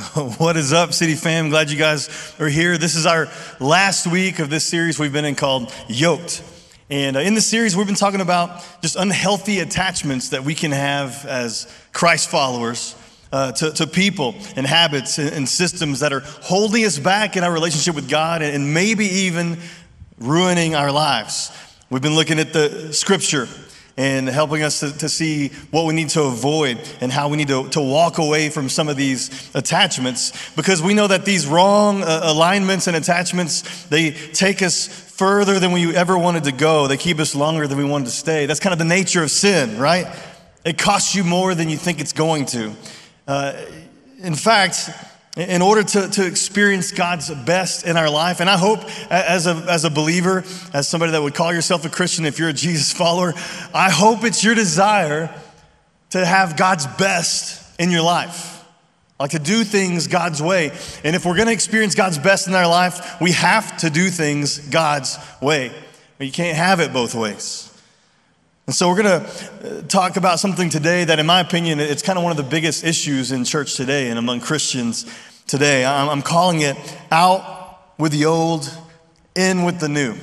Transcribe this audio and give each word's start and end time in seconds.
What 0.38 0.56
is 0.56 0.72
up, 0.72 0.94
City 0.94 1.14
fam? 1.14 1.50
Glad 1.50 1.70
you 1.70 1.76
guys 1.76 2.34
are 2.40 2.48
here. 2.48 2.78
This 2.78 2.96
is 2.96 3.04
our 3.04 3.28
last 3.58 4.06
week 4.06 4.38
of 4.38 4.48
this 4.48 4.64
series 4.64 4.98
we've 4.98 5.12
been 5.12 5.26
in 5.26 5.34
called 5.34 5.72
Yoked. 5.88 6.42
And 6.88 7.16
uh, 7.16 7.20
in 7.20 7.34
this 7.34 7.46
series, 7.46 7.76
we've 7.76 7.86
been 7.86 7.96
talking 7.96 8.22
about 8.22 8.64
just 8.80 8.96
unhealthy 8.96 9.60
attachments 9.60 10.30
that 10.30 10.42
we 10.42 10.54
can 10.54 10.70
have 10.70 11.26
as 11.26 11.70
Christ 11.92 12.30
followers 12.30 12.96
uh, 13.30 13.52
to, 13.52 13.72
to 13.72 13.86
people 13.86 14.34
and 14.56 14.66
habits 14.66 15.18
and, 15.18 15.30
and, 15.30 15.48
systems 15.48 16.00
that 16.00 16.12
are 16.12 16.20
holding 16.20 16.84
us 16.84 16.98
back 16.98 17.36
in 17.36 17.44
our 17.44 17.52
relationship 17.52 17.94
with 17.94 18.08
God 18.08 18.40
and, 18.40 18.54
and 18.54 18.72
maybe 18.72 19.04
even 19.04 19.58
ruining 20.18 20.74
our 20.74 20.90
lives. 20.90 21.52
We've 21.90 22.02
been 22.02 22.16
looking 22.16 22.38
at 22.38 22.54
the 22.54 22.92
scripture 22.94 23.48
and 23.96 24.28
helping 24.28 24.62
us 24.62 24.80
to, 24.80 24.96
to, 24.98 25.08
see 25.08 25.48
what 25.70 25.84
we 25.84 25.92
need 25.92 26.08
to 26.10 26.22
avoid 26.22 26.78
and 27.00 27.12
how 27.12 27.28
we 27.28 27.36
need 27.36 27.48
to, 27.48 27.68
to 27.70 27.80
walk 27.80 28.18
away 28.18 28.48
from 28.48 28.68
some 28.68 28.88
of 28.88 28.96
these 28.96 29.50
attachments. 29.54 30.54
Because 30.54 30.82
we 30.82 30.94
know 30.94 31.06
that 31.06 31.24
these 31.24 31.46
wrong 31.46 32.02
uh, 32.02 32.20
alignments 32.22 32.86
and 32.86 32.96
attachments 32.96 33.86
they 33.86 34.10
take 34.10 34.62
us 34.62 34.86
further 34.88 35.58
than 35.58 35.72
we 35.72 35.94
ever 35.94 36.16
wanted 36.16 36.44
to 36.44 36.52
go. 36.52 36.86
They 36.86 36.96
keep 36.96 37.18
us 37.18 37.34
longer 37.34 37.66
than 37.66 37.76
we 37.76 37.84
wanted 37.84 38.06
to 38.06 38.10
stay. 38.12 38.46
That's 38.46 38.60
kind 38.60 38.72
of 38.72 38.78
the 38.78 38.84
nature 38.84 39.22
of 39.22 39.30
sin 39.30 39.78
right? 39.78 40.06
It 40.64 40.78
costs 40.78 41.14
you 41.14 41.24
more 41.24 41.54
than 41.54 41.68
you 41.68 41.76
think 41.76 42.00
it's 42.00 42.12
going 42.12 42.46
to. 42.46 42.72
Uh, 43.26 43.54
in 44.22 44.34
fact 44.34 44.90
in 45.40 45.62
order 45.62 45.82
to, 45.82 46.08
to 46.08 46.26
experience 46.26 46.92
God's 46.92 47.30
best 47.30 47.86
in 47.86 47.96
our 47.96 48.10
life. 48.10 48.40
And 48.40 48.50
I 48.50 48.56
hope, 48.56 48.80
as 49.10 49.46
a, 49.46 49.54
as 49.68 49.84
a 49.84 49.90
believer, 49.90 50.44
as 50.74 50.88
somebody 50.88 51.12
that 51.12 51.22
would 51.22 51.34
call 51.34 51.52
yourself 51.52 51.84
a 51.84 51.88
Christian, 51.88 52.26
if 52.26 52.38
you're 52.38 52.50
a 52.50 52.54
Jesus 52.54 52.92
follower, 52.92 53.32
I 53.72 53.90
hope 53.90 54.24
it's 54.24 54.44
your 54.44 54.54
desire 54.54 55.34
to 56.10 56.24
have 56.24 56.56
God's 56.56 56.86
best 56.86 57.80
in 57.80 57.90
your 57.90 58.02
life. 58.02 58.64
Like 59.18 59.30
to 59.30 59.38
do 59.38 59.64
things 59.64 60.06
God's 60.06 60.42
way. 60.42 60.70
And 61.04 61.14
if 61.14 61.24
we're 61.24 61.36
gonna 61.36 61.52
experience 61.52 61.94
God's 61.94 62.18
best 62.18 62.48
in 62.48 62.54
our 62.54 62.66
life, 62.66 63.20
we 63.20 63.32
have 63.32 63.76
to 63.78 63.90
do 63.90 64.10
things 64.10 64.58
God's 64.58 65.18
way. 65.40 65.72
You 66.18 66.32
can't 66.32 66.56
have 66.56 66.80
it 66.80 66.92
both 66.92 67.14
ways. 67.14 67.66
And 68.66 68.74
so 68.74 68.88
we're 68.88 69.02
going 69.02 69.20
to 69.20 69.26
uh, 69.26 69.82
talk 69.88 70.16
about 70.16 70.38
something 70.38 70.68
today 70.68 71.02
that, 71.02 71.18
in 71.18 71.26
my 71.26 71.40
opinion, 71.40 71.80
it's 71.80 72.02
kind 72.02 72.16
of 72.16 72.22
one 72.22 72.30
of 72.30 72.36
the 72.36 72.44
biggest 72.44 72.84
issues 72.84 73.32
in 73.32 73.44
church 73.44 73.74
today 73.74 74.10
and 74.10 74.18
among 74.18 74.38
Christians 74.40 75.06
today. 75.50 75.84
I'm 75.84 76.22
calling 76.22 76.60
it 76.60 76.76
Out 77.10 77.98
with 77.98 78.12
the 78.12 78.26
Old, 78.26 78.72
In 79.34 79.64
with 79.64 79.80
the 79.80 79.88
New. 79.88 80.14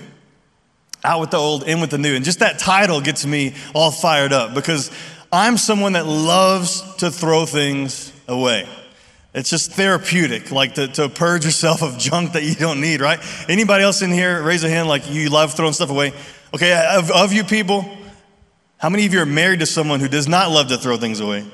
Out 1.03 1.19
with 1.19 1.31
the 1.31 1.37
Old, 1.37 1.63
In 1.63 1.81
with 1.81 1.91
the 1.91 1.97
New. 1.97 2.15
And 2.15 2.23
just 2.23 2.39
that 2.39 2.59
title 2.59 3.01
gets 3.01 3.25
me 3.25 3.53
all 3.75 3.91
fired 3.91 4.31
up 4.31 4.53
because 4.53 4.89
I'm 5.31 5.57
someone 5.57 5.93
that 5.93 6.05
loves 6.05 6.81
to 6.95 7.11
throw 7.11 7.45
things 7.45 8.13
away. 8.27 8.67
It's 9.33 9.49
just 9.49 9.73
therapeutic, 9.73 10.51
like 10.51 10.75
to, 10.75 10.87
to 10.87 11.09
purge 11.09 11.45
yourself 11.45 11.83
of 11.83 11.97
junk 11.97 12.31
that 12.31 12.43
you 12.43 12.55
don't 12.55 12.81
need, 12.81 13.01
right? 13.01 13.19
Anybody 13.49 13.83
else 13.83 14.01
in 14.01 14.11
here, 14.11 14.41
raise 14.41 14.63
a 14.63 14.69
hand 14.69 14.87
like 14.87 15.11
you 15.11 15.29
love 15.29 15.53
throwing 15.53 15.73
stuff 15.73 15.91
away? 15.91 16.13
Okay, 16.55 16.89
of, 16.95 17.11
of 17.11 17.33
you 17.33 17.43
people, 17.43 17.85
how 18.77 18.89
many 18.89 19.05
of 19.05 19.13
you 19.13 19.21
are 19.21 19.25
married 19.25 19.59
to 19.59 19.65
someone 19.65 19.99
who 19.99 20.07
does 20.07 20.27
not 20.27 20.49
love 20.49 20.69
to 20.69 20.77
throw 20.77 20.97
things 20.97 21.19
away? 21.19 21.45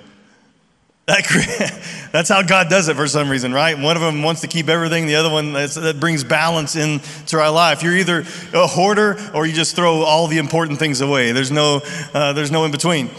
That, 1.05 2.07
that's 2.13 2.29
how 2.29 2.43
God 2.43 2.69
does 2.69 2.87
it 2.87 2.95
for 2.95 3.07
some 3.07 3.29
reason, 3.29 3.53
right? 3.53 3.77
One 3.77 3.97
of 3.97 4.01
them 4.01 4.23
wants 4.23 4.41
to 4.41 4.47
keep 4.47 4.69
everything, 4.69 5.05
the 5.05 5.15
other 5.15 5.29
one 5.29 5.53
that 5.53 5.97
brings 5.99 6.23
balance 6.23 6.75
into 6.75 7.37
our 7.37 7.51
life. 7.51 7.83
You're 7.83 7.97
either 7.97 8.19
a 8.53 8.67
hoarder 8.67 9.19
or 9.33 9.45
you 9.45 9.53
just 9.53 9.75
throw 9.75 10.03
all 10.03 10.27
the 10.27 10.37
important 10.37 10.79
things 10.79 11.01
away. 11.01 11.31
There's 11.33 11.51
no, 11.51 11.81
uh, 12.13 12.33
there's 12.33 12.51
no 12.51 12.63
in 12.65 12.71
between. 12.71 13.09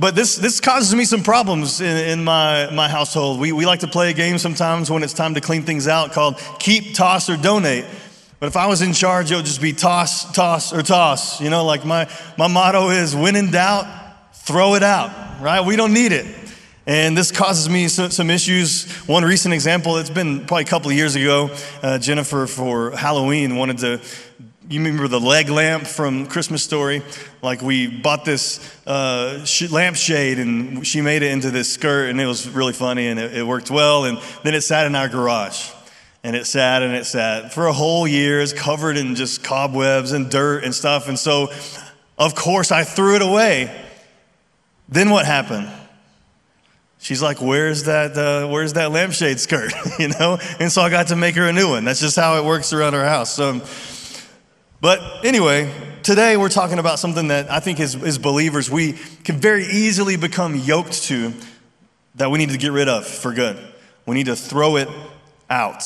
But 0.00 0.14
this, 0.14 0.36
this 0.36 0.60
causes 0.60 0.94
me 0.94 1.04
some 1.04 1.24
problems 1.24 1.80
in, 1.80 1.96
in, 1.96 2.24
my, 2.24 2.70
my 2.72 2.88
household. 2.88 3.40
We, 3.40 3.50
we 3.50 3.66
like 3.66 3.80
to 3.80 3.88
play 3.88 4.10
a 4.10 4.14
game 4.14 4.38
sometimes 4.38 4.90
when 4.90 5.02
it's 5.02 5.12
time 5.12 5.34
to 5.34 5.40
clean 5.40 5.62
things 5.62 5.88
out 5.88 6.12
called 6.12 6.40
keep, 6.60 6.94
toss, 6.94 7.28
or 7.28 7.36
donate. 7.36 7.84
But 8.38 8.46
if 8.46 8.56
I 8.56 8.66
was 8.66 8.80
in 8.80 8.92
charge, 8.92 9.32
it 9.32 9.36
would 9.36 9.44
just 9.44 9.60
be 9.60 9.72
toss, 9.72 10.30
toss, 10.32 10.72
or 10.72 10.82
toss. 10.82 11.40
You 11.40 11.50
know, 11.50 11.64
like 11.64 11.84
my, 11.84 12.08
my 12.36 12.46
motto 12.46 12.90
is 12.90 13.16
when 13.16 13.34
in 13.34 13.50
doubt, 13.50 13.86
throw 14.32 14.76
it 14.76 14.84
out, 14.84 15.40
right? 15.40 15.66
We 15.66 15.74
don't 15.74 15.92
need 15.92 16.12
it. 16.12 16.26
And 16.88 17.14
this 17.14 17.30
causes 17.30 17.68
me 17.68 17.86
some 17.86 18.30
issues. 18.30 18.90
One 19.06 19.22
recent 19.22 19.52
example, 19.52 19.98
it's 19.98 20.08
been 20.08 20.46
probably 20.46 20.62
a 20.62 20.66
couple 20.66 20.90
of 20.90 20.96
years 20.96 21.16
ago, 21.16 21.50
uh, 21.82 21.98
Jennifer 21.98 22.46
for 22.46 22.92
Halloween 22.92 23.56
wanted 23.56 23.76
to, 23.80 24.00
you 24.70 24.80
remember 24.80 25.06
the 25.06 25.20
leg 25.20 25.50
lamp 25.50 25.86
from 25.86 26.26
Christmas 26.26 26.62
Story? 26.64 27.02
Like 27.42 27.60
we 27.60 27.88
bought 27.88 28.24
this 28.24 28.74
uh, 28.86 29.44
lampshade 29.70 30.38
and 30.38 30.86
she 30.86 31.02
made 31.02 31.22
it 31.22 31.30
into 31.30 31.50
this 31.50 31.70
skirt 31.70 32.08
and 32.08 32.18
it 32.18 32.24
was 32.24 32.48
really 32.48 32.72
funny 32.72 33.08
and 33.08 33.20
it, 33.20 33.36
it 33.36 33.46
worked 33.46 33.70
well. 33.70 34.06
And 34.06 34.18
then 34.42 34.54
it 34.54 34.62
sat 34.62 34.86
in 34.86 34.94
our 34.94 35.10
garage. 35.10 35.70
And 36.24 36.34
it 36.34 36.46
sat 36.46 36.82
and 36.82 36.94
it 36.94 37.04
sat 37.04 37.52
for 37.52 37.66
a 37.66 37.72
whole 37.74 38.08
year. 38.08 38.40
It's 38.40 38.54
covered 38.54 38.96
in 38.96 39.14
just 39.14 39.44
cobwebs 39.44 40.12
and 40.12 40.30
dirt 40.30 40.64
and 40.64 40.74
stuff. 40.74 41.06
And 41.06 41.18
so, 41.18 41.52
of 42.16 42.34
course, 42.34 42.72
I 42.72 42.84
threw 42.84 43.14
it 43.14 43.20
away. 43.20 43.78
Then 44.88 45.10
what 45.10 45.26
happened? 45.26 45.70
She's 46.98 47.22
like, 47.22 47.40
"Where's 47.40 47.84
that? 47.84 48.16
Uh, 48.16 48.48
where's 48.48 48.72
that 48.74 48.90
lampshade 48.90 49.40
skirt?" 49.40 49.72
you 49.98 50.08
know. 50.08 50.38
And 50.58 50.70
so 50.70 50.82
I 50.82 50.90
got 50.90 51.08
to 51.08 51.16
make 51.16 51.36
her 51.36 51.48
a 51.48 51.52
new 51.52 51.68
one. 51.68 51.84
That's 51.84 52.00
just 52.00 52.16
how 52.16 52.38
it 52.38 52.44
works 52.44 52.72
around 52.72 52.94
our 52.94 53.04
house. 53.04 53.32
So, 53.34 53.60
but 54.80 55.24
anyway, 55.24 55.72
today 56.02 56.36
we're 56.36 56.48
talking 56.48 56.78
about 56.78 56.98
something 56.98 57.28
that 57.28 57.50
I 57.50 57.60
think 57.60 57.80
as, 57.80 57.94
as 58.02 58.18
believers 58.18 58.70
we 58.70 58.94
can 59.24 59.36
very 59.36 59.64
easily 59.64 60.16
become 60.16 60.56
yoked 60.56 61.04
to, 61.04 61.32
that 62.16 62.30
we 62.30 62.38
need 62.38 62.50
to 62.50 62.58
get 62.58 62.72
rid 62.72 62.88
of 62.88 63.06
for 63.06 63.32
good. 63.32 63.56
We 64.06 64.14
need 64.14 64.26
to 64.26 64.36
throw 64.36 64.76
it 64.76 64.88
out. 65.48 65.82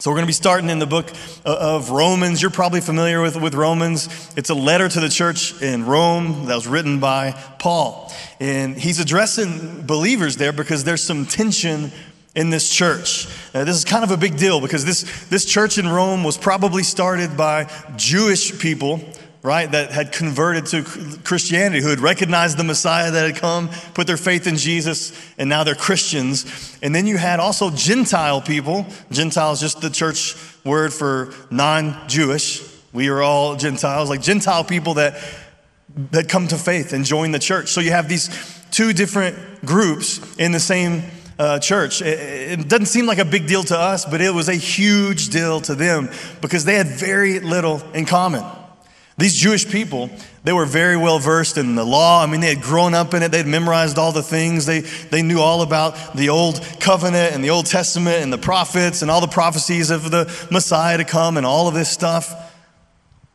So, 0.00 0.10
we're 0.10 0.14
going 0.14 0.24
to 0.24 0.28
be 0.28 0.32
starting 0.32 0.70
in 0.70 0.78
the 0.78 0.86
book 0.86 1.10
of 1.44 1.90
Romans. 1.90 2.40
You're 2.40 2.50
probably 2.50 2.80
familiar 2.80 3.20
with, 3.20 3.36
with 3.36 3.54
Romans. 3.54 4.08
It's 4.34 4.48
a 4.48 4.54
letter 4.54 4.88
to 4.88 4.98
the 4.98 5.10
church 5.10 5.60
in 5.60 5.84
Rome 5.84 6.46
that 6.46 6.54
was 6.54 6.66
written 6.66 7.00
by 7.00 7.32
Paul. 7.58 8.10
And 8.40 8.78
he's 8.78 8.98
addressing 8.98 9.82
believers 9.82 10.38
there 10.38 10.54
because 10.54 10.84
there's 10.84 11.02
some 11.02 11.26
tension 11.26 11.92
in 12.34 12.48
this 12.48 12.70
church. 12.70 13.26
Uh, 13.52 13.64
this 13.64 13.76
is 13.76 13.84
kind 13.84 14.02
of 14.02 14.10
a 14.10 14.16
big 14.16 14.38
deal 14.38 14.62
because 14.62 14.86
this, 14.86 15.28
this 15.28 15.44
church 15.44 15.76
in 15.76 15.86
Rome 15.86 16.24
was 16.24 16.38
probably 16.38 16.82
started 16.82 17.36
by 17.36 17.70
Jewish 17.96 18.58
people 18.58 19.02
right, 19.42 19.70
that 19.70 19.90
had 19.90 20.12
converted 20.12 20.66
to 20.66 20.82
Christianity, 21.24 21.82
who 21.82 21.88
had 21.88 22.00
recognized 22.00 22.58
the 22.58 22.64
Messiah 22.64 23.10
that 23.10 23.26
had 23.26 23.40
come, 23.40 23.70
put 23.94 24.06
their 24.06 24.18
faith 24.18 24.46
in 24.46 24.56
Jesus, 24.56 25.12
and 25.38 25.48
now 25.48 25.64
they're 25.64 25.74
Christians. 25.74 26.78
And 26.82 26.94
then 26.94 27.06
you 27.06 27.16
had 27.16 27.40
also 27.40 27.70
Gentile 27.70 28.42
people. 28.42 28.86
Gentile 29.10 29.52
is 29.52 29.60
just 29.60 29.80
the 29.80 29.90
church 29.90 30.36
word 30.64 30.92
for 30.92 31.32
non 31.50 32.08
Jewish. 32.08 32.68
We 32.92 33.08
are 33.08 33.22
all 33.22 33.56
Gentiles, 33.56 34.10
like 34.10 34.20
Gentile 34.20 34.64
people 34.64 34.94
that, 34.94 35.22
that 36.10 36.28
come 36.28 36.48
to 36.48 36.58
faith 36.58 36.92
and 36.92 37.04
join 37.04 37.30
the 37.30 37.38
church. 37.38 37.68
So 37.68 37.80
you 37.80 37.92
have 37.92 38.08
these 38.08 38.28
two 38.70 38.92
different 38.92 39.64
groups 39.64 40.20
in 40.38 40.52
the 40.52 40.60
same 40.60 41.02
uh, 41.38 41.58
church. 41.58 42.02
It, 42.02 42.60
it, 42.60 42.68
doesn't 42.68 42.86
seem 42.86 43.06
like 43.06 43.18
a 43.18 43.24
big 43.24 43.46
deal 43.46 43.62
to 43.64 43.78
us, 43.78 44.04
but 44.04 44.20
it 44.20 44.34
was 44.34 44.48
a 44.48 44.54
huge 44.54 45.30
deal 45.30 45.60
to 45.62 45.74
them 45.74 46.10
because 46.42 46.66
they 46.66 46.74
had 46.74 46.86
very 46.86 47.40
little 47.40 47.80
in 47.92 48.04
common. 48.04 48.44
These 49.20 49.34
Jewish 49.34 49.68
people, 49.68 50.08
they 50.44 50.52
were 50.54 50.64
very 50.64 50.96
well 50.96 51.18
versed 51.18 51.58
in 51.58 51.74
the 51.74 51.84
law. 51.84 52.22
I 52.22 52.26
mean, 52.26 52.40
they 52.40 52.54
had 52.54 52.62
grown 52.62 52.94
up 52.94 53.12
in 53.12 53.22
it, 53.22 53.30
they'd 53.30 53.46
memorized 53.46 53.98
all 53.98 54.12
the 54.12 54.22
things. 54.22 54.64
They, 54.64 54.80
they 54.80 55.20
knew 55.20 55.40
all 55.40 55.60
about 55.60 56.16
the 56.16 56.30
Old 56.30 56.58
Covenant 56.80 57.34
and 57.34 57.44
the 57.44 57.50
Old 57.50 57.66
Testament 57.66 58.22
and 58.22 58.32
the 58.32 58.38
prophets 58.38 59.02
and 59.02 59.10
all 59.10 59.20
the 59.20 59.28
prophecies 59.28 59.90
of 59.90 60.10
the 60.10 60.24
Messiah 60.50 60.96
to 60.96 61.04
come 61.04 61.36
and 61.36 61.44
all 61.44 61.68
of 61.68 61.74
this 61.74 61.90
stuff. 61.90 62.34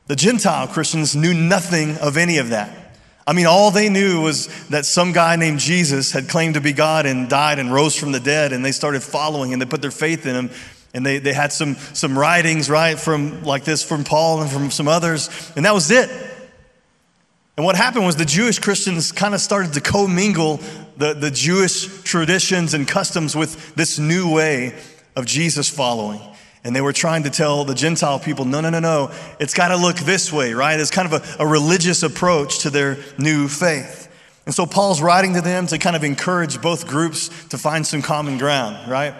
The 0.07 0.15
Gentile 0.15 0.67
Christians 0.67 1.15
knew 1.15 1.35
nothing 1.35 1.97
of 1.97 2.17
any 2.17 2.39
of 2.39 2.49
that. 2.49 2.75
I 3.27 3.33
mean, 3.33 3.45
all 3.45 3.69
they 3.69 3.89
knew 3.89 4.21
was 4.21 4.47
that 4.69 4.85
some 4.85 5.11
guy 5.11 5.35
named 5.35 5.59
Jesus 5.59 6.11
had 6.11 6.29
claimed 6.29 6.55
to 6.55 6.61
be 6.61 6.73
God 6.73 7.05
and 7.05 7.29
died 7.29 7.59
and 7.59 7.71
rose 7.71 7.95
from 7.95 8.11
the 8.11 8.19
dead, 8.19 8.53
and 8.53 8.65
they 8.65 8.71
started 8.71 9.03
following 9.03 9.53
and 9.53 9.61
they 9.61 9.67
put 9.67 9.83
their 9.83 9.91
faith 9.91 10.25
in 10.25 10.35
him 10.35 10.49
and 10.95 11.05
they, 11.05 11.19
they 11.19 11.33
had 11.33 11.51
some, 11.51 11.75
some 11.93 12.17
writings, 12.17 12.69
right, 12.69 12.97
from 12.97 13.43
like 13.43 13.65
this 13.65 13.83
from 13.83 14.03
Paul 14.03 14.41
and 14.41 14.49
from 14.49 14.71
some 14.71 14.87
others, 14.87 15.29
and 15.55 15.65
that 15.65 15.73
was 15.73 15.91
it. 15.91 16.09
And 17.57 17.65
what 17.65 17.75
happened 17.75 18.05
was 18.05 18.15
the 18.15 18.25
Jewish 18.25 18.59
Christians 18.59 19.11
kind 19.11 19.33
of 19.33 19.41
started 19.41 19.73
to 19.73 19.81
commingle 19.81 20.59
the, 20.97 21.13
the 21.13 21.31
Jewish 21.31 22.03
traditions 22.03 22.73
and 22.73 22.87
customs 22.87 23.35
with 23.35 23.75
this 23.75 23.99
new 23.99 24.33
way 24.33 24.73
of 25.15 25.25
Jesus 25.25 25.69
following. 25.69 26.21
And 26.63 26.75
they 26.75 26.81
were 26.81 26.93
trying 26.93 27.23
to 27.23 27.29
tell 27.29 27.63
the 27.63 27.75
Gentile 27.75 28.19
people, 28.19 28.43
no, 28.43 28.59
no, 28.59 28.69
no, 28.69 28.79
no, 28.79 29.11
it's 29.39 29.53
got 29.53 29.69
to 29.69 29.77
look 29.77 29.97
this 29.97 30.33
way, 30.33 30.53
right? 30.53 30.79
It's 30.79 30.91
kind 30.91 31.13
of 31.13 31.39
a, 31.39 31.43
a 31.43 31.47
religious 31.47 32.03
approach 32.03 32.59
to 32.59 32.69
their 32.69 32.97
new 33.17 33.47
faith. 33.47 34.11
And 34.45 34.53
so 34.53 34.65
Paul's 34.65 35.01
writing 35.01 35.33
to 35.35 35.41
them 35.41 35.67
to 35.67 35.77
kind 35.77 35.95
of 35.95 36.03
encourage 36.03 36.61
both 36.61 36.87
groups 36.87 37.29
to 37.49 37.57
find 37.57 37.85
some 37.85 38.01
common 38.01 38.37
ground, 38.37 38.89
right? 38.89 39.13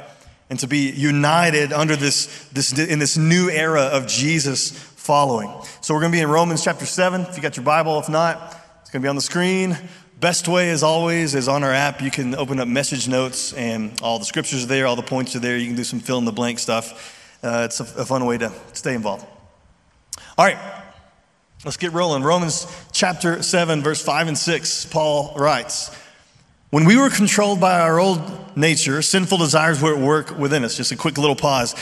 And 0.50 0.60
to 0.60 0.68
be 0.68 0.92
united 0.92 1.74
under 1.74 1.96
this, 1.96 2.48
this 2.50 2.78
in 2.78 3.00
this 3.00 3.18
new 3.18 3.50
era 3.50 3.84
of 3.84 4.08
Jesus 4.08 4.72
following. 4.72 5.52
So 5.82 5.94
we're 5.94 6.02
going 6.02 6.12
to 6.12 6.18
be 6.18 6.22
in 6.22 6.30
Romans 6.30 6.64
chapter 6.64 6.86
7. 6.86 7.22
If 7.22 7.36
you 7.36 7.42
got 7.42 7.58
your 7.58 7.66
Bible, 7.66 8.00
if 8.00 8.10
not, 8.10 8.56
it's 8.82 8.92
going 8.92 9.02
to 9.02 9.06
be 9.06 9.10
on 9.10 9.16
the 9.16 9.22
screen. 9.22 9.78
Best 10.20 10.48
way, 10.48 10.70
as 10.70 10.82
always, 10.82 11.36
is 11.36 11.48
on 11.48 11.64
our 11.64 11.74
app. 11.74 12.02
You 12.02 12.10
can 12.10 12.36
open 12.36 12.60
up 12.60 12.68
message 12.68 13.08
notes, 13.08 13.54
and 13.54 14.00
all 14.02 14.18
the 14.18 14.26
scriptures 14.26 14.64
are 14.64 14.68
there, 14.68 14.88
all 14.88 14.96
the 14.96 15.02
points 15.02 15.36
are 15.36 15.40
there. 15.40 15.58
You 15.58 15.68
can 15.68 15.76
do 15.76 15.84
some 15.84 16.00
fill 16.00 16.18
in 16.20 16.26
the 16.26 16.32
blank 16.32 16.60
stuff. 16.60 17.40
Uh, 17.44 17.64
it's 17.66 17.80
a, 17.80 18.02
a 18.02 18.06
fun 18.06 18.26
way 18.26 18.38
to 18.38 18.52
stay 18.74 18.94
involved. 18.94 19.26
All 20.38 20.46
right, 20.46 20.58
let's 21.66 21.78
get 21.78 21.92
rolling. 21.92 22.24
Romans 22.24 22.66
chapter 22.92 23.44
7, 23.44 23.82
verse 23.82 24.02
5 24.02 24.30
and 24.30 24.38
6, 24.38 24.86
Paul 24.86 25.36
writes 25.36 25.96
When 26.76 26.84
we 26.84 26.98
were 26.98 27.10
controlled 27.10 27.62
by 27.62 27.80
our 27.80 28.02
old 28.02 28.58
nature, 28.58 29.02
sinful 29.02 29.38
desires 29.38 29.82
were 29.82 29.96
at 29.96 30.02
work 30.02 30.38
within 30.38 30.66
us. 30.66 30.76
Just 30.76 30.92
a 30.92 30.98
quick 30.98 31.18
little 31.18 31.38
pause. 31.38 31.74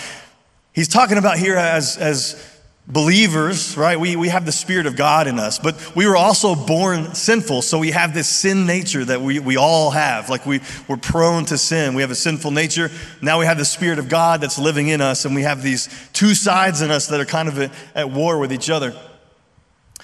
He's 0.72 0.88
talking 0.88 1.18
about 1.18 1.40
here 1.40 1.56
as, 1.56 1.98
as 1.98 2.60
believers, 2.88 3.76
right? 3.76 4.00
We, 4.00 4.16
we 4.16 4.30
have 4.30 4.46
the 4.46 4.52
Spirit 4.52 4.86
of 4.86 4.96
God 4.96 5.26
in 5.26 5.40
us, 5.40 5.58
but 5.58 5.96
we 5.96 6.06
were 6.06 6.16
also 6.16 6.54
born 6.54 7.16
sinful. 7.16 7.64
So 7.64 7.80
we 7.80 7.90
have 7.90 8.14
this 8.14 8.28
sin 8.28 8.68
nature 8.68 9.04
that 9.04 9.20
we, 9.20 9.40
we 9.40 9.58
all 9.58 9.90
have. 9.90 10.30
Like 10.30 10.46
we, 10.46 10.62
we're 10.88 10.98
prone 10.98 11.46
to 11.46 11.58
sin. 11.58 11.96
We 11.96 12.04
have 12.04 12.12
a 12.12 12.16
sinful 12.16 12.52
nature. 12.52 12.92
Now 13.20 13.40
we 13.40 13.48
have 13.48 13.58
the 13.58 13.66
Spirit 13.66 13.98
of 13.98 14.10
God 14.10 14.42
that's 14.42 14.60
living 14.60 14.90
in 14.90 15.02
us, 15.02 15.26
and 15.26 15.34
we 15.34 15.42
have 15.42 15.64
these 15.64 15.90
two 16.14 16.36
sides 16.36 16.84
in 16.84 16.92
us 16.92 17.08
that 17.08 17.20
are 17.20 17.26
kind 17.26 17.50
of 17.50 17.58
at, 17.58 17.72
at 17.96 18.12
war 18.12 18.38
with 18.38 18.54
each 18.54 18.70
other. 18.70 18.94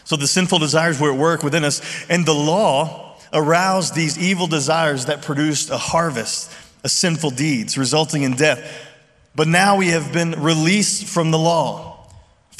So 0.04 0.16
the 0.16 0.26
sinful 0.26 0.58
desires 0.58 1.00
were 1.00 1.14
at 1.14 1.20
work 1.20 1.44
within 1.44 1.64
us, 1.64 1.80
and 2.10 2.26
the 2.26 2.34
law 2.34 3.09
aroused 3.34 3.96
these 3.96 4.18
evil 4.18 4.48
desires 4.48 5.06
that 5.06 5.22
produced 5.22 5.70
a 5.70 5.78
harvest 5.78 6.52
of 6.84 6.92
sinful 6.92 7.32
deeds, 7.32 7.78
resulting 7.78 8.24
in 8.24 8.34
death. 8.34 8.88
But 9.36 9.48
now 9.48 9.78
we 9.78 9.90
have 9.90 10.12
been 10.12 10.32
released 10.42 11.06
from 11.06 11.32
the 11.32 11.40
law 11.40 11.90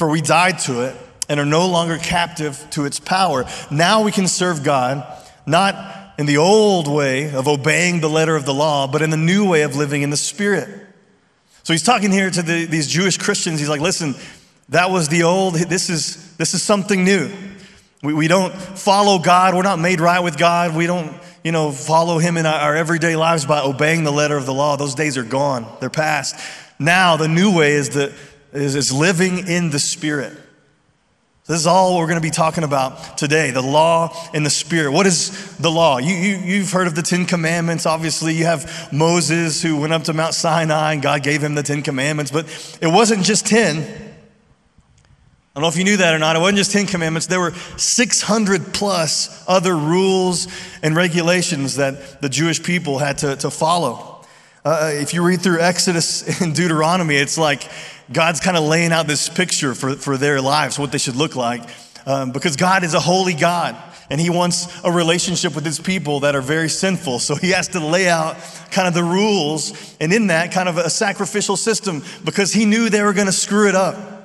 for 0.00 0.08
we 0.08 0.22
died 0.22 0.58
to 0.58 0.80
it 0.80 0.96
and 1.28 1.38
are 1.38 1.44
no 1.44 1.68
longer 1.68 1.98
captive 1.98 2.66
to 2.70 2.86
its 2.86 2.98
power. 2.98 3.44
Now 3.70 4.02
we 4.02 4.10
can 4.10 4.26
serve 4.26 4.64
God, 4.64 5.06
not 5.44 6.14
in 6.18 6.24
the 6.24 6.38
old 6.38 6.88
way 6.88 7.34
of 7.34 7.46
obeying 7.46 8.00
the 8.00 8.08
letter 8.08 8.34
of 8.34 8.46
the 8.46 8.54
law, 8.54 8.86
but 8.86 9.02
in 9.02 9.10
the 9.10 9.18
new 9.18 9.46
way 9.46 9.60
of 9.60 9.76
living 9.76 10.00
in 10.00 10.08
the 10.08 10.16
Spirit. 10.16 10.70
So 11.64 11.74
he's 11.74 11.82
talking 11.82 12.10
here 12.10 12.30
to 12.30 12.40
the, 12.40 12.64
these 12.64 12.88
Jewish 12.88 13.18
Christians. 13.18 13.60
He's 13.60 13.68
like, 13.68 13.82
listen, 13.82 14.14
that 14.70 14.90
was 14.90 15.08
the 15.08 15.24
old, 15.24 15.56
this 15.56 15.90
is, 15.90 16.34
this 16.38 16.54
is 16.54 16.62
something 16.62 17.04
new. 17.04 17.30
We, 18.02 18.14
we 18.14 18.28
don't 18.28 18.54
follow 18.54 19.18
God. 19.18 19.54
We're 19.54 19.62
not 19.62 19.78
made 19.78 20.00
right 20.00 20.20
with 20.20 20.38
God. 20.38 20.74
We 20.74 20.86
don't, 20.86 21.14
you 21.44 21.52
know, 21.52 21.70
follow 21.70 22.18
Him 22.18 22.36
in 22.36 22.46
our, 22.46 22.54
our 22.54 22.76
everyday 22.76 23.16
lives 23.16 23.44
by 23.44 23.60
obeying 23.60 24.04
the 24.04 24.12
letter 24.12 24.36
of 24.36 24.46
the 24.46 24.54
law. 24.54 24.76
Those 24.76 24.94
days 24.94 25.18
are 25.18 25.24
gone, 25.24 25.66
they're 25.80 25.90
past. 25.90 26.36
Now, 26.78 27.16
the 27.16 27.28
new 27.28 27.54
way 27.54 27.72
is 27.72 27.90
the, 27.90 28.12
is, 28.52 28.74
is 28.74 28.92
living 28.92 29.46
in 29.46 29.70
the 29.70 29.78
Spirit. 29.78 30.36
This 31.46 31.58
is 31.58 31.66
all 31.66 31.98
we're 31.98 32.06
going 32.06 32.14
to 32.14 32.22
be 32.22 32.30
talking 32.30 32.62
about 32.62 33.18
today 33.18 33.50
the 33.50 33.60
law 33.60 34.16
and 34.32 34.46
the 34.46 34.50
Spirit. 34.50 34.92
What 34.92 35.06
is 35.06 35.56
the 35.56 35.70
law? 35.70 35.98
You, 35.98 36.14
you, 36.14 36.36
you've 36.36 36.70
heard 36.70 36.86
of 36.86 36.94
the 36.94 37.02
Ten 37.02 37.26
Commandments, 37.26 37.86
obviously. 37.86 38.34
You 38.34 38.44
have 38.44 38.92
Moses 38.92 39.60
who 39.60 39.80
went 39.80 39.92
up 39.92 40.04
to 40.04 40.12
Mount 40.12 40.34
Sinai 40.34 40.92
and 40.92 41.02
God 41.02 41.22
gave 41.22 41.42
him 41.42 41.56
the 41.56 41.64
Ten 41.64 41.82
Commandments, 41.82 42.30
but 42.30 42.46
it 42.80 42.86
wasn't 42.86 43.24
just 43.24 43.46
10. 43.46 44.09
I 45.50 45.58
don't 45.58 45.62
know 45.62 45.68
if 45.68 45.76
you 45.76 45.82
knew 45.82 45.96
that 45.96 46.14
or 46.14 46.20
not. 46.20 46.36
It 46.36 46.38
wasn't 46.38 46.58
just 46.58 46.70
10 46.70 46.86
commandments. 46.86 47.26
There 47.26 47.40
were 47.40 47.50
600 47.50 48.72
plus 48.72 49.44
other 49.48 49.76
rules 49.76 50.46
and 50.80 50.94
regulations 50.94 51.74
that 51.74 52.22
the 52.22 52.28
Jewish 52.28 52.62
people 52.62 52.98
had 52.98 53.18
to, 53.18 53.34
to 53.34 53.50
follow. 53.50 54.24
Uh, 54.64 54.92
if 54.94 55.12
you 55.12 55.24
read 55.24 55.40
through 55.40 55.60
Exodus 55.60 56.40
and 56.40 56.54
Deuteronomy, 56.54 57.16
it's 57.16 57.36
like 57.36 57.68
God's 58.12 58.38
kind 58.38 58.56
of 58.56 58.62
laying 58.62 58.92
out 58.92 59.08
this 59.08 59.28
picture 59.28 59.74
for, 59.74 59.96
for 59.96 60.16
their 60.16 60.40
lives, 60.40 60.78
what 60.78 60.92
they 60.92 60.98
should 60.98 61.16
look 61.16 61.34
like. 61.34 61.62
Um, 62.06 62.30
because 62.30 62.54
God 62.54 62.84
is 62.84 62.94
a 62.94 63.00
holy 63.00 63.34
God 63.34 63.76
and 64.08 64.20
He 64.20 64.30
wants 64.30 64.68
a 64.84 64.92
relationship 64.92 65.56
with 65.56 65.64
His 65.64 65.80
people 65.80 66.20
that 66.20 66.36
are 66.36 66.40
very 66.40 66.68
sinful. 66.68 67.18
So 67.18 67.34
He 67.34 67.50
has 67.50 67.66
to 67.68 67.84
lay 67.84 68.08
out 68.08 68.36
kind 68.70 68.86
of 68.86 68.94
the 68.94 69.02
rules 69.02 69.96
and 70.00 70.12
in 70.12 70.28
that, 70.28 70.52
kind 70.52 70.68
of 70.68 70.78
a 70.78 70.90
sacrificial 70.90 71.56
system 71.56 72.04
because 72.24 72.52
He 72.52 72.66
knew 72.66 72.88
they 72.88 73.02
were 73.02 73.14
going 73.14 73.26
to 73.26 73.32
screw 73.32 73.68
it 73.68 73.74
up. 73.74 74.19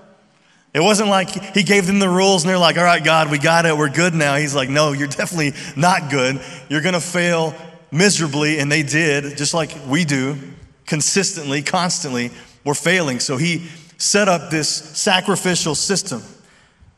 It 0.75 0.81
wasn't 0.81 1.07
like 1.07 1.29
He 1.55 1.63
gave 1.63 1.87
them 1.87 1.99
the 1.99 2.09
rules 2.09 2.43
and 2.43 2.49
they're 2.49 2.57
like, 2.57 2.77
all 2.77 2.83
right, 2.83 3.01
God, 3.01 3.31
we 3.31 3.37
got 3.39 3.65
it, 3.65 3.77
we're 3.77 3.89
good 3.89 4.13
now. 4.13 4.35
He's 4.35 4.53
like, 4.53 4.69
no, 4.69 4.91
you're 4.91 5.07
definitely 5.07 5.53
not 5.77 6.11
good. 6.11 6.41
You're 6.67 6.81
going 6.81 6.95
to 6.95 6.99
fail 6.99 7.55
miserably. 7.93 8.59
And 8.59 8.69
they 8.69 8.83
did, 8.83 9.37
just 9.37 9.53
like 9.53 9.73
we 9.87 10.03
do, 10.03 10.35
consistently, 10.85 11.61
constantly 11.61 12.29
We're 12.65 12.73
failing. 12.73 13.21
So 13.21 13.37
he 13.37 13.69
set 13.97 14.27
up 14.27 14.51
this 14.51 14.67
sacrificial 14.67 15.75
system. 15.75 16.21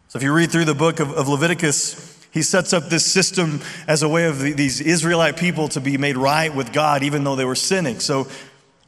So 0.07 0.17
if 0.17 0.23
you 0.23 0.33
read 0.33 0.49
through 0.49 0.65
the 0.65 0.73
book 0.73 0.99
of, 0.99 1.11
of 1.11 1.27
Leviticus, 1.27 2.17
he 2.31 2.41
sets 2.41 2.73
up 2.73 2.85
this 2.85 3.05
system 3.05 3.61
as 3.87 4.01
a 4.01 4.09
way 4.09 4.25
of 4.25 4.39
the, 4.39 4.53
these 4.53 4.81
Israelite 4.81 5.37
people 5.37 5.67
to 5.69 5.81
be 5.81 5.99
made 5.99 6.17
right 6.17 6.53
with 6.53 6.73
God, 6.73 7.03
even 7.03 7.23
though 7.23 7.35
they 7.35 7.45
were 7.45 7.53
sinning. 7.53 7.99
So 7.99 8.27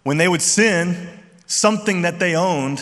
when 0.01 0.17
they 0.17 0.27
would 0.27 0.41
sin, 0.41 1.09
something 1.45 2.01
that 2.01 2.17
they 2.17 2.35
owned 2.35 2.81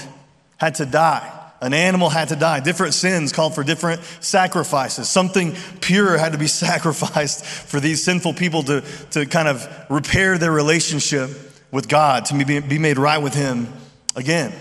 had 0.56 0.76
to 0.76 0.86
die. 0.86 1.34
An 1.60 1.74
animal 1.74 2.10
had 2.10 2.30
to 2.30 2.36
die. 2.36 2.60
Different 2.60 2.94
sins 2.94 3.32
called 3.32 3.56
for 3.56 3.64
different 3.64 4.02
sacrifices. 4.20 5.10
Something 5.10 5.56
pure 5.82 6.18
had 6.18 6.34
to 6.34 6.38
be 6.38 6.48
sacrificed 6.66 7.44
for 7.44 7.80
these 7.80 8.04
sinful 8.04 8.34
people 8.34 8.64
to, 8.64 8.82
to 9.12 9.26
kind 9.26 9.48
of 9.48 9.68
repair 9.90 10.38
their 10.38 10.52
relationship 10.52 11.30
with 11.72 11.88
God, 11.88 12.26
to 12.26 12.46
be, 12.46 12.60
be 12.60 12.80
made 12.80 12.98
right 12.98 13.18
with 13.18 13.34
Him 13.34 13.68
again. 14.16 14.54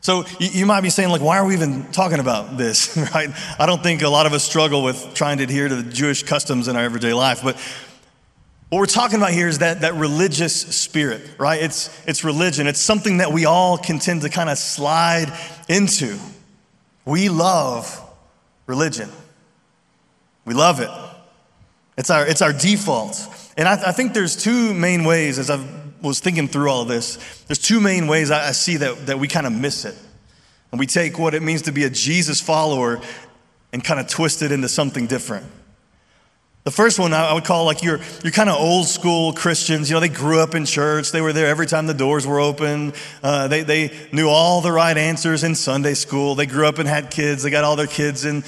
So 0.00 0.26
you 0.38 0.66
might 0.66 0.82
be 0.82 0.90
saying, 0.90 1.08
like, 1.08 1.22
why 1.22 1.38
are 1.38 1.46
we 1.46 1.54
even 1.54 1.90
talking 1.90 2.18
about 2.18 2.58
this, 2.58 2.94
right? 3.14 3.30
I 3.58 3.64
don't 3.64 3.82
think 3.82 4.02
a 4.02 4.08
lot 4.08 4.26
of 4.26 4.34
us 4.34 4.44
struggle 4.44 4.82
with 4.82 5.14
trying 5.14 5.38
to 5.38 5.44
adhere 5.44 5.66
to 5.66 5.76
the 5.76 5.90
Jewish 5.90 6.24
customs 6.24 6.68
in 6.68 6.76
our 6.76 6.84
everyday 6.84 7.14
life, 7.14 7.42
but 7.42 7.56
what 8.74 8.80
we're 8.80 8.86
talking 8.86 9.18
about 9.18 9.30
here 9.30 9.46
is 9.46 9.60
that, 9.60 9.82
that 9.82 9.94
religious 9.94 10.52
spirit, 10.54 11.22
right? 11.38 11.62
It's, 11.62 11.96
it's 12.08 12.24
religion. 12.24 12.66
It's 12.66 12.80
something 12.80 13.18
that 13.18 13.30
we 13.30 13.44
all 13.44 13.78
can 13.78 14.00
tend 14.00 14.22
to 14.22 14.28
kind 14.28 14.50
of 14.50 14.58
slide 14.58 15.32
into. 15.68 16.18
We 17.04 17.28
love 17.28 18.02
religion. 18.66 19.10
We 20.44 20.54
love 20.54 20.80
it. 20.80 20.90
It's 21.96 22.10
our, 22.10 22.26
it's 22.26 22.42
our 22.42 22.52
default. 22.52 23.24
And 23.56 23.68
I, 23.68 23.90
I 23.90 23.92
think 23.92 24.12
there's 24.12 24.34
two 24.34 24.74
main 24.74 25.04
ways 25.04 25.38
as 25.38 25.50
I've 25.50 25.84
was 26.02 26.18
thinking 26.18 26.48
through 26.48 26.68
all 26.68 26.84
this, 26.84 27.44
there's 27.44 27.60
two 27.60 27.80
main 27.80 28.08
ways 28.08 28.32
I, 28.32 28.48
I 28.48 28.50
see 28.50 28.76
that, 28.78 29.06
that 29.06 29.20
we 29.20 29.28
kind 29.28 29.46
of 29.46 29.52
miss 29.52 29.84
it. 29.84 29.96
And 30.72 30.80
we 30.80 30.86
take 30.86 31.16
what 31.16 31.32
it 31.32 31.44
means 31.44 31.62
to 31.62 31.72
be 31.72 31.84
a 31.84 31.90
Jesus 31.90 32.40
follower 32.40 33.00
and 33.72 33.84
kind 33.84 34.00
of 34.00 34.08
twist 34.08 34.42
it 34.42 34.50
into 34.50 34.68
something 34.68 35.06
different. 35.06 35.46
The 36.64 36.70
first 36.70 36.98
one 36.98 37.12
I 37.12 37.34
would 37.34 37.44
call 37.44 37.66
like 37.66 37.82
you're, 37.82 38.00
you're 38.22 38.32
kind 38.32 38.48
of 38.48 38.56
old 38.56 38.86
school 38.86 39.34
Christians. 39.34 39.90
You 39.90 39.96
know, 39.96 40.00
they 40.00 40.08
grew 40.08 40.40
up 40.40 40.54
in 40.54 40.64
church. 40.64 41.12
They 41.12 41.20
were 41.20 41.34
there 41.34 41.46
every 41.48 41.66
time 41.66 41.86
the 41.86 41.92
doors 41.92 42.26
were 42.26 42.40
open. 42.40 42.94
Uh, 43.22 43.48
they, 43.48 43.64
they 43.64 43.94
knew 44.12 44.30
all 44.30 44.62
the 44.62 44.72
right 44.72 44.96
answers 44.96 45.44
in 45.44 45.56
Sunday 45.56 45.92
school. 45.92 46.34
They 46.34 46.46
grew 46.46 46.66
up 46.66 46.78
and 46.78 46.88
had 46.88 47.10
kids. 47.10 47.42
They 47.42 47.50
got 47.50 47.64
all 47.64 47.76
their 47.76 47.86
kids 47.86 48.24
in, 48.24 48.44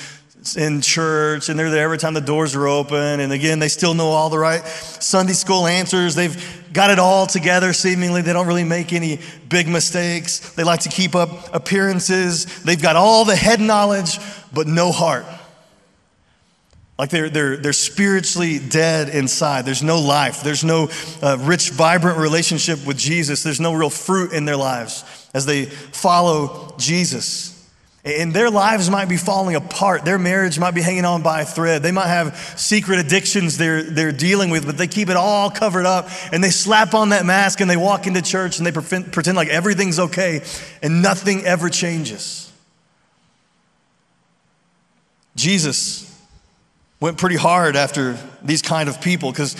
in 0.57 0.81
church 0.81 1.51
and 1.51 1.59
they're 1.59 1.69
there 1.69 1.85
every 1.85 1.99
time 1.99 2.15
the 2.15 2.23
doors 2.23 2.57
are 2.57 2.67
open. 2.67 3.21
And 3.21 3.35
again, 3.35 3.59
they 3.59 3.69
still 3.69 3.93
know 3.93 4.09
all 4.09 4.31
the 4.31 4.39
right 4.39 4.67
Sunday 4.67 5.35
school 5.35 5.67
answers. 5.67 6.15
They've 6.15 6.73
got 6.73 6.91
it 6.91 6.99
all 6.99 7.27
together 7.27 7.75
seemingly. 7.75 8.23
They 8.23 8.33
don't 8.33 8.47
really 8.47 8.65
make 8.65 8.95
any 8.95 9.21
big 9.51 9.69
mistakes. 9.69 10.55
They 10.55 10.65
like 10.65 10.81
to 10.81 10.89
keep 10.89 11.15
up 11.15 11.55
appearances. 11.55 12.47
They've 12.63 12.81
got 12.81 12.97
all 12.97 13.27
the 13.27 13.37
head 13.37 13.61
knowledge, 13.61 14.19
but 14.55 14.67
no 14.67 14.91
heart. 14.91 15.27
Like 16.99 17.11
they're, 17.11 17.29
they're, 17.29 17.57
they're 17.59 17.73
spiritually 17.75 18.59
dead 18.59 19.11
inside. 19.11 19.67
There's 19.67 19.83
no 19.83 20.01
life. 20.01 20.43
There's 20.43 20.65
no 20.65 20.89
uh, 21.23 21.37
rich, 21.41 21.71
vibrant 21.71 22.19
relationship 22.19 22.87
with 22.87 22.97
Jesus. 22.97 23.43
There's 23.43 23.61
no 23.61 23.75
real 23.75 23.91
fruit 23.91 24.33
in 24.33 24.47
their 24.47 24.57
lives 24.57 25.05
as 25.35 25.45
they 25.45 25.67
follow 25.67 26.75
Jesus. 26.79 27.53
And 28.03 28.33
their 28.33 28.51
lives 28.51 28.89
might 28.89 29.09
be 29.09 29.17
falling 29.17 29.57
apart. 29.57 30.05
Their 30.05 30.19
marriage 30.19 30.59
might 30.59 30.75
be 30.75 30.81
hanging 30.81 31.05
on 31.05 31.23
by 31.23 31.43
a 31.43 31.45
thread. 31.45 31.83
They 31.83 31.93
might 31.93 32.07
have 32.07 32.37
secret 32.57 33.01
addictions 33.01 33.59
they're, 33.59 33.83
they're 33.83 34.13
dealing 34.13 34.49
with, 34.49 34.65
but 34.65 34.79
they 34.79 34.87
keep 34.87 35.11
it 35.11 35.17
all 35.17 35.51
covered 35.51 35.87
up 35.87 36.09
and 36.33 36.43
they 36.43 36.51
slap 36.51 36.95
on 36.95 37.11
that 37.11 37.27
mask 37.27 37.61
and 37.61 37.69
they 37.69 37.77
walk 37.77 38.07
into 38.07 38.23
church 38.23 38.59
and 38.59 38.67
they 38.67 38.73
pretend 38.73 39.37
like 39.37 39.49
everything's 39.49 39.99
okay 39.99 40.43
and 40.83 41.03
nothing 41.03 41.45
ever 41.45 41.69
changes. 41.69 42.51
Jesus 45.35 46.16
went 47.07 47.19
pretty 47.19 47.37
hard 47.37 47.77
after 47.77 48.19
these 48.43 48.63
kind 48.63 48.89
of 48.89 49.01
people 49.01 49.31
because 49.31 49.55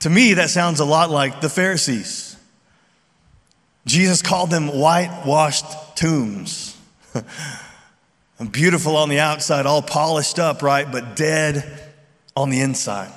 to 0.00 0.08
me 0.08 0.32
that 0.32 0.48
sounds 0.48 0.80
a 0.80 0.84
lot 0.86 1.10
like 1.10 1.42
the 1.42 1.48
Pharisees. 1.50 2.34
Jesus 3.84 4.22
called 4.22 4.48
them 4.48 4.68
whitewashed 4.68 5.66
tombs. 5.94 6.74
beautiful 8.50 8.96
on 8.96 9.10
the 9.10 9.20
outside, 9.20 9.66
all 9.66 9.82
polished 9.82 10.38
up, 10.38 10.62
right? 10.62 10.90
But 10.90 11.16
dead 11.16 11.92
on 12.34 12.48
the 12.48 12.62
inside. 12.62 13.12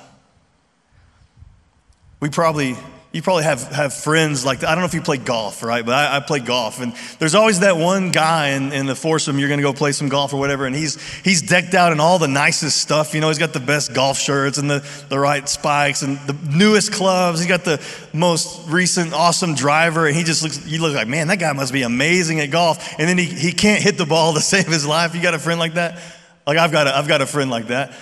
We 2.20 2.28
probably 2.28 2.76
you 3.12 3.22
probably 3.22 3.42
have, 3.42 3.64
have 3.72 3.92
friends 3.92 4.44
like. 4.44 4.62
I 4.62 4.70
don't 4.70 4.78
know 4.78 4.84
if 4.84 4.94
you 4.94 5.02
play 5.02 5.16
golf, 5.16 5.64
right? 5.64 5.84
But 5.84 5.94
I, 5.94 6.18
I 6.18 6.20
play 6.20 6.38
golf. 6.38 6.80
And 6.80 6.94
there's 7.18 7.34
always 7.34 7.60
that 7.60 7.76
one 7.76 8.12
guy 8.12 8.50
in, 8.50 8.72
in 8.72 8.86
the 8.86 8.94
foursome, 8.94 9.40
you're 9.40 9.48
going 9.48 9.58
to 9.58 9.64
go 9.64 9.72
play 9.72 9.90
some 9.90 10.08
golf 10.08 10.32
or 10.32 10.36
whatever. 10.36 10.64
And 10.64 10.76
he's, 10.76 11.02
he's 11.22 11.42
decked 11.42 11.74
out 11.74 11.90
in 11.90 11.98
all 11.98 12.20
the 12.20 12.28
nicest 12.28 12.80
stuff. 12.80 13.12
You 13.12 13.20
know, 13.20 13.26
he's 13.26 13.38
got 13.38 13.52
the 13.52 13.58
best 13.58 13.94
golf 13.94 14.16
shirts 14.16 14.58
and 14.58 14.70
the, 14.70 14.88
the 15.08 15.18
right 15.18 15.48
spikes 15.48 16.02
and 16.02 16.18
the 16.20 16.36
newest 16.56 16.92
clubs. 16.92 17.40
He's 17.40 17.48
got 17.48 17.64
the 17.64 17.84
most 18.12 18.68
recent 18.68 19.12
awesome 19.12 19.56
driver. 19.56 20.06
And 20.06 20.14
he 20.14 20.22
just 20.22 20.44
looks, 20.44 20.64
you 20.64 20.80
look 20.80 20.94
like, 20.94 21.08
man, 21.08 21.26
that 21.28 21.40
guy 21.40 21.52
must 21.52 21.72
be 21.72 21.82
amazing 21.82 22.38
at 22.38 22.52
golf. 22.52 22.94
And 22.96 23.08
then 23.08 23.18
he, 23.18 23.24
he 23.24 23.50
can't 23.50 23.82
hit 23.82 23.98
the 23.98 24.06
ball 24.06 24.34
to 24.34 24.40
save 24.40 24.68
his 24.68 24.86
life. 24.86 25.16
You 25.16 25.22
got 25.22 25.34
a 25.34 25.40
friend 25.40 25.58
like 25.58 25.74
that? 25.74 26.00
Like 26.46 26.58
I've 26.58 26.72
got 26.72 26.86
a, 26.86 26.96
I've 26.96 27.08
got 27.08 27.22
a 27.22 27.26
friend 27.26 27.50
like 27.50 27.68
that. 27.68 27.92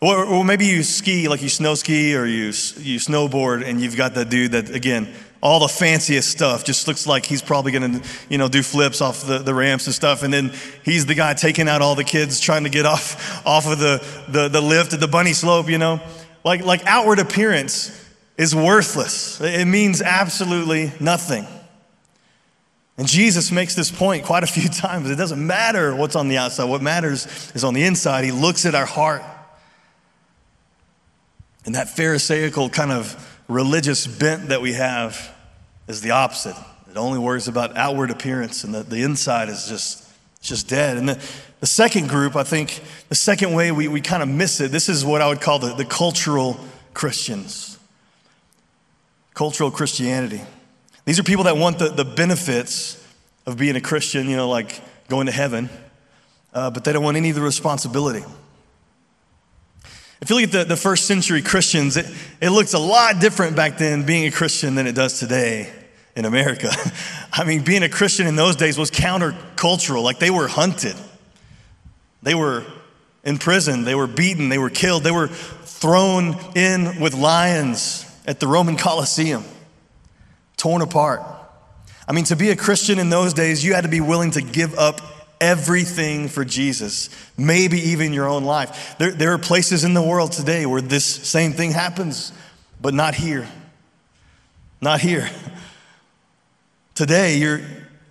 Or, 0.00 0.24
or, 0.24 0.44
maybe 0.44 0.66
you 0.66 0.82
ski, 0.82 1.26
like 1.26 1.40
you 1.40 1.48
snow 1.48 1.74
ski 1.74 2.14
or 2.14 2.26
you, 2.26 2.46
you 2.46 2.98
snowboard, 3.00 3.64
and 3.64 3.80
you've 3.80 3.96
got 3.96 4.14
that 4.14 4.28
dude 4.28 4.52
that, 4.52 4.68
again, 4.68 5.08
all 5.42 5.60
the 5.60 5.68
fanciest 5.68 6.30
stuff 6.30 6.64
just 6.64 6.86
looks 6.86 7.06
like 7.06 7.24
he's 7.24 7.40
probably 7.40 7.72
gonna, 7.72 8.02
you 8.28 8.36
know, 8.36 8.48
do 8.48 8.62
flips 8.62 9.00
off 9.00 9.26
the, 9.26 9.38
the 9.38 9.54
ramps 9.54 9.86
and 9.86 9.94
stuff. 9.94 10.22
And 10.22 10.32
then 10.34 10.52
he's 10.84 11.06
the 11.06 11.14
guy 11.14 11.32
taking 11.32 11.66
out 11.66 11.80
all 11.80 11.94
the 11.94 12.04
kids 12.04 12.40
trying 12.40 12.64
to 12.64 12.70
get 12.70 12.84
off, 12.86 13.46
off 13.46 13.66
of 13.66 13.78
the, 13.78 14.04
the, 14.28 14.48
the 14.48 14.60
lift 14.60 14.92
at 14.92 15.00
the 15.00 15.08
bunny 15.08 15.32
slope, 15.32 15.70
you 15.70 15.78
know? 15.78 16.00
Like, 16.44 16.64
like 16.64 16.84
outward 16.86 17.18
appearance 17.18 18.04
is 18.36 18.54
worthless, 18.54 19.40
it 19.40 19.64
means 19.64 20.02
absolutely 20.02 20.92
nothing. 21.00 21.46
And 22.98 23.06
Jesus 23.06 23.50
makes 23.50 23.74
this 23.74 23.90
point 23.90 24.24
quite 24.24 24.42
a 24.42 24.46
few 24.46 24.68
times. 24.68 25.10
It 25.10 25.16
doesn't 25.16 25.44
matter 25.44 25.94
what's 25.94 26.16
on 26.16 26.28
the 26.28 26.36
outside, 26.36 26.64
what 26.64 26.82
matters 26.82 27.26
is 27.54 27.64
on 27.64 27.72
the 27.72 27.84
inside. 27.84 28.24
He 28.24 28.32
looks 28.32 28.66
at 28.66 28.74
our 28.74 28.86
heart. 28.86 29.22
And 31.66 31.74
that 31.74 31.88
Pharisaical 31.88 32.70
kind 32.70 32.92
of 32.92 33.40
religious 33.48 34.06
bent 34.06 34.48
that 34.48 34.62
we 34.62 34.72
have 34.72 35.34
is 35.88 36.00
the 36.00 36.12
opposite. 36.12 36.56
It 36.88 36.96
only 36.96 37.18
worries 37.18 37.48
about 37.48 37.76
outward 37.76 38.10
appearance, 38.10 38.64
and 38.64 38.72
the, 38.72 38.82
the 38.82 39.02
inside 39.02 39.48
is 39.48 39.68
just, 39.68 40.08
just 40.40 40.68
dead. 40.68 40.96
And 40.96 41.08
the, 41.08 41.22
the 41.60 41.66
second 41.66 42.08
group, 42.08 42.36
I 42.36 42.44
think, 42.44 42.80
the 43.08 43.14
second 43.14 43.52
way 43.52 43.72
we, 43.72 43.88
we 43.88 44.00
kind 44.00 44.22
of 44.22 44.28
miss 44.28 44.60
it, 44.60 44.70
this 44.70 44.88
is 44.88 45.04
what 45.04 45.20
I 45.20 45.28
would 45.28 45.40
call 45.40 45.58
the, 45.58 45.74
the 45.74 45.84
cultural 45.84 46.58
Christians. 46.94 47.78
Cultural 49.34 49.70
Christianity. 49.70 50.40
These 51.04 51.18
are 51.18 51.24
people 51.24 51.44
that 51.44 51.56
want 51.56 51.78
the, 51.78 51.88
the 51.88 52.04
benefits 52.04 53.04
of 53.44 53.58
being 53.58 53.76
a 53.76 53.80
Christian, 53.80 54.28
you 54.28 54.36
know, 54.36 54.48
like 54.48 54.80
going 55.08 55.26
to 55.26 55.32
heaven, 55.32 55.68
uh, 56.54 56.70
but 56.70 56.84
they 56.84 56.92
don't 56.92 57.04
want 57.04 57.16
any 57.16 57.30
of 57.30 57.36
the 57.36 57.42
responsibility. 57.42 58.24
If 60.20 60.30
you 60.30 60.36
look 60.36 60.44
at 60.44 60.52
the, 60.52 60.64
the 60.64 60.76
first 60.76 61.06
century 61.06 61.42
Christians, 61.42 61.96
it, 61.96 62.06
it 62.40 62.50
looks 62.50 62.72
a 62.72 62.78
lot 62.78 63.20
different 63.20 63.54
back 63.54 63.76
then 63.76 64.06
being 64.06 64.26
a 64.26 64.30
Christian 64.30 64.74
than 64.74 64.86
it 64.86 64.94
does 64.94 65.18
today 65.18 65.70
in 66.14 66.24
America. 66.24 66.70
I 67.32 67.44
mean, 67.44 67.62
being 67.62 67.82
a 67.82 67.88
Christian 67.88 68.26
in 68.26 68.36
those 68.36 68.56
days 68.56 68.78
was 68.78 68.90
countercultural. 68.90 70.02
Like 70.02 70.18
they 70.18 70.30
were 70.30 70.48
hunted, 70.48 70.96
they 72.22 72.34
were 72.34 72.64
in 73.24 73.38
prison, 73.38 73.84
they 73.84 73.94
were 73.94 74.06
beaten, 74.06 74.48
they 74.48 74.58
were 74.58 74.70
killed, 74.70 75.02
they 75.02 75.10
were 75.10 75.28
thrown 75.28 76.36
in 76.54 77.00
with 77.00 77.12
lions 77.12 78.04
at 78.26 78.40
the 78.40 78.46
Roman 78.46 78.76
Colosseum, 78.76 79.44
torn 80.56 80.80
apart. 80.80 81.22
I 82.08 82.12
mean, 82.12 82.24
to 82.26 82.36
be 82.36 82.50
a 82.50 82.56
Christian 82.56 82.98
in 82.98 83.10
those 83.10 83.34
days, 83.34 83.64
you 83.64 83.74
had 83.74 83.82
to 83.82 83.90
be 83.90 84.00
willing 84.00 84.30
to 84.32 84.40
give 84.40 84.78
up 84.78 85.00
everything 85.40 86.28
for 86.28 86.44
Jesus, 86.44 87.10
maybe 87.36 87.78
even 87.78 88.12
your 88.12 88.28
own 88.28 88.44
life. 88.44 88.96
There, 88.98 89.12
there 89.12 89.32
are 89.32 89.38
places 89.38 89.84
in 89.84 89.94
the 89.94 90.02
world 90.02 90.32
today 90.32 90.66
where 90.66 90.80
this 90.80 91.04
same 91.04 91.52
thing 91.52 91.72
happens, 91.72 92.32
but 92.80 92.94
not 92.94 93.14
here. 93.14 93.48
Not 94.80 95.00
here. 95.00 95.28
Today, 96.94 97.36
you're 97.36 97.60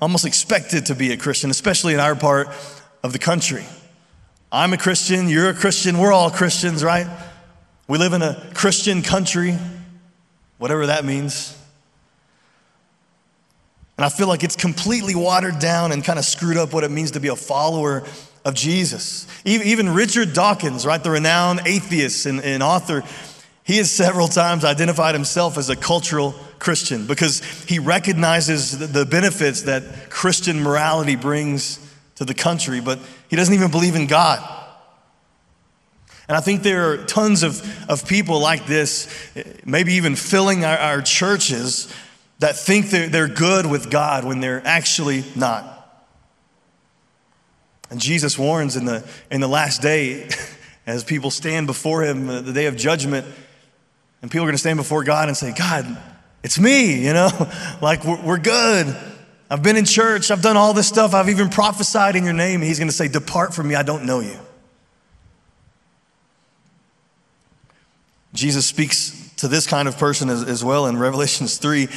almost 0.01 0.25
expected 0.25 0.87
to 0.87 0.95
be 0.95 1.11
a 1.11 1.17
Christian, 1.17 1.49
especially 1.49 1.93
in 1.93 1.99
our 1.99 2.15
part 2.15 2.49
of 3.03 3.13
the 3.13 3.19
country. 3.19 3.65
I'm 4.51 4.73
a 4.73 4.77
Christian, 4.77 5.27
you're 5.27 5.49
a 5.49 5.53
Christian, 5.53 5.97
we're 5.97 6.13
all 6.13 6.29
Christians, 6.29 6.83
right? 6.83 7.07
We 7.87 7.97
live 7.97 8.13
in 8.13 8.21
a 8.21 8.51
Christian 8.53 9.01
country, 9.01 9.57
whatever 10.57 10.87
that 10.87 11.05
means. 11.05 11.57
And 13.97 14.05
I 14.05 14.09
feel 14.09 14.27
like 14.27 14.43
it's 14.43 14.55
completely 14.55 15.15
watered 15.15 15.59
down 15.59 15.91
and 15.91 16.03
kind 16.03 16.19
of 16.19 16.25
screwed 16.25 16.57
up 16.57 16.73
what 16.73 16.83
it 16.83 16.91
means 16.91 17.11
to 17.11 17.19
be 17.19 17.29
a 17.29 17.35
follower 17.35 18.03
of 18.43 18.53
Jesus. 18.53 19.25
Even 19.45 19.93
Richard 19.93 20.33
Dawkins, 20.33 20.85
right, 20.85 21.01
the 21.01 21.09
renowned 21.09 21.61
atheist 21.65 22.25
and, 22.25 22.41
and 22.41 22.61
author, 22.61 23.03
he 23.63 23.77
has 23.77 23.89
several 23.89 24.27
times 24.27 24.63
identified 24.63 25.15
himself 25.15 25.57
as 25.57 25.69
a 25.69 25.75
cultural 25.75 26.35
Christian 26.59 27.07
because 27.07 27.41
he 27.63 27.79
recognizes 27.79 28.91
the 28.91 29.05
benefits 29.05 29.63
that 29.63 30.09
Christian 30.09 30.61
morality 30.61 31.15
brings 31.15 31.79
to 32.15 32.25
the 32.25 32.33
country, 32.33 32.81
but 32.81 32.99
he 33.29 33.35
doesn't 33.35 33.53
even 33.53 33.71
believe 33.71 33.95
in 33.95 34.07
God. 34.07 34.39
And 36.27 36.35
I 36.35 36.41
think 36.41 36.63
there 36.63 36.91
are 36.91 36.97
tons 37.05 37.43
of, 37.43 37.89
of 37.89 38.07
people 38.07 38.39
like 38.39 38.65
this, 38.65 39.07
eh, 39.35 39.43
maybe 39.63 39.93
even 39.93 40.15
filling 40.15 40.65
our, 40.65 40.77
our 40.77 41.01
churches 41.01 41.93
that 42.39 42.57
think 42.57 42.89
they're, 42.89 43.07
they're 43.07 43.27
good 43.27 43.65
with 43.65 43.89
God 43.89 44.25
when 44.25 44.39
they're 44.39 44.61
actually 44.65 45.23
not. 45.35 45.71
And 47.89 47.99
Jesus 47.99 48.37
warns 48.37 48.75
in 48.75 48.85
the, 48.85 49.07
in 49.31 49.41
the 49.41 49.47
last 49.47 49.81
day, 49.81 50.27
as 50.87 51.03
people 51.03 51.31
stand 51.31 51.67
before 51.67 52.03
him, 52.03 52.29
uh, 52.29 52.41
the 52.41 52.53
day 52.53 52.65
of 52.65 52.75
judgment, 52.75 53.25
and 54.21 54.31
people 54.31 54.43
are 54.43 54.47
going 54.47 54.55
to 54.55 54.59
stand 54.59 54.77
before 54.77 55.03
God 55.03 55.27
and 55.27 55.37
say, 55.37 55.53
God, 55.53 55.97
it's 56.43 56.59
me, 56.59 57.05
you 57.05 57.13
know, 57.13 57.29
like 57.81 58.03
we're, 58.03 58.21
we're 58.21 58.37
good. 58.37 58.95
I've 59.49 59.61
been 59.61 59.77
in 59.77 59.85
church, 59.85 60.31
I've 60.31 60.41
done 60.41 60.57
all 60.57 60.73
this 60.73 60.87
stuff, 60.87 61.13
I've 61.13 61.29
even 61.29 61.49
prophesied 61.49 62.15
in 62.15 62.23
your 62.23 62.33
name. 62.33 62.61
He's 62.61 62.79
going 62.79 62.87
to 62.87 62.95
say, 62.95 63.07
Depart 63.07 63.53
from 63.53 63.67
me, 63.67 63.75
I 63.75 63.83
don't 63.83 64.05
know 64.05 64.19
you. 64.19 64.37
Jesus 68.33 68.65
speaks 68.65 69.31
to 69.37 69.47
this 69.47 69.65
kind 69.65 69.87
of 69.87 69.97
person 69.97 70.29
as, 70.29 70.43
as 70.43 70.63
well 70.63 70.87
in 70.87 70.97
Revelations 70.97 71.57
3 71.57 71.87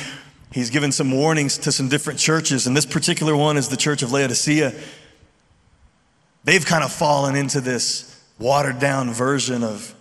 He's 0.51 0.71
given 0.71 0.93
some 0.93 1.11
warnings 1.11 1.59
to 1.59 1.73
some 1.73 1.89
different 1.89 2.19
churches, 2.19 2.67
and 2.67 2.77
this 2.77 2.87
particular 2.87 3.37
one 3.37 3.57
is 3.57 3.69
the 3.69 3.77
church 3.77 4.03
of 4.03 4.13
Laodicea. 4.13 4.73
They've 6.45 6.65
kind 6.65 6.83
of 6.83 6.93
fallen 6.93 7.37
into 7.37 7.61
this 7.61 8.23
watered 8.39 8.79
down 8.79 9.13
version 9.13 9.63
of 9.63 9.95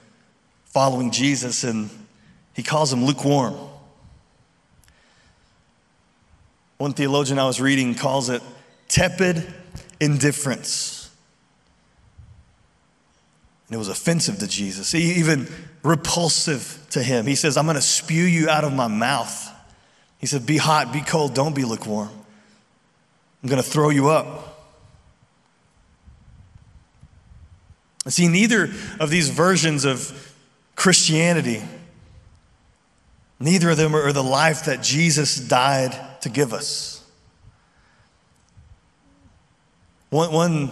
following 0.65 1.11
Jesus, 1.11 1.63
and 1.63 1.89
he 2.53 2.63
calls 2.63 2.91
them 2.91 3.03
lukewarm. 3.03 3.55
One 6.77 6.93
theologian 6.93 7.39
I 7.39 7.45
was 7.45 7.59
reading 7.59 7.95
calls 7.95 8.29
it 8.29 8.41
tepid 8.87 9.53
indifference. 9.99 11.09
And 13.67 13.75
it 13.75 13.77
was 13.77 13.89
offensive 13.89 14.39
to 14.39 14.47
Jesus, 14.47 14.95
even 14.95 15.47
repulsive 15.83 16.85
to 16.91 17.03
him. 17.03 17.25
He 17.25 17.35
says, 17.35 17.57
I'm 17.57 17.65
going 17.65 17.75
to 17.75 17.81
spew 17.81 18.23
you 18.23 18.49
out 18.49 18.63
of 18.63 18.71
my 18.71 18.87
mouth. 18.87 19.53
He 20.17 20.25
said, 20.25 20.45
Be 20.45 20.57
hot, 20.57 20.91
be 20.91 21.01
cold, 21.01 21.33
don't 21.33 21.55
be 21.55 21.63
lukewarm. 21.63 22.09
I'm 23.43 23.50
going 23.50 23.62
to 23.62 23.67
throw 23.67 23.89
you 23.89 24.09
up. 24.09 24.55
See, 28.07 28.27
neither 28.27 28.71
of 29.00 29.09
these 29.09 29.29
versions 29.29 29.83
of 29.83 30.33
Christianity, 30.75 31.62
neither 33.39 33.71
of 33.71 33.77
them 33.77 33.95
are 33.95 34.13
the 34.13 34.24
life 34.24 34.65
that 34.65 34.81
Jesus 34.81 35.36
died 35.36 36.21
to 36.21 36.29
give 36.29 36.53
us. 36.53 37.03
One, 40.09 40.31
one 40.31 40.71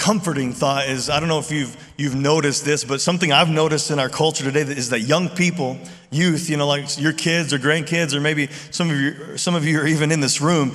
comforting 0.00 0.54
thought 0.54 0.88
is 0.88 1.10
I 1.10 1.20
don't 1.20 1.28
know 1.28 1.38
if 1.38 1.52
you've, 1.52 1.76
you've 1.98 2.16
noticed 2.16 2.64
this, 2.64 2.82
but 2.84 3.00
something 3.00 3.32
I've 3.32 3.50
noticed 3.50 3.90
in 3.90 3.98
our 3.98 4.08
culture 4.08 4.42
today 4.42 4.62
is 4.62 4.90
that 4.90 5.00
young 5.00 5.28
people, 5.28 5.78
youth, 6.10 6.48
you 6.48 6.56
know, 6.56 6.66
like 6.66 6.98
your 6.98 7.12
kids 7.12 7.52
or 7.52 7.58
grandkids, 7.58 8.14
or 8.14 8.20
maybe 8.20 8.48
some 8.70 8.90
of 8.90 8.96
you, 8.96 9.36
some 9.36 9.54
of 9.54 9.64
you 9.66 9.78
are 9.78 9.86
even 9.86 10.10
in 10.10 10.20
this 10.20 10.40
room, 10.40 10.72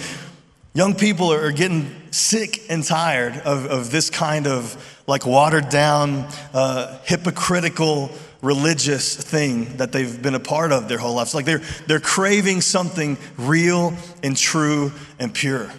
young 0.75 0.93
people 0.93 1.33
are 1.33 1.51
getting 1.51 1.91
sick 2.11 2.61
and 2.69 2.83
tired 2.83 3.35
of, 3.39 3.65
of 3.65 3.89
this 3.91 4.11
kind 4.11 4.45
of 4.45 5.01
like 5.07 5.25
watered 5.25 5.69
down, 5.69 6.27
uh, 6.53 6.99
hypocritical, 7.03 8.11
religious 8.43 9.15
thing 9.15 9.77
that 9.77 9.91
they've 9.91 10.21
been 10.21 10.35
a 10.35 10.39
part 10.39 10.71
of 10.71 10.87
their 10.87 10.99
whole 10.99 11.15
lives. 11.15 11.33
Like 11.33 11.45
they're, 11.45 11.63
they're 11.87 11.99
craving 11.99 12.61
something 12.61 13.17
real 13.37 13.95
and 14.21 14.37
true 14.37 14.91
and 15.17 15.33
pure. 15.33 15.71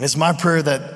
And 0.00 0.04
it's 0.06 0.16
my 0.16 0.32
prayer 0.32 0.62
that 0.62 0.94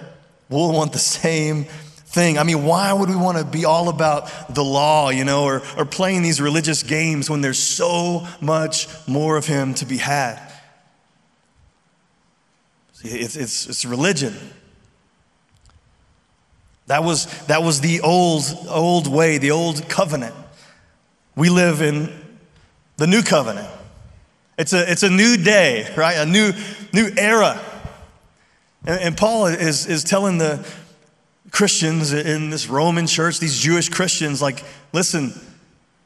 we'll 0.48 0.72
want 0.72 0.94
the 0.94 0.98
same 0.98 1.64
thing. 1.64 2.38
I 2.38 2.42
mean, 2.42 2.64
why 2.64 2.90
would 2.90 3.10
we 3.10 3.16
want 3.16 3.36
to 3.36 3.44
be 3.44 3.66
all 3.66 3.90
about 3.90 4.30
the 4.54 4.64
law, 4.64 5.10
you 5.10 5.26
know, 5.26 5.44
or, 5.44 5.60
or 5.76 5.84
playing 5.84 6.22
these 6.22 6.40
religious 6.40 6.82
games 6.82 7.28
when 7.28 7.42
there's 7.42 7.58
so 7.58 8.26
much 8.40 8.88
more 9.06 9.36
of 9.36 9.44
Him 9.44 9.74
to 9.74 9.84
be 9.84 9.98
had? 9.98 10.40
It's, 13.02 13.36
it's, 13.36 13.66
it's 13.68 13.84
religion. 13.84 14.34
That 16.86 17.04
was, 17.04 17.26
that 17.48 17.62
was 17.62 17.82
the 17.82 18.00
old, 18.00 18.44
old 18.70 19.06
way, 19.06 19.36
the 19.36 19.50
old 19.50 19.86
covenant. 19.86 20.34
We 21.36 21.50
live 21.50 21.82
in 21.82 22.10
the 22.96 23.06
new 23.06 23.22
covenant. 23.22 23.68
It's 24.56 24.72
a, 24.72 24.90
it's 24.90 25.02
a 25.02 25.10
new 25.10 25.36
day, 25.36 25.92
right? 25.94 26.14
A 26.14 26.24
new, 26.24 26.54
new 26.94 27.10
era. 27.18 27.60
And, 28.86 29.00
and 29.00 29.16
Paul 29.16 29.46
is, 29.46 29.86
is 29.86 30.04
telling 30.04 30.38
the 30.38 30.66
Christians 31.50 32.12
in 32.12 32.50
this 32.50 32.68
Roman 32.68 33.06
church, 33.06 33.38
these 33.38 33.58
Jewish 33.58 33.88
Christians, 33.88 34.42
like, 34.42 34.64
listen, 34.92 35.32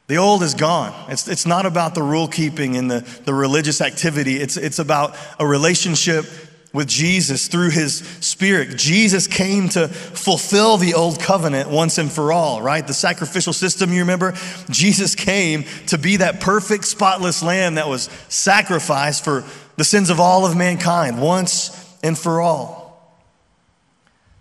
the 0.06 0.16
old 0.16 0.42
is 0.42 0.54
gone. 0.54 0.94
It's, 1.10 1.28
it's 1.28 1.46
not 1.46 1.66
about 1.66 1.94
the 1.94 2.02
rule 2.02 2.28
keeping 2.28 2.76
and 2.76 2.90
the, 2.90 3.00
the 3.24 3.34
religious 3.34 3.80
activity. 3.80 4.36
It's, 4.36 4.56
it's 4.56 4.78
about 4.78 5.16
a 5.38 5.46
relationship 5.46 6.26
with 6.72 6.86
Jesus 6.86 7.48
through 7.48 7.70
his 7.70 7.98
spirit. 8.20 8.76
Jesus 8.76 9.26
came 9.26 9.68
to 9.70 9.88
fulfill 9.88 10.76
the 10.76 10.94
old 10.94 11.18
covenant 11.18 11.70
once 11.70 11.96
and 11.96 12.12
for 12.12 12.30
all, 12.30 12.60
right? 12.60 12.86
The 12.86 12.94
sacrificial 12.94 13.54
system, 13.54 13.90
you 13.92 14.00
remember? 14.00 14.32
Jesus 14.68 15.14
came 15.14 15.64
to 15.86 15.96
be 15.96 16.16
that 16.16 16.40
perfect, 16.40 16.84
spotless 16.84 17.42
lamb 17.42 17.76
that 17.76 17.88
was 17.88 18.10
sacrificed 18.28 19.24
for 19.24 19.44
the 19.76 19.84
sins 19.84 20.10
of 20.10 20.20
all 20.20 20.44
of 20.44 20.56
mankind 20.56 21.20
once 21.22 21.87
and 22.02 22.16
for 22.16 22.40
all. 22.40 22.88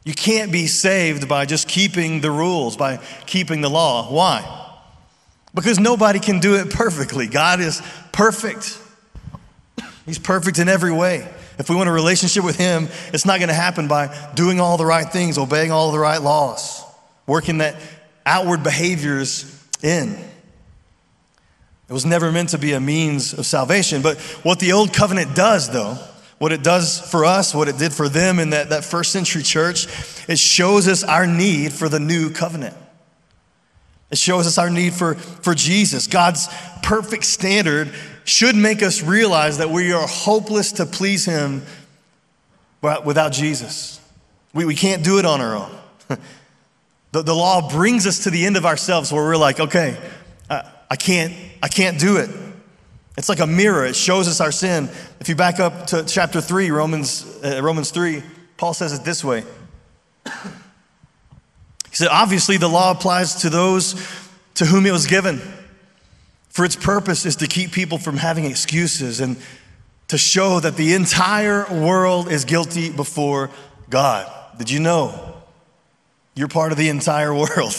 You 0.04 0.14
can't 0.14 0.52
be 0.52 0.68
saved 0.68 1.28
by 1.28 1.46
just 1.46 1.68
keeping 1.68 2.22
the 2.22 2.32
rules, 2.32 2.78
by 2.78 2.98
keeping 3.26 3.62
the 3.62 3.70
law. 3.70 4.10
Why? 4.10 4.74
Because 5.54 5.80
nobody 5.80 6.20
can 6.20 6.40
do 6.40 6.56
it 6.56 6.70
perfectly. 6.70 7.28
God 7.28 7.60
is 7.60 7.82
perfect. 8.12 8.80
He's 10.06 10.20
perfect 10.20 10.60
in 10.60 10.70
every 10.70 10.94
way. 10.94 11.30
If 11.60 11.70
we 11.70 11.76
want 11.76 11.90
a 11.90 11.92
relationship 11.92 12.46
with 12.46 12.58
Him, 12.58 12.88
it's 13.12 13.26
not 13.26 13.40
going 13.40 13.50
to 13.50 13.54
happen 13.54 13.88
by 13.88 14.16
doing 14.36 14.60
all 14.60 14.78
the 14.78 14.86
right 14.86 15.12
things, 15.12 15.38
obeying 15.38 15.72
all 15.72 15.92
the 15.92 16.00
right 16.00 16.22
laws, 16.22 16.84
working 17.26 17.58
that 17.58 17.76
outward 18.26 18.64
behaviors 18.64 19.62
in. 19.82 20.14
It 21.90 21.94
was 21.94 22.06
never 22.06 22.32
meant 22.32 22.50
to 22.50 22.58
be 22.58 22.74
a 22.74 22.80
means 22.80 23.34
of 23.34 23.46
salvation. 23.46 24.02
But 24.02 24.20
what 24.44 24.60
the 24.60 24.74
old 24.74 24.94
covenant 24.94 25.36
does, 25.36 25.70
though, 25.70 25.98
what 26.40 26.52
it 26.52 26.64
does 26.64 27.00
for 27.00 27.26
us, 27.26 27.56
what 27.56 27.68
it 27.68 27.78
did 27.78 27.94
for 27.94 28.10
them 28.10 28.40
in 28.40 28.52
that, 28.52 28.70
that 28.70 28.86
first 28.86 29.12
century 29.12 29.44
church, 29.44 29.88
it 30.30 30.38
shows 30.38 30.88
us 30.88 31.04
our 31.04 31.26
need 31.26 31.74
for 31.74 31.90
the 31.90 32.00
new 32.00 32.30
covenant. 32.30 32.76
It 34.10 34.18
shows 34.18 34.48
us 34.48 34.58
our 34.58 34.70
need 34.70 34.94
for, 34.94 35.16
for 35.16 35.54
Jesus. 35.54 36.08
God's 36.08 36.48
perfect 36.82 37.26
standard 37.26 37.92
should 38.24 38.56
make 38.56 38.82
us 38.82 39.02
realize 39.02 39.58
that 39.58 39.70
we 39.70 39.92
are 39.92 40.08
hopeless 40.08 40.74
to 40.74 40.86
please 40.86 41.26
Him 41.26 41.64
without 42.82 43.32
Jesus. 43.32 44.00
We, 44.54 44.66
we 44.66 44.76
can't 44.76 45.04
do 45.04 45.20
it 45.20 45.26
on 45.26 45.42
our 45.42 45.56
own. 45.56 45.72
the, 47.12 47.22
the 47.22 47.36
law 47.36 47.70
brings 47.70 48.08
us 48.08 48.24
to 48.24 48.30
the 48.30 48.46
end 48.46 48.58
of 48.58 48.66
ourselves 48.66 49.12
where 49.12 49.24
we're 49.24 49.38
like, 49.38 49.60
okay, 49.60 49.98
I, 50.50 50.72
I, 50.92 50.96
can't, 50.96 51.34
I 51.62 51.68
can't 51.68 52.00
do 52.00 52.18
it. 52.18 52.30
It's 53.18 53.30
like 53.30 53.40
a 53.40 53.48
mirror, 53.48 53.86
it 53.86 53.96
shows 53.96 54.28
us 54.28 54.40
our 54.40 54.52
sin. 54.52 54.90
If 55.20 55.28
you 55.28 55.36
back 55.36 55.60
up 55.60 55.88
to 55.88 56.04
chapter 56.04 56.40
3, 56.40 56.70
Romans, 56.70 57.26
uh, 57.44 57.62
Romans 57.64 57.90
3, 57.92 58.22
Paul 58.58 58.74
says 58.74 58.94
it 58.94 59.04
this 59.04 59.24
way. 59.24 59.44
He 60.24 61.96
said, 61.96 62.10
obviously, 62.10 62.58
the 62.58 62.68
law 62.68 62.92
applies 62.92 63.36
to 63.42 63.50
those 63.50 63.94
to 64.56 64.66
whom 64.66 64.86
it 64.86 64.92
was 64.92 65.08
given 65.08 65.42
for 66.58 66.66
its 66.66 66.76
purpose 66.76 67.28
is 67.28 67.36
to 67.36 67.46
keep 67.46 67.72
people 67.72 68.00
from 68.00 68.18
having 68.18 68.44
excuses 68.46 69.20
and 69.20 69.38
to 70.08 70.18
show 70.18 70.60
that 70.60 70.76
the 70.76 70.96
entire 70.96 71.72
world 71.72 72.32
is 72.32 72.46
guilty 72.46 72.90
before 72.90 73.52
God. 73.92 74.28
Did 74.58 74.72
you 74.72 74.80
know? 74.80 75.36
You're 76.34 76.48
part 76.48 76.72
of 76.72 76.80
the 76.80 76.90
entire 76.90 77.32
world. 77.44 77.76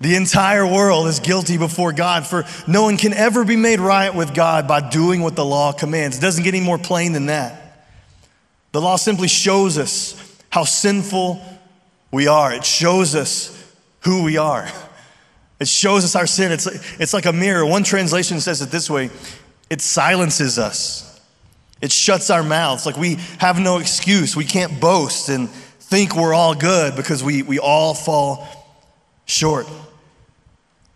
The 0.00 0.16
entire 0.16 0.66
world 0.66 1.08
is 1.08 1.20
guilty 1.20 1.58
before 1.58 1.92
God, 1.92 2.26
for 2.26 2.44
no 2.66 2.84
one 2.84 2.96
can 2.96 3.12
ever 3.12 3.44
be 3.44 3.56
made 3.56 3.80
right 3.80 4.14
with 4.14 4.34
God 4.34 4.66
by 4.66 4.88
doing 4.88 5.20
what 5.20 5.36
the 5.36 5.44
law 5.44 5.72
commands. 5.72 6.16
It 6.16 6.20
doesn't 6.22 6.42
get 6.42 6.54
any 6.54 6.64
more 6.64 6.78
plain 6.78 7.12
than 7.12 7.26
that. 7.26 7.86
The 8.72 8.80
law 8.80 8.96
simply 8.96 9.28
shows 9.28 9.76
us 9.76 10.16
how 10.48 10.64
sinful 10.64 11.44
we 12.10 12.26
are, 12.26 12.52
it 12.52 12.64
shows 12.64 13.14
us 13.14 13.56
who 14.00 14.24
we 14.24 14.36
are. 14.36 14.68
It 15.60 15.68
shows 15.68 16.04
us 16.04 16.16
our 16.16 16.26
sin. 16.26 16.52
It's, 16.52 16.66
it's 16.98 17.12
like 17.12 17.26
a 17.26 17.34
mirror. 17.34 17.66
One 17.66 17.84
translation 17.84 18.40
says 18.40 18.62
it 18.62 18.70
this 18.70 18.88
way 18.88 19.10
it 19.68 19.82
silences 19.82 20.58
us, 20.58 21.20
it 21.82 21.92
shuts 21.92 22.30
our 22.30 22.42
mouths. 22.42 22.86
Like 22.86 22.96
we 22.96 23.16
have 23.38 23.60
no 23.60 23.78
excuse. 23.78 24.34
We 24.34 24.46
can't 24.46 24.80
boast 24.80 25.28
and 25.28 25.50
think 25.50 26.16
we're 26.16 26.34
all 26.34 26.54
good 26.54 26.96
because 26.96 27.22
we, 27.22 27.42
we 27.42 27.58
all 27.58 27.92
fall 27.92 28.48
short. 29.26 29.66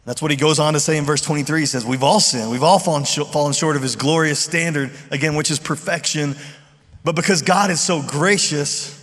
That's 0.05 0.21
what 0.21 0.31
he 0.31 0.37
goes 0.37 0.59
on 0.59 0.75
to 0.75 0.81
say 0.81 0.99
in 0.99 1.05
verse 1.05 1.23
23. 1.23 1.61
He 1.61 1.67
says, 1.67 1.85
We've 1.85 2.03
all 2.03 2.21
sinned. 2.21 2.51
We've 2.51 2.62
all 2.62 2.79
fallen, 2.79 3.05
sh- 3.05 3.21
fallen 3.33 3.55
short 3.55 3.77
of 3.77 3.83
his 3.83 3.97
glorious 3.97 4.38
standard, 4.38 4.90
again, 5.11 5.35
which 5.35 5.51
is 5.51 5.59
perfection. 5.59 6.37
But 7.05 7.17
because 7.17 7.43
God 7.43 7.71
is 7.71 7.81
so 7.81 8.03
gracious, 8.03 9.01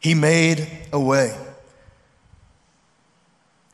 he 0.00 0.14
made 0.14 0.68
a 0.92 1.00
way. 1.00 1.36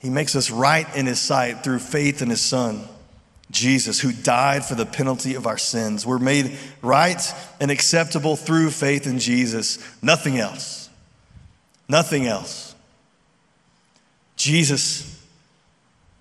He 0.01 0.09
makes 0.09 0.35
us 0.35 0.51
right 0.51 0.87
in 0.97 1.07
His 1.07 1.21
sight 1.21 1.63
through 1.63 1.79
faith 1.81 2.23
in 2.23 2.31
His 2.31 2.41
Son, 2.41 2.89
Jesus, 3.51 4.01
who 4.01 4.13
died 4.13 4.65
for 4.65 4.75
the 4.75 4.87
penalty 4.87 5.35
of 5.35 5.47
our 5.47 5.59
sins. 5.59 6.07
We're 6.07 6.19
made 6.19 6.57
right 6.83 7.21
and 7.61 7.71
acceptable 7.71 8.37
through 8.37 8.71
faith 8.71 9.07
in 9.07 9.19
Jesus, 9.19 9.79
nothing 10.03 10.39
else. 10.39 10.89
Nothing 11.89 12.27
else. 12.27 12.75
Jesus 14.37 15.20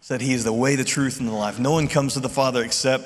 said 0.09 0.21
He 0.21 0.33
is 0.33 0.43
the 0.43 0.51
way, 0.51 0.75
the 0.75 0.83
truth, 0.83 1.19
and 1.19 1.29
the 1.29 1.33
life. 1.33 1.59
No 1.59 1.73
one 1.73 1.87
comes 1.87 2.15
to 2.15 2.19
the 2.19 2.29
Father 2.29 2.63
except 2.63 3.03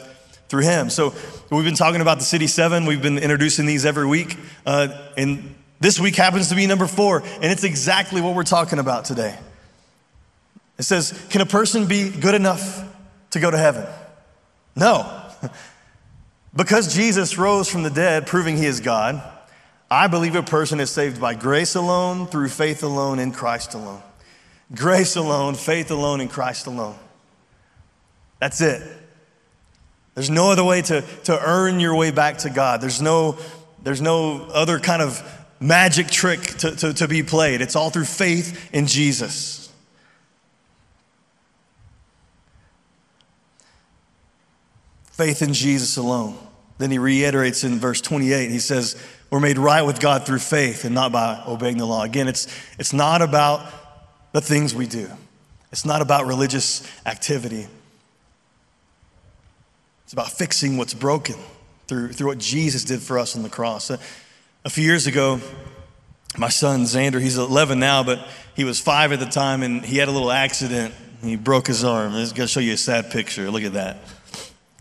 through 0.48 0.62
Him. 0.62 0.90
So 0.90 1.14
we've 1.52 1.66
been 1.66 1.76
talking 1.76 2.00
about 2.00 2.18
the 2.18 2.24
City 2.24 2.48
Seven. 2.48 2.86
We've 2.86 3.02
been 3.02 3.18
introducing 3.18 3.66
these 3.66 3.86
every 3.86 4.08
week. 4.08 4.38
Uh, 4.66 4.88
and 5.18 5.54
this 5.82 6.00
week 6.00 6.16
happens 6.16 6.48
to 6.48 6.56
be 6.56 6.66
number 6.66 6.88
four. 6.88 7.22
And 7.22 7.44
it's 7.44 7.66
exactly 7.66 8.22
what 8.22 8.36
we're 8.36 8.44
talking 8.44 8.80
about 8.80 9.04
today. 9.04 9.38
It 10.78 10.84
says, 10.84 11.12
Can 11.30 11.42
a 11.42 11.46
person 11.46 11.88
be 11.88 12.10
good 12.10 12.36
enough 12.36 12.82
to 13.32 13.42
go 13.42 13.52
to 13.52 13.58
heaven? 13.58 13.86
No. 14.74 15.30
because 16.56 16.96
Jesus 16.96 17.38
rose 17.38 17.68
from 17.68 17.84
the 17.84 17.90
dead, 17.90 18.28
proving 18.28 18.56
he 18.56 18.66
is 18.66 18.80
God, 18.80 19.22
I 19.92 20.08
believe 20.08 20.36
a 20.36 20.42
person 20.42 20.80
is 20.80 20.90
saved 20.90 21.20
by 21.20 21.34
grace 21.36 21.76
alone, 21.76 22.28
through 22.28 22.48
faith 22.48 22.82
alone, 22.82 23.20
in 23.20 23.34
Christ 23.34 23.74
alone. 23.74 24.02
Grace 24.76 25.16
alone, 25.16 25.56
faith 25.56 25.92
alone, 25.92 26.22
in 26.22 26.28
Christ 26.28 26.68
alone. 26.68 26.96
That's 28.40 28.62
it. 28.62 28.82
There's 30.16 30.30
no 30.30 30.52
other 30.52 30.64
way 30.64 30.82
to, 30.84 31.02
to 31.26 31.40
earn 31.40 31.80
your 31.80 31.96
way 31.96 32.12
back 32.12 32.40
to 32.40 32.50
God. 32.50 32.82
There's 32.82 33.02
no, 33.02 33.38
there's 33.82 34.02
no 34.02 34.48
other 34.54 34.80
kind 34.80 35.02
of 35.02 35.22
magic 35.60 36.08
trick 36.08 36.42
to, 36.42 36.76
to, 36.76 36.94
to 36.94 37.08
be 37.08 37.24
played. 37.24 37.62
It's 37.62 37.76
all 37.76 37.90
through 37.90 38.06
faith 38.06 38.70
in 38.74 38.86
Jesus. 38.88 39.64
faith 45.14 45.44
in 45.44 45.54
Jesus 45.54 45.96
alone. 45.96 46.36
Then 46.80 46.92
he 46.92 46.98
reiterates 46.98 47.64
in 47.64 47.80
verse 47.80 48.02
28, 48.02 48.50
he 48.50 48.60
says, 48.60 49.02
We're 49.30 49.40
made 49.40 49.58
right 49.58 49.84
with 49.84 50.00
God 50.00 50.26
through 50.26 50.40
faith 50.40 50.86
and 50.86 50.94
not 50.94 51.12
by 51.12 51.42
obeying 51.48 51.78
the 51.78 51.86
law. 51.86 52.04
Again, 52.04 52.28
it's, 52.28 52.48
it's 52.78 52.94
not 52.94 53.22
about 53.22 53.66
the 54.34 54.42
things 54.42 54.76
we 54.76 54.86
do, 54.86 55.10
it's 55.72 55.86
not 55.86 56.02
about 56.02 56.26
religious 56.26 56.86
activity. 57.06 57.68
It's 60.04 60.14
about 60.14 60.30
fixing 60.30 60.78
what's 60.78 60.94
broken 60.94 61.36
through, 61.88 62.14
through 62.14 62.28
what 62.28 62.38
Jesus 62.40 62.84
did 62.84 63.02
for 63.02 63.18
us 63.18 63.36
on 63.36 63.44
the 63.44 63.50
cross. 63.50 63.90
A, 63.90 63.98
a 64.66 64.70
few 64.70 64.84
years 64.84 65.08
ago, 65.08 65.40
my 66.38 66.50
son 66.50 66.82
Xander, 66.82 67.22
he's 67.22 67.38
11 67.38 67.80
now, 67.80 68.04
but 68.04 68.28
he 68.56 68.64
was 68.64 68.80
five 68.80 69.12
at 69.12 69.20
the 69.20 69.26
time, 69.26 69.64
and 69.64 69.86
he 69.86 69.98
had 69.98 70.08
a 70.08 70.12
little 70.12 70.32
accident. 70.32 70.94
He 71.24 71.36
broke 71.36 71.68
his 71.68 71.84
arm. 71.84 72.14
I'm 72.14 72.26
going 72.26 72.28
to 72.28 72.48
show 72.48 72.60
you 72.60 72.74
a 72.74 72.78
sad 72.78 73.12
picture. 73.12 73.50
Look 73.50 73.64
at 73.64 73.74
that. 73.74 73.98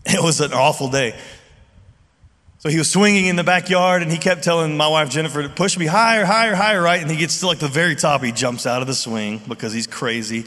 It 0.05 0.21
was 0.21 0.41
an 0.41 0.51
awful 0.51 0.89
day. 0.89 1.17
So 2.63 2.69
he 2.69 2.77
was 2.77 2.89
swinging 2.89 3.25
in 3.25 3.35
the 3.35 3.43
backyard 3.43 4.03
and 4.03 4.09
he 4.09 4.17
kept 4.17 4.41
telling 4.41 4.77
my 4.77 4.87
wife 4.87 5.09
Jennifer 5.09 5.43
to 5.43 5.49
push 5.49 5.77
me 5.77 5.85
higher, 5.85 6.23
higher, 6.23 6.55
higher, 6.55 6.81
right? 6.81 7.01
And 7.01 7.11
he 7.11 7.17
gets 7.17 7.41
to 7.41 7.47
like 7.47 7.59
the 7.59 7.67
very 7.67 7.93
top. 7.93 8.23
He 8.23 8.31
jumps 8.31 8.65
out 8.65 8.79
of 8.79 8.87
the 8.87 8.93
swing 8.93 9.41
because 9.49 9.73
he's 9.73 9.85
crazy. 9.85 10.45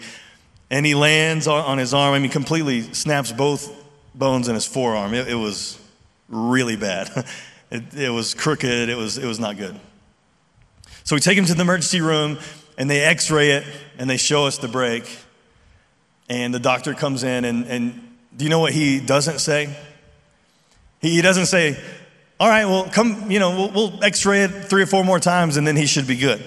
And 0.70 0.86
he 0.86 0.94
lands 0.94 1.46
on, 1.46 1.62
on 1.62 1.76
his 1.76 1.92
arm. 1.92 2.14
I 2.14 2.18
mean, 2.18 2.30
completely 2.30 2.80
snaps 2.94 3.32
both 3.32 3.70
bones 4.14 4.48
in 4.48 4.54
his 4.54 4.64
forearm. 4.64 5.12
It, 5.12 5.28
it 5.28 5.34
was 5.34 5.78
really 6.28 6.76
bad. 6.76 7.10
It, 7.68 7.94
it 7.94 8.10
was 8.10 8.32
crooked. 8.32 8.88
It 8.88 8.96
was, 8.96 9.18
it 9.18 9.26
was 9.26 9.40
not 9.40 9.56
good. 9.56 9.76
So 11.02 11.16
we 11.16 11.20
take 11.20 11.36
him 11.36 11.46
to 11.46 11.54
the 11.54 11.62
emergency 11.62 12.00
room 12.00 12.38
and 12.78 12.88
they 12.88 13.02
x 13.02 13.28
ray 13.28 13.50
it 13.50 13.64
and 13.98 14.08
they 14.08 14.18
show 14.18 14.46
us 14.46 14.58
the 14.58 14.68
break. 14.68 15.04
And 16.28 16.54
the 16.54 16.60
doctor 16.60 16.94
comes 16.94 17.24
in 17.24 17.44
and, 17.44 17.66
and 17.66 18.08
do 18.36 18.44
you 18.44 18.50
know 18.50 18.60
what 18.60 18.72
he 18.72 19.00
doesn't 19.00 19.40
say? 19.40 19.76
He 21.00 21.20
doesn't 21.22 21.46
say, 21.46 21.76
all 22.38 22.48
right, 22.48 22.66
well, 22.66 22.84
come, 22.84 23.30
you 23.30 23.38
know, 23.38 23.50
we'll, 23.50 23.70
we'll 23.70 24.04
x 24.04 24.26
ray 24.26 24.42
it 24.44 24.48
three 24.48 24.82
or 24.82 24.86
four 24.86 25.04
more 25.04 25.18
times 25.18 25.56
and 25.56 25.66
then 25.66 25.76
he 25.76 25.86
should 25.86 26.06
be 26.06 26.16
good. 26.16 26.44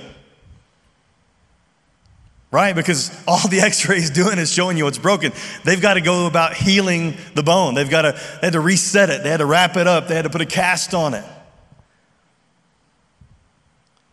right? 2.52 2.75
Because 2.75 3.12
all 3.28 3.47
the 3.47 3.60
x-ray 3.63 3.97
is 3.97 4.10
doing 4.10 4.38
is 4.38 4.52
showing 4.52 4.78
you 4.78 4.84
what's 4.84 4.97
broken. 4.97 5.32
They've 5.63 5.82
got 5.82 5.95
to 5.95 6.02
go 6.02 6.28
about 6.28 6.54
healing 6.54 7.17
the 7.34 7.43
bone. 7.43 7.73
They've 7.73 7.89
got 7.89 8.04
to, 8.04 8.12
they 8.41 8.47
had 8.47 8.54
to 8.54 8.60
reset 8.60 9.10
it. 9.10 9.23
They 9.23 9.30
had 9.30 9.38
to 9.38 9.45
wrap 9.45 9.78
it 9.78 9.88
up. 9.88 10.08
They 10.08 10.15
had 10.15 10.23
to 10.23 10.30
put 10.30 10.41
a 10.41 10.45
cast 10.45 10.93
on 10.93 11.13
it. 11.13 11.25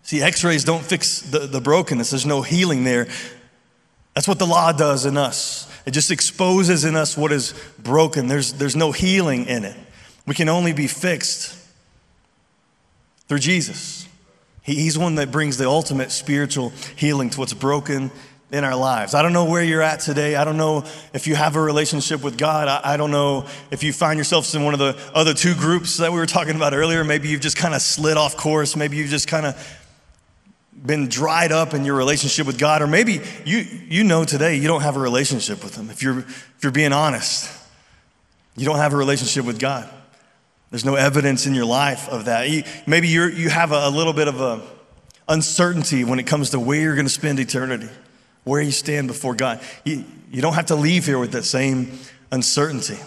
See, 0.02 0.22
x-rays 0.22 0.64
don't 0.64 0.84
fix 0.84 1.20
the, 1.20 1.40
the 1.40 1.60
brokenness. 1.60 2.10
There's 2.10 2.26
no 2.26 2.40
healing 2.40 2.84
there. 2.84 3.08
That's 4.14 4.28
what 4.28 4.38
the 4.38 4.46
law 4.46 4.72
does 4.72 5.04
in 5.04 5.16
us. 5.16 5.70
It 5.84 5.90
just 5.90 6.10
exposes 6.10 6.84
in 6.84 6.96
us 6.96 7.16
what 7.16 7.32
is 7.32 7.54
broken. 7.78 8.28
There's, 8.28 8.54
there's 8.54 8.76
no 8.76 8.92
healing 8.92 9.46
in 9.46 9.64
it. 9.64 9.76
We 10.26 10.34
can 10.34 10.48
only 10.48 10.72
be 10.72 10.86
fixed 10.86 11.56
through 13.28 13.38
Jesus. 13.40 14.08
He's 14.62 14.98
one 14.98 15.14
that 15.16 15.30
brings 15.30 15.58
the 15.58 15.68
ultimate 15.68 16.10
spiritual 16.10 16.72
healing 16.96 17.30
to 17.30 17.38
what's 17.38 17.54
broken 17.54 18.10
in 18.50 18.64
our 18.64 18.76
lives. 18.76 19.14
I 19.14 19.22
don't 19.22 19.32
know 19.32 19.44
where 19.44 19.62
you're 19.62 19.82
at 19.82 20.00
today. 20.00 20.36
I 20.36 20.44
don't 20.44 20.56
know 20.56 20.84
if 21.12 21.26
you 21.26 21.34
have 21.34 21.56
a 21.56 21.60
relationship 21.60 22.22
with 22.22 22.38
God. 22.38 22.68
I, 22.68 22.94
I, 22.94 22.96
don't 22.96 23.10
know 23.10 23.46
if 23.70 23.82
you 23.82 23.92
find 23.92 24.16
yourselves 24.16 24.54
in 24.54 24.64
one 24.64 24.72
of 24.72 24.78
the 24.78 24.96
other 25.14 25.34
two 25.34 25.54
groups 25.54 25.98
that 25.98 26.12
we 26.12 26.18
were 26.18 26.26
talking 26.26 26.54
about 26.54 26.72
earlier. 26.72 27.02
Maybe 27.02 27.28
you've 27.28 27.40
just 27.40 27.56
kind 27.56 27.74
of 27.74 27.82
slid 27.82 28.16
off 28.16 28.36
course. 28.36 28.76
Maybe 28.76 28.96
you've 28.96 29.10
just 29.10 29.26
kind 29.26 29.46
of 29.46 29.78
been 30.72 31.08
dried 31.08 31.50
up 31.50 31.74
in 31.74 31.84
your 31.84 31.96
relationship 31.96 32.46
with 32.46 32.58
God. 32.58 32.82
Or 32.82 32.86
maybe 32.86 33.20
you, 33.44 33.58
you 33.88 34.04
know 34.04 34.24
today 34.24 34.56
you 34.56 34.68
don't 34.68 34.82
have 34.82 34.96
a 34.96 35.00
relationship 35.00 35.64
with 35.64 35.76
Him. 35.76 35.90
If 35.90 36.02
you're, 36.02 36.20
if 36.20 36.58
you're 36.62 36.72
being 36.72 36.92
honest, 36.92 37.50
you 38.56 38.64
don't 38.64 38.78
have 38.78 38.92
a 38.92 38.96
relationship 38.96 39.44
with 39.44 39.58
God. 39.58 39.88
There's 40.70 40.85
no 40.85 40.96
evidence 40.96 41.46
in 41.46 41.55
your 41.55 41.64
life 41.64 42.09
of 42.09 42.24
that. 42.24 42.50
You, 42.50 42.64
maybe 42.87 43.09
you 43.09 43.26
you 43.26 43.48
have 43.48 43.72
a, 43.72 43.88
a 43.88 43.90
little 43.90 44.12
bit 44.12 44.29
of 44.29 44.40
a 44.40 44.62
uncertainty 45.29 46.05
when 46.05 46.18
it 46.18 46.26
comes 46.26 46.50
to 46.50 46.61
where 46.61 46.81
you're 46.81 46.94
going 46.94 47.07
to 47.07 47.12
spend 47.12 47.38
eternity, 47.38 47.88
where 48.44 48.61
you 48.61 48.70
stand 48.70 49.09
before 49.09 49.35
God. 49.35 49.61
You, 49.85 50.05
you 50.31 50.42
don't 50.42 50.55
have 50.55 50.66
to 50.66 50.76
leave 50.76 51.07
here 51.07 51.18
with 51.18 51.33
that 51.33 51.44
same 51.44 51.98
uncertainty. 52.31 52.98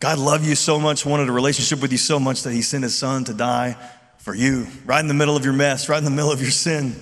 God 0.00 0.18
loved 0.18 0.44
you 0.44 0.54
so 0.54 0.80
much, 0.80 1.06
wanted 1.06 1.28
a 1.28 1.32
relationship 1.32 1.80
with 1.80 1.92
you 1.92 1.98
so 1.98 2.18
much 2.18 2.42
that 2.42 2.52
He 2.52 2.62
sent 2.62 2.82
His 2.82 2.96
Son 2.96 3.24
to 3.24 3.34
die 3.34 3.76
for 4.18 4.34
you, 4.34 4.66
right 4.84 5.00
in 5.00 5.08
the 5.08 5.14
middle 5.14 5.36
of 5.36 5.44
your 5.44 5.54
mess, 5.54 5.88
right 5.88 5.98
in 5.98 6.04
the 6.04 6.10
middle 6.10 6.32
of 6.32 6.40
your 6.40 6.50
sin. 6.50 6.94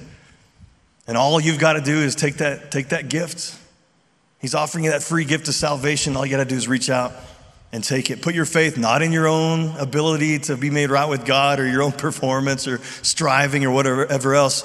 And 1.06 1.16
all 1.16 1.40
you've 1.40 1.58
got 1.58 1.74
to 1.74 1.80
do 1.80 1.98
is 1.98 2.14
take 2.14 2.36
that, 2.36 2.70
take 2.70 2.90
that 2.90 3.08
gift. 3.08 3.56
He's 4.38 4.54
offering 4.54 4.84
you 4.84 4.90
that 4.90 5.02
free 5.02 5.24
gift 5.24 5.48
of 5.48 5.54
salvation. 5.54 6.16
All 6.16 6.24
you 6.24 6.30
got 6.30 6.38
to 6.38 6.48
do 6.48 6.56
is 6.56 6.68
reach 6.68 6.88
out 6.88 7.12
and 7.72 7.84
take 7.84 8.10
it. 8.10 8.20
Put 8.20 8.34
your 8.34 8.44
faith 8.44 8.76
not 8.76 9.02
in 9.02 9.12
your 9.12 9.28
own 9.28 9.76
ability 9.76 10.40
to 10.40 10.56
be 10.56 10.70
made 10.70 10.90
right 10.90 11.08
with 11.08 11.24
God 11.24 11.60
or 11.60 11.66
your 11.66 11.82
own 11.82 11.92
performance 12.06 12.66
or 12.66 12.78
striving 13.02 13.64
or 13.64 13.70
whatever 13.70 14.34
else. 14.34 14.64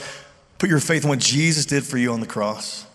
Put 0.58 0.70
your 0.70 0.80
faith 0.80 1.04
in 1.04 1.10
what 1.10 1.20
Jesus 1.20 1.66
did 1.66 1.84
for 1.84 1.98
you 1.98 2.14
on 2.14 2.20
the 2.20 2.28
cross. 2.28 2.86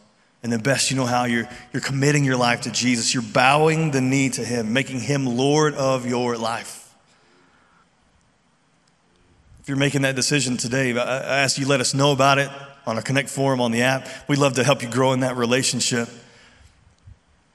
And 0.43 0.51
the 0.51 0.59
best 0.59 0.91
you 0.91 0.97
know 0.97 1.05
how, 1.05 1.25
you're, 1.25 1.49
you're 1.73 1.83
committing 1.83 2.25
your 2.25 2.37
life 2.37 2.63
to 2.63 2.71
Jesus. 2.71 3.13
You're 3.13 3.23
bowing 3.23 3.91
the 3.91 4.01
knee 4.01 4.31
to 4.31 4.45
Him, 4.45 4.73
making 4.73 5.01
Him 5.01 5.27
Lord 5.27 5.75
of 5.75 6.07
your 6.07 6.39
life. 6.39 6.95
If 9.61 9.69
you're 9.69 9.77
making 9.77 10.03
that 10.03 10.17
decision 10.17 10.57
today, 10.57 10.99
I 10.99 11.41
ask 11.41 11.59
you 11.59 11.67
let 11.67 11.81
us 11.81 11.93
know 11.93 12.13
about 12.13 12.39
it 12.39 12.51
on 12.87 12.97
our 12.97 13.03
Connect 13.03 13.29
forum 13.29 13.61
on 13.61 13.71
the 13.71 13.83
app. 13.83 14.09
We'd 14.29 14.39
love 14.39 14.55
to 14.55 14.65
help 14.65 14.83
you 14.83 14.89
grow 14.89 15.13
in 15.13 15.21
that 15.21 15.37
relationship. 15.37 16.09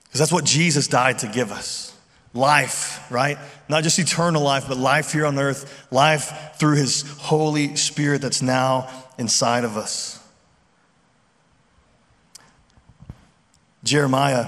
Because 0.04 0.20
that's 0.20 0.32
what 0.32 0.46
Jesus 0.46 0.88
died 0.88 1.20
to 1.20 1.28
give 1.28 1.52
us 1.52 1.94
life, 2.36 3.10
right? 3.10 3.39
Not 3.67 3.84
just 3.84 3.98
eternal 3.98 4.43
life, 4.43 4.65
but 4.67 4.78
life 4.78 5.12
here 5.12 5.26
on 5.26 5.39
earth, 5.39 5.88
life 5.91 6.56
through 6.60 6.76
His 6.76 7.02
Holy 7.17 7.76
Spirit 7.76 8.21
that's 8.21 8.41
now 8.41 8.89
inside 9.17 9.63
of 9.63 9.78
us. 9.78 10.21
Jeremiah, 13.84 14.48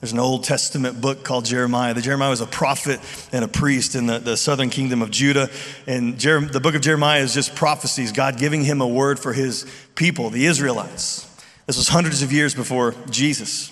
there's 0.00 0.12
an 0.12 0.18
Old 0.18 0.44
Testament 0.44 1.00
book 1.00 1.24
called 1.24 1.44
Jeremiah. 1.44 1.94
The 1.94 2.02
Jeremiah 2.02 2.30
was 2.30 2.40
a 2.40 2.46
prophet 2.46 3.00
and 3.32 3.44
a 3.44 3.48
priest 3.48 3.94
in 3.94 4.06
the, 4.06 4.18
the 4.18 4.36
southern 4.36 4.70
kingdom 4.70 5.02
of 5.02 5.10
Judah. 5.10 5.48
And 5.86 6.18
Jer- 6.18 6.40
the 6.40 6.60
book 6.60 6.74
of 6.74 6.80
Jeremiah 6.80 7.20
is 7.20 7.34
just 7.34 7.54
prophecies, 7.54 8.10
God 8.10 8.38
giving 8.38 8.64
him 8.64 8.80
a 8.80 8.86
word 8.86 9.18
for 9.18 9.32
his 9.32 9.70
people, 9.94 10.30
the 10.30 10.46
Israelites. 10.46 11.26
This 11.66 11.76
was 11.76 11.88
hundreds 11.88 12.22
of 12.22 12.32
years 12.32 12.54
before 12.54 12.94
Jesus. 13.10 13.70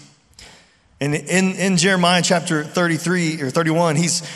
And 1.00 1.14
in, 1.14 1.52
in 1.52 1.76
Jeremiah 1.76 2.22
chapter 2.22 2.64
33 2.64 3.42
or 3.42 3.50
31, 3.50 3.96
he's, 3.96 4.28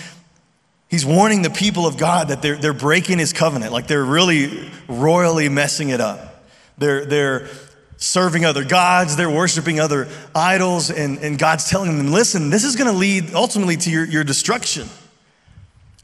he's 0.89 1.05
warning 1.05 1.43
the 1.43 1.51
people 1.51 1.87
of 1.87 1.97
God 1.97 2.29
that 2.29 2.41
they're, 2.41 2.57
they're 2.57 2.73
breaking 2.73 3.19
his 3.19 3.33
covenant, 3.33 3.73
like 3.73 3.89
they're 3.89 4.05
really 4.05 4.71
royally 4.89 5.49
messing 5.49 5.89
it 5.89 6.01
up. 6.01 6.45
They're, 6.79 7.05
they're 7.05 7.49
serving 7.97 8.45
other 8.45 8.65
gods, 8.65 9.17
they're 9.17 9.31
worshiping 9.31 9.81
other 9.81 10.09
idols, 10.35 10.91
and, 10.91 11.19
and 11.19 11.39
God's 11.39 11.69
telling 11.69 11.97
them, 11.97 12.13
listen, 12.13 12.51
this 12.51 12.65
is 12.65 12.77
going 12.77 12.91
to 12.91 12.97
lead 12.97 13.35
ultimately 13.35 13.77
to 13.79 13.91
your, 13.91 14.05
your 14.05 14.25
destruction. 14.25 14.89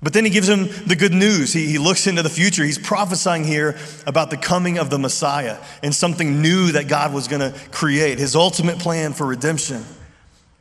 But 0.01 0.13
then 0.13 0.25
he 0.25 0.31
gives 0.31 0.47
them 0.47 0.69
the 0.87 0.95
good 0.95 1.13
news. 1.13 1.53
He, 1.53 1.67
he 1.67 1.79
looks 1.79 2.07
into 2.07 2.23
the 2.23 2.31
future. 2.31 2.65
He's 2.65 2.79
prophesying 2.79 3.45
here 3.45 3.77
about 4.07 4.31
the 4.31 4.37
coming 4.37 4.79
of 4.79 4.91
the 4.91 4.99
Messiah 4.99 5.59
and 5.83 5.93
something 5.93 6.41
new 6.41 6.71
that 6.73 6.87
God 6.87 7.13
was 7.13 7.27
going 7.27 7.41
to 7.41 7.59
create, 7.73 8.19
his 8.19 8.37
ultimate 8.37 8.79
plan 8.79 9.13
for 9.13 9.27
redemption. 9.27 9.85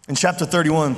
In 0.08 0.16
chapter 0.16 0.46
31, 0.46 0.96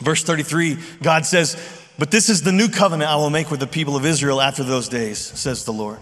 verse 0.00 0.22
33, 0.22 0.78
God 1.02 1.26
says, 1.26 1.56
But 1.98 2.10
this 2.10 2.28
is 2.28 2.42
the 2.42 2.52
new 2.52 2.68
covenant 2.68 3.10
I 3.10 3.16
will 3.16 3.30
make 3.30 3.50
with 3.50 3.60
the 3.60 3.66
people 3.66 3.96
of 3.96 4.06
Israel 4.06 4.40
after 4.40 4.62
those 4.62 4.88
days, 4.88 5.18
says 5.18 5.64
the 5.64 5.72
Lord. 5.72 5.98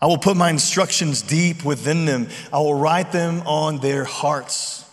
I 0.00 0.06
will 0.06 0.18
put 0.18 0.36
my 0.36 0.50
instructions 0.50 1.22
deep 1.22 1.64
within 1.64 2.04
them, 2.04 2.28
I 2.52 2.58
will 2.58 2.74
write 2.74 3.12
them 3.12 3.42
on 3.46 3.78
their 3.78 4.04
hearts. 4.04 4.84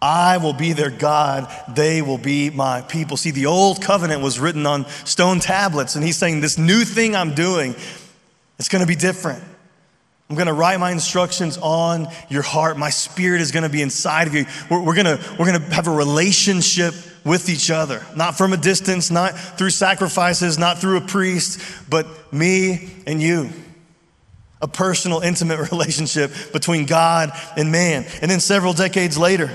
I 0.00 0.38
will 0.38 0.52
be 0.52 0.74
their 0.74 0.90
God, 0.90 1.52
they 1.74 2.02
will 2.02 2.18
be 2.18 2.50
my 2.50 2.82
people. 2.82 3.16
See, 3.16 3.32
the 3.32 3.46
old 3.46 3.82
covenant 3.82 4.22
was 4.22 4.38
written 4.38 4.64
on 4.64 4.86
stone 5.04 5.40
tablets, 5.40 5.96
and 5.96 6.04
he's 6.04 6.16
saying, 6.16 6.40
This 6.40 6.56
new 6.56 6.84
thing 6.84 7.16
I'm 7.16 7.34
doing, 7.34 7.74
it's 8.60 8.68
gonna 8.68 8.86
be 8.86 8.94
different. 8.94 9.42
I'm 10.28 10.36
going 10.36 10.46
to 10.46 10.52
write 10.52 10.78
my 10.78 10.92
instructions 10.92 11.56
on 11.56 12.08
your 12.28 12.42
heart. 12.42 12.76
My 12.76 12.90
spirit 12.90 13.40
is 13.40 13.50
going 13.50 13.62
to 13.62 13.70
be 13.70 13.80
inside 13.80 14.26
of 14.26 14.34
you. 14.34 14.44
We're, 14.70 14.82
we're, 14.82 14.94
going 14.94 15.06
to, 15.06 15.36
we're 15.38 15.46
going 15.46 15.60
to 15.60 15.74
have 15.74 15.88
a 15.88 15.92
relationship 15.92 16.94
with 17.24 17.48
each 17.48 17.70
other, 17.70 18.04
not 18.14 18.36
from 18.36 18.52
a 18.52 18.58
distance, 18.58 19.10
not 19.10 19.38
through 19.38 19.70
sacrifices, 19.70 20.58
not 20.58 20.78
through 20.78 20.98
a 20.98 21.00
priest, 21.00 21.60
but 21.88 22.06
me 22.32 22.90
and 23.06 23.22
you. 23.22 23.48
A 24.60 24.68
personal, 24.68 25.20
intimate 25.20 25.70
relationship 25.72 26.30
between 26.52 26.84
God 26.84 27.30
and 27.56 27.72
man. 27.72 28.04
And 28.20 28.30
then 28.30 28.40
several 28.40 28.74
decades 28.74 29.16
later, 29.16 29.50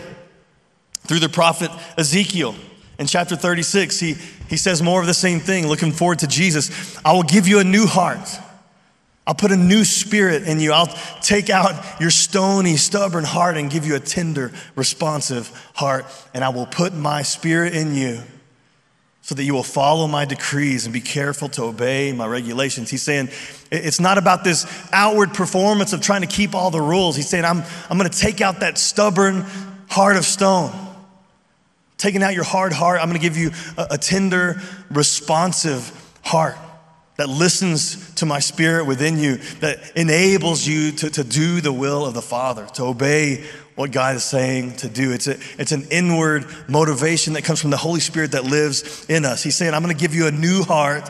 through 1.02 1.20
the 1.20 1.30
prophet 1.30 1.70
Ezekiel, 1.98 2.56
in 2.98 3.06
chapter 3.06 3.36
36, 3.36 4.00
he, 4.00 4.16
he 4.50 4.58
says 4.58 4.82
more 4.82 5.02
of 5.02 5.08
the 5.08 5.14
same 5.14 5.40
thing, 5.40 5.68
looking 5.68 5.92
forward 5.92 6.20
to 6.20 6.28
Jesus. 6.28 6.98
I 7.06 7.14
will 7.14 7.24
give 7.24 7.48
you 7.48 7.60
a 7.60 7.64
new 7.64 7.86
heart 7.86 8.40
I'll 9.26 9.36
put 9.36 9.52
a 9.52 9.58
new 9.58 9.86
spirit 9.86 10.44
in 10.44 10.60
you. 10.60 10.74
I'll 10.74 10.94
take 11.22 11.50
out 11.50 12.02
your 12.02 12.10
stony, 12.10 12.76
stubborn 12.76 13.24
heart 13.24 13.56
and 13.56 13.72
give 13.72 13.86
you 13.86 13.96
a 13.96 14.00
tender, 14.00 14.52
responsive 14.76 15.48
heart. 15.76 16.06
And 16.34 16.44
I 16.44 16.50
will 16.50 16.66
put 16.66 16.94
my 16.94 17.22
spirit 17.22 17.74
in 17.74 17.96
you 17.96 18.22
so 19.22 19.34
that 19.36 19.44
you 19.44 19.54
will 19.54 19.64
follow 19.64 20.08
my 20.08 20.26
decrees 20.26 20.86
and 20.86 20.92
be 20.92 21.00
careful 21.00 21.48
to 21.48 21.64
obey 21.64 22.12
my 22.12 22.28
regulations. 22.28 22.90
He's 22.90 23.02
saying 23.02 23.30
it's 23.72 24.02
not 24.02 24.18
about 24.18 24.44
this 24.44 24.68
outward 24.92 25.34
performance 25.34 25.94
of 25.94 26.02
trying 26.02 26.22
to 26.22 26.28
keep 26.28 26.54
all 26.54 26.70
the 26.70 26.82
rules. 26.82 27.16
He's 27.16 27.30
saying, 27.30 27.46
I'm, 27.46 27.64
I'm 27.90 27.98
going 27.98 28.10
to 28.10 28.18
take 28.18 28.42
out 28.42 28.60
that 28.60 28.78
stubborn 28.78 29.46
heart 29.88 30.18
of 30.18 30.26
stone. 30.26 30.74
Taking 31.98 32.22
out 32.22 32.34
your 32.34 32.44
hard 32.44 32.74
heart, 32.74 33.00
I'm 33.00 33.08
going 33.08 33.22
to 33.22 33.26
give 33.26 33.38
you 33.38 33.52
a, 33.78 33.88
a 33.92 33.98
tender, 33.98 34.62
responsive 34.92 35.90
heart 36.22 36.58
that 37.17 37.30
listens 37.30 38.13
to 38.15 38.26
my 38.26 38.39
spirit 38.39 38.86
within 38.86 39.17
you, 39.17 39.38
that 39.60 39.95
enables 39.95 40.65
you 40.65 40.91
to, 40.93 41.10
to 41.12 41.23
do 41.23 41.62
the 41.62 41.71
will 41.71 42.06
of 42.06 42.13
the 42.13 42.21
Father, 42.21 42.65
to 42.73 42.84
obey 42.84 43.43
what 43.76 43.91
God 43.91 44.15
is 44.15 44.23
saying 44.23 44.78
to 44.78 44.89
do. 44.89 45.12
It's, 45.12 45.28
a, 45.28 45.38
it's 45.60 45.71
an 45.71 45.88
inward 45.91 46.45
motivation 46.67 47.34
that 47.34 47.43
comes 47.43 47.62
from 47.62 47.69
the 47.69 47.78
Holy 47.78 47.99
Spirit 47.99 48.32
that 48.32 48.45
lives 48.45 49.06
in 49.10 49.26
us. 49.26 49.43
He's 49.43 49.56
saying, 49.56 49.73
I'm 49.73 49.84
going 49.84 49.95
to 49.95 49.99
give 49.99 50.15
you 50.15 50.28
a 50.28 50.32
new 50.32 50.63
heart, 50.63 51.10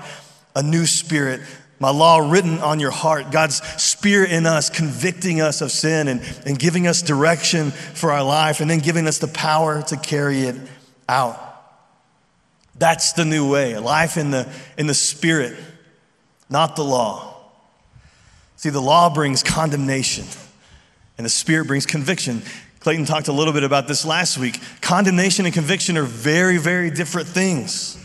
a 0.56 0.64
new 0.64 0.86
spirit, 0.86 1.42
my 1.80 1.90
law 1.90 2.20
written 2.20 2.60
on 2.60 2.80
your 2.80 2.92
heart, 2.92 3.32
God's 3.32 3.58
spirit 3.82 4.32
in 4.32 4.46
us, 4.46 4.70
convicting 4.70 5.42
us 5.42 5.62
of 5.62 5.72
sin 5.72 6.08
and, 6.08 6.22
and 6.46 6.58
giving 6.58 6.88
us 6.88 7.02
direction 7.02 7.72
for 7.72 8.12
our 8.12 8.24
life, 8.24 8.62
and 8.62 8.70
then 8.70 8.80
giving 8.80 9.08
us 9.08 9.18
the 9.18 9.28
power 9.28 9.82
to 9.84 9.98
carry 9.98 10.44
it 10.44 10.56
out. 11.10 11.38
That's 12.76 13.14
the 13.14 13.26
new 13.26 13.52
way, 13.52 13.78
life 13.78 14.16
in 14.18 14.32
the, 14.32 14.50
in 14.78 14.88
the 14.88 14.94
spirit 14.94 15.58
not 16.54 16.78
the 16.78 16.84
law. 16.86 17.36
See, 18.56 18.70
the 18.70 18.80
law 18.80 19.14
brings 19.14 19.44
condemnation, 19.44 20.26
and 21.18 21.26
the 21.26 21.30
Spirit 21.30 21.68
brings 21.68 21.86
conviction. 21.86 22.44
Clayton 22.80 23.06
talked 23.06 23.28
a 23.28 23.34
little 23.34 23.52
bit 23.52 23.64
about 23.64 23.88
this 23.88 24.06
last 24.06 24.38
week. 24.38 24.60
Condemnation 24.80 25.46
and 25.46 25.54
conviction 25.54 25.98
are 25.98 26.04
very, 26.04 26.58
very 26.58 26.92
different 26.92 27.28
things. 27.28 27.98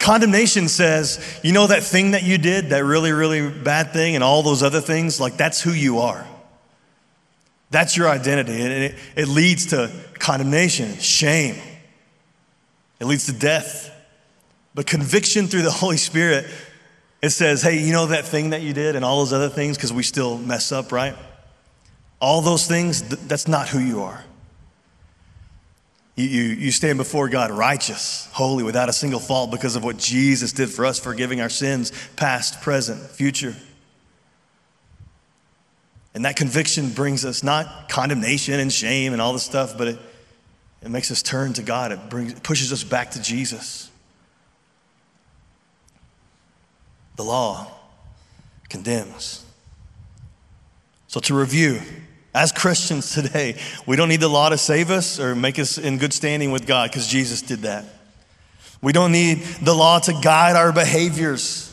Condemnation 0.00 0.68
says, 0.68 1.40
you 1.44 1.52
know, 1.52 1.68
that 1.68 1.84
thing 1.84 2.10
that 2.10 2.24
you 2.24 2.38
did, 2.38 2.70
that 2.70 2.84
really, 2.84 3.12
really 3.12 3.48
bad 3.48 3.92
thing, 3.92 4.16
and 4.16 4.24
all 4.24 4.42
those 4.42 4.62
other 4.62 4.80
things, 4.80 5.20
like 5.20 5.36
that's 5.36 5.62
who 5.62 5.72
you 5.72 6.00
are. 6.00 6.26
That's 7.70 7.96
your 7.96 8.08
identity. 8.08 8.60
And 8.60 8.72
it, 8.72 8.94
it 9.14 9.28
leads 9.28 9.66
to 9.66 9.92
condemnation, 10.18 10.98
shame. 10.98 11.54
It 12.98 13.04
leads 13.04 13.26
to 13.26 13.32
death. 13.32 13.94
But 14.74 14.86
conviction 14.86 15.46
through 15.46 15.62
the 15.62 15.70
Holy 15.70 15.96
Spirit, 15.96 16.46
it 17.22 17.30
says, 17.30 17.62
hey, 17.62 17.78
you 17.78 17.92
know 17.92 18.06
that 18.06 18.24
thing 18.24 18.50
that 18.50 18.62
you 18.62 18.72
did 18.72 18.96
and 18.96 19.04
all 19.04 19.18
those 19.18 19.32
other 19.32 19.48
things, 19.48 19.76
because 19.76 19.92
we 19.92 20.02
still 20.02 20.38
mess 20.38 20.72
up, 20.72 20.90
right? 20.90 21.14
All 22.20 22.40
those 22.40 22.66
things, 22.66 23.02
that's 23.26 23.46
not 23.46 23.68
who 23.68 23.78
you 23.78 24.02
are. 24.02 24.24
You, 26.16 26.26
you, 26.26 26.42
you 26.42 26.70
stand 26.70 26.98
before 26.98 27.28
God 27.28 27.50
righteous, 27.50 28.28
holy, 28.32 28.62
without 28.62 28.88
a 28.88 28.92
single 28.92 29.20
fault 29.20 29.50
because 29.50 29.76
of 29.76 29.84
what 29.84 29.96
Jesus 29.96 30.52
did 30.52 30.70
for 30.70 30.84
us, 30.84 30.98
forgiving 30.98 31.40
our 31.40 31.48
sins, 31.48 31.92
past, 32.16 32.62
present, 32.62 33.00
future. 33.00 33.54
And 36.14 36.24
that 36.24 36.36
conviction 36.36 36.90
brings 36.90 37.24
us 37.24 37.42
not 37.42 37.88
condemnation 37.88 38.58
and 38.58 38.72
shame 38.72 39.12
and 39.12 39.22
all 39.22 39.32
this 39.32 39.44
stuff, 39.44 39.78
but 39.78 39.88
it, 39.88 39.98
it 40.82 40.90
makes 40.90 41.10
us 41.10 41.22
turn 41.22 41.52
to 41.54 41.62
God. 41.62 41.92
It, 41.92 42.08
brings, 42.08 42.34
pushes 42.40 42.72
us 42.72 42.82
back 42.82 43.12
to 43.12 43.22
Jesus. 43.22 43.89
The 47.16 47.24
law 47.24 47.66
condemns. 48.68 49.44
So, 51.06 51.20
to 51.20 51.34
review, 51.34 51.80
as 52.34 52.52
Christians 52.52 53.12
today, 53.14 53.60
we 53.86 53.96
don't 53.96 54.08
need 54.08 54.20
the 54.20 54.28
law 54.28 54.48
to 54.48 54.58
save 54.58 54.90
us 54.90 55.18
or 55.18 55.34
make 55.34 55.58
us 55.58 55.76
in 55.76 55.98
good 55.98 56.12
standing 56.12 56.52
with 56.52 56.66
God 56.66 56.90
because 56.90 57.06
Jesus 57.06 57.42
did 57.42 57.60
that. 57.60 57.84
We 58.80 58.92
don't 58.92 59.12
need 59.12 59.42
the 59.62 59.74
law 59.74 59.98
to 59.98 60.12
guide 60.22 60.56
our 60.56 60.72
behaviors. 60.72 61.66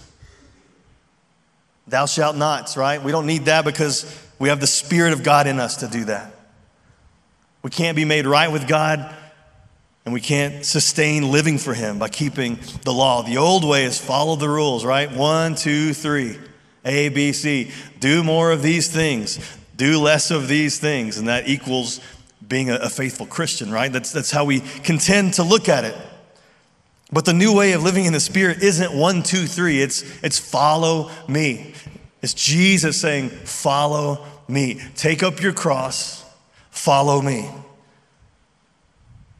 Thou 1.88 2.06
shalt 2.06 2.36
not, 2.36 2.76
right? 2.76 3.02
We 3.02 3.12
don't 3.12 3.28
need 3.28 3.46
that 3.46 3.64
because 3.64 4.06
we 4.40 4.50
have 4.50 4.60
the 4.60 4.68
Spirit 4.68 5.14
of 5.14 5.24
God 5.24 5.48
in 5.48 5.60
us 5.60 5.78
to 5.78 5.88
do 5.88 6.06
that. 6.06 6.34
We 7.64 7.70
can't 7.70 7.96
be 7.96 8.06
made 8.06 8.26
right 8.26 8.52
with 8.52 8.68
God 8.68 9.16
and 10.08 10.14
we 10.14 10.22
can't 10.22 10.66
sustain 10.66 11.30
living 11.30 11.58
for 11.58 11.74
Him 11.74 12.00
by 12.00 12.08
keeping 12.08 12.58
the 12.86 12.94
law. 12.94 13.22
The 13.22 13.36
old 13.36 13.68
way 13.68 13.84
is 13.84 14.00
follow 14.00 14.38
the 14.38 14.48
rules, 14.48 14.86
right? 14.86 15.12
One, 15.12 15.54
two, 15.54 15.94
three. 15.94 16.40
A, 16.86 17.10
B, 17.10 17.34
C. 17.34 17.72
Do 18.00 18.24
more 18.24 18.52
of 18.52 18.62
these 18.62 18.88
things 18.90 19.38
do 19.78 20.02
less 20.02 20.32
of 20.32 20.48
these 20.48 20.80
things, 20.80 21.18
and 21.18 21.28
that 21.28 21.48
equals 21.48 22.02
being 22.46 22.70
a, 22.70 22.76
a 22.76 22.90
faithful 22.90 23.28
Christian, 23.28 23.72
right? 23.72 23.92
That's, 23.92 24.12
that's 24.12 24.32
how 24.32 24.44
we 24.44 24.60
contend 24.60 25.36
to 25.36 25.44
look 25.44 25.70
at 25.70 25.86
it. 25.86 25.96
But 27.12 27.26
the 27.26 27.34
new 27.34 27.56
way 27.56 27.72
of 27.72 27.84
living 27.84 28.06
in 28.06 28.12
the 28.12 28.20
Spirit 28.20 28.62
isn't 28.62 28.94
one, 28.94 29.24
two, 29.24 29.46
three. 29.46 29.82
It's, 29.82 30.04
it's 30.24 30.40
follow 30.40 31.10
me. 31.28 31.74
It's 32.22 32.34
Jesus 32.34 33.00
saying, 33.00 33.30
follow 33.30 34.26
me. 34.48 34.82
Take 34.96 35.24
up 35.24 35.42
your 35.42 35.54
cross, 35.54 36.26
follow 36.72 37.22
me. 37.22 37.48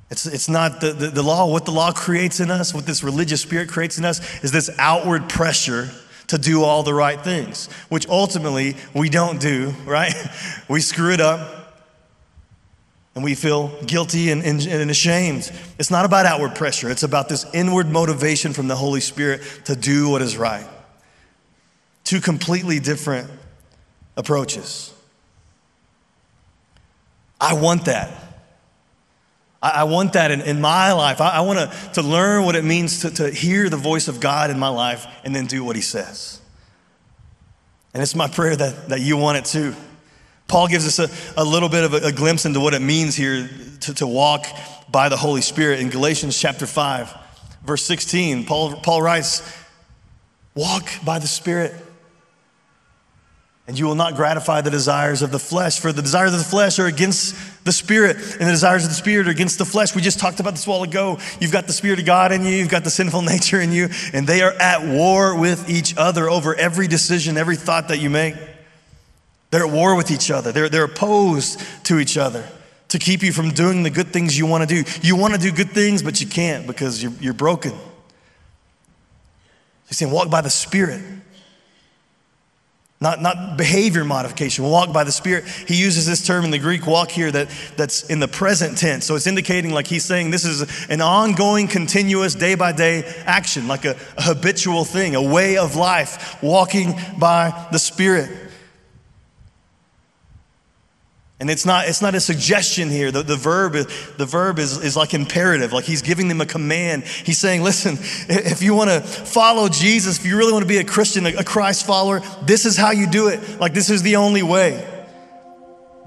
It's, 0.10 0.26
it's 0.26 0.48
not 0.48 0.80
the, 0.80 0.94
the, 0.94 1.08
the 1.08 1.24
law. 1.24 1.46
What 1.52 1.66
the 1.66 1.72
law 1.72 1.92
creates 1.92 2.40
in 2.40 2.50
us, 2.50 2.74
what 2.74 2.86
this 2.86 3.04
religious 3.04 3.42
spirit 3.42 3.70
creates 3.70 3.98
in 3.98 4.06
us, 4.06 4.44
is 4.44 4.52
this 4.52 4.70
outward 4.78 5.28
pressure 5.28 5.90
to 6.28 6.38
do 6.38 6.64
all 6.64 6.84
the 6.84 6.94
right 6.94 7.22
things, 7.22 7.68
which 7.90 8.08
ultimately 8.08 8.76
we 8.94 9.10
don't 9.10 9.40
do, 9.40 9.74
right? 9.86 10.14
We 10.70 10.82
screw 10.82 11.12
it 11.12 11.22
up 11.22 11.56
and 13.16 13.24
we 13.24 13.34
feel 13.34 13.70
guilty 13.84 14.30
and, 14.30 14.44
and, 14.44 14.66
and, 14.66 14.92
ashamed. 14.92 15.52
It's 15.80 15.90
not 15.90 16.06
about 16.06 16.26
outward 16.26 16.56
pressure, 16.56 16.90
it's 16.90 17.04
about 17.04 17.30
this 17.30 17.46
inward 17.54 17.90
motivation 17.90 18.54
from 18.54 18.68
the 18.68 18.76
Holy 18.76 19.02
Spirit 19.02 19.42
to 19.66 19.76
do 19.76 20.10
what 20.10 20.22
is 20.22 20.38
right. 20.38 20.68
Two 22.04 22.22
completely 22.22 22.80
different 22.80 23.30
approaches. 24.16 24.94
I 27.42 27.54
want 27.54 27.86
that. 27.86 28.27
I, 29.62 29.84
want 29.86 30.14
that 30.14 30.32
in, 30.32 30.42
in 30.42 30.62
my 30.62 30.92
life. 30.94 31.20
I, 31.20 31.30
I 31.30 31.42
want 31.42 31.60
to, 31.60 31.90
to 31.94 32.02
learn 32.02 32.46
what 32.46 32.56
it 32.56 32.64
means 32.64 33.02
to, 33.02 33.10
to 33.12 33.32
hear 33.32 33.70
the 33.70 33.78
voice 33.78 34.08
of 34.08 34.20
God 34.20 34.52
in 34.52 34.60
my 34.60 34.70
life 34.70 35.08
and 35.24 35.36
then 35.36 35.48
do 35.48 35.64
what 35.64 35.76
He 35.76 35.82
says. 35.82 36.40
And 37.94 38.04
it's 38.04 38.16
my 38.16 38.28
prayer 38.28 38.56
that, 38.56 38.90
that 38.90 39.02
you 39.02 39.18
want 39.18 39.40
it 39.40 39.46
too. 39.46 39.76
Paul 40.48 40.68
gives 40.68 40.86
us 40.86 41.00
a, 41.00 41.42
a 41.42 41.44
little 41.44 41.70
bit 41.70 41.84
of 41.84 41.94
a, 41.94 42.08
a 42.08 42.12
glimpse 42.12 42.46
into 42.46 42.60
what 42.60 42.74
it 42.74 42.82
means 42.82 43.16
here 43.16 43.50
to, 43.82 43.94
to 43.96 44.08
walk 44.08 44.46
by 44.90 45.10
the 45.10 45.18
Holy 45.18 45.42
Spirit. 45.42 45.80
In 45.80 45.90
Galatians 45.90 46.40
chapter 46.40 46.66
5, 46.66 47.14
verse 47.64 47.84
16, 47.84 48.46
Paul, 48.46 48.76
Paul 48.76 49.02
writes, 49.02 49.42
Walk 50.56 50.90
by 51.04 51.20
the 51.20 51.28
Spirit 51.28 51.74
and 53.68 53.78
you 53.78 53.86
will 53.86 53.96
not 53.96 54.16
gratify 54.16 54.62
the 54.62 54.72
desires 54.72 55.22
of 55.22 55.32
the 55.32 55.40
flesh, 55.40 55.80
for 55.80 55.92
the 55.92 56.02
desires 56.02 56.32
of 56.32 56.40
the 56.40 56.46
flesh 56.46 56.80
are 56.80 56.86
against 56.86 57.36
the 57.66 57.74
spirit, 57.74 58.16
and 58.16 58.48
the 58.48 58.52
desires 58.52 58.84
of 58.84 58.90
the 58.90 58.96
spirit 58.96 59.28
are 59.28 59.32
against 59.32 59.58
the 59.58 59.66
flesh. 59.66 59.94
We 59.94 60.02
just 60.02 60.20
talked 60.20 60.40
about 60.40 60.52
this 60.52 60.66
a 60.66 60.70
while 60.70 60.84
ago. 60.84 61.20
You've 61.42 61.52
got 61.52 61.68
the 61.68 61.74
spirit 61.74 62.00
of 62.00 62.06
God 62.06 62.32
in 62.32 62.46
you, 62.46 62.52
you've 62.52 62.70
got 62.70 62.86
the 62.86 62.90
sinful 62.90 63.22
nature 63.24 63.60
in 63.60 63.74
you, 63.74 63.90
and 64.14 64.26
they 64.26 64.42
are 64.42 64.54
at 64.54 64.88
war 64.88 65.38
with 65.38 65.70
each 65.70 65.96
other 65.98 66.30
over 66.30 66.56
every 66.56 66.88
decision, 66.88 67.36
every 67.36 67.58
thought 67.58 67.90
that 67.90 67.98
you 67.98 68.10
make. 68.10 68.36
They're 69.52 69.66
at 69.66 69.72
war 69.72 69.96
with 69.96 70.12
each 70.12 70.32
other, 70.32 70.54
they're, 70.54 70.70
they're 70.70 70.86
opposed 70.86 71.62
to 71.86 72.00
each 72.00 72.18
other 72.18 72.48
to 72.88 73.00
keep 73.00 73.22
you 73.22 73.34
from 73.34 73.52
doing 73.52 73.84
the 73.84 73.90
good 73.90 74.08
things 74.08 74.38
you 74.38 74.46
want 74.46 74.68
to 74.68 74.84
do. 74.84 74.90
You 75.02 75.18
want 75.18 75.34
to 75.34 75.40
do 75.40 75.52
good 75.52 75.72
things, 75.72 76.02
but 76.02 76.22
you 76.22 76.28
can't 76.28 76.66
because 76.66 77.04
you're, 77.04 77.12
you're 77.20 77.34
broken. 77.34 77.74
He's 79.90 79.98
saying, 79.98 80.12
walk 80.12 80.30
by 80.30 80.40
the 80.40 80.50
spirit. 80.50 81.02
Not, 83.00 83.22
not 83.22 83.58
behavior 83.58 84.04
modification, 84.04 84.66
walk 84.66 84.92
by 84.92 85.04
the 85.04 85.12
Spirit. 85.12 85.46
He 85.46 85.76
uses 85.76 86.08
this 86.08 86.26
term 86.26 86.46
in 86.46 86.52
the 86.52 86.58
Greek 86.58 86.88
walk 86.88 87.12
here 87.12 87.32
that, 87.32 87.48
that's 87.76 88.10
in 88.10 88.20
the 88.20 88.28
present 88.28 88.76
tense. 88.76 89.06
So 89.06 89.16
it's 89.16 89.28
indicating 89.28 89.72
like 89.72 89.86
he's 89.86 90.04
saying 90.04 90.32
this 90.32 90.46
is 90.46 90.88
an 90.90 91.02
ongoing, 91.02 91.68
continuous, 91.68 92.34
day 92.34 92.56
by 92.56 92.72
day 92.72 93.04
action, 93.26 93.68
like 93.68 93.86
a, 93.86 93.96
a 94.18 94.24
habitual 94.24 94.84
thing, 94.84 95.14
a 95.14 95.22
way 95.22 95.58
of 95.58 95.76
life, 95.76 96.42
walking 96.42 96.96
by 97.20 97.68
the 97.72 97.78
Spirit. 97.78 98.47
And 101.40 101.52
it's 101.52 101.68
not, 101.68 101.88
it's 101.88 102.02
not 102.02 102.16
a 102.16 102.20
suggestion 102.20 102.90
here. 102.90 103.12
The, 103.12 103.22
the 103.22 103.36
verb, 103.36 103.74
the 103.74 104.26
verb 104.26 104.58
is, 104.58 104.84
is 104.84 104.98
like 104.98 105.14
imperative, 105.14 105.72
like 105.72 105.86
he's 105.86 106.02
giving 106.02 106.30
them 106.30 106.42
a 106.42 106.48
command. 106.48 107.04
He's 107.04 107.38
saying, 107.38 107.62
listen, 107.62 107.98
if 108.28 108.64
you 108.64 108.74
want 108.74 108.90
to 108.90 109.02
follow 109.02 109.70
Jesus, 109.70 110.18
if 110.18 110.26
you 110.26 110.36
really 110.36 110.52
want 110.52 110.64
to 110.64 110.68
be 110.68 110.80
a 110.80 110.84
Christian, 110.84 111.28
a 111.28 111.44
Christ 111.44 111.86
follower, 111.86 112.22
this 112.42 112.66
is 112.66 112.76
how 112.76 112.90
you 112.90 113.06
do 113.06 113.28
it. 113.28 113.60
Like, 113.60 113.74
this 113.74 113.92
is 113.92 114.02
the 114.02 114.16
only 114.16 114.42
way. 114.42 114.84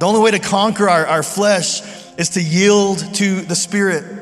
The 0.01 0.07
only 0.07 0.21
way 0.21 0.33
to 0.33 0.40
conquer 0.40 0.88
our, 0.88 1.07
our 1.07 1.23
flesh 1.23 1.83
is 2.19 2.31
to 2.31 2.43
yield 2.43 2.99
to 3.14 3.43
the 3.43 3.55
Spirit 3.55 4.19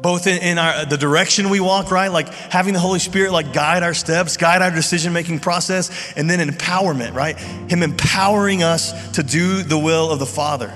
both 0.00 0.26
in, 0.26 0.40
in 0.42 0.58
our, 0.58 0.84
the 0.84 0.96
direction 0.96 1.50
we 1.50 1.60
walk, 1.60 1.90
right? 1.90 2.08
Like 2.08 2.28
having 2.28 2.72
the 2.72 2.80
Holy 2.80 3.00
Spirit 3.00 3.32
like 3.32 3.52
guide 3.52 3.82
our 3.82 3.94
steps, 3.94 4.36
guide 4.36 4.62
our 4.62 4.70
decision 4.70 5.12
making 5.12 5.40
process, 5.40 6.12
and 6.16 6.30
then 6.30 6.46
empowerment, 6.48 7.14
right? 7.14 7.38
Him 7.38 7.82
empowering 7.82 8.62
us 8.62 9.12
to 9.12 9.22
do 9.22 9.62
the 9.62 9.78
will 9.78 10.10
of 10.10 10.18
the 10.18 10.26
Father. 10.26 10.74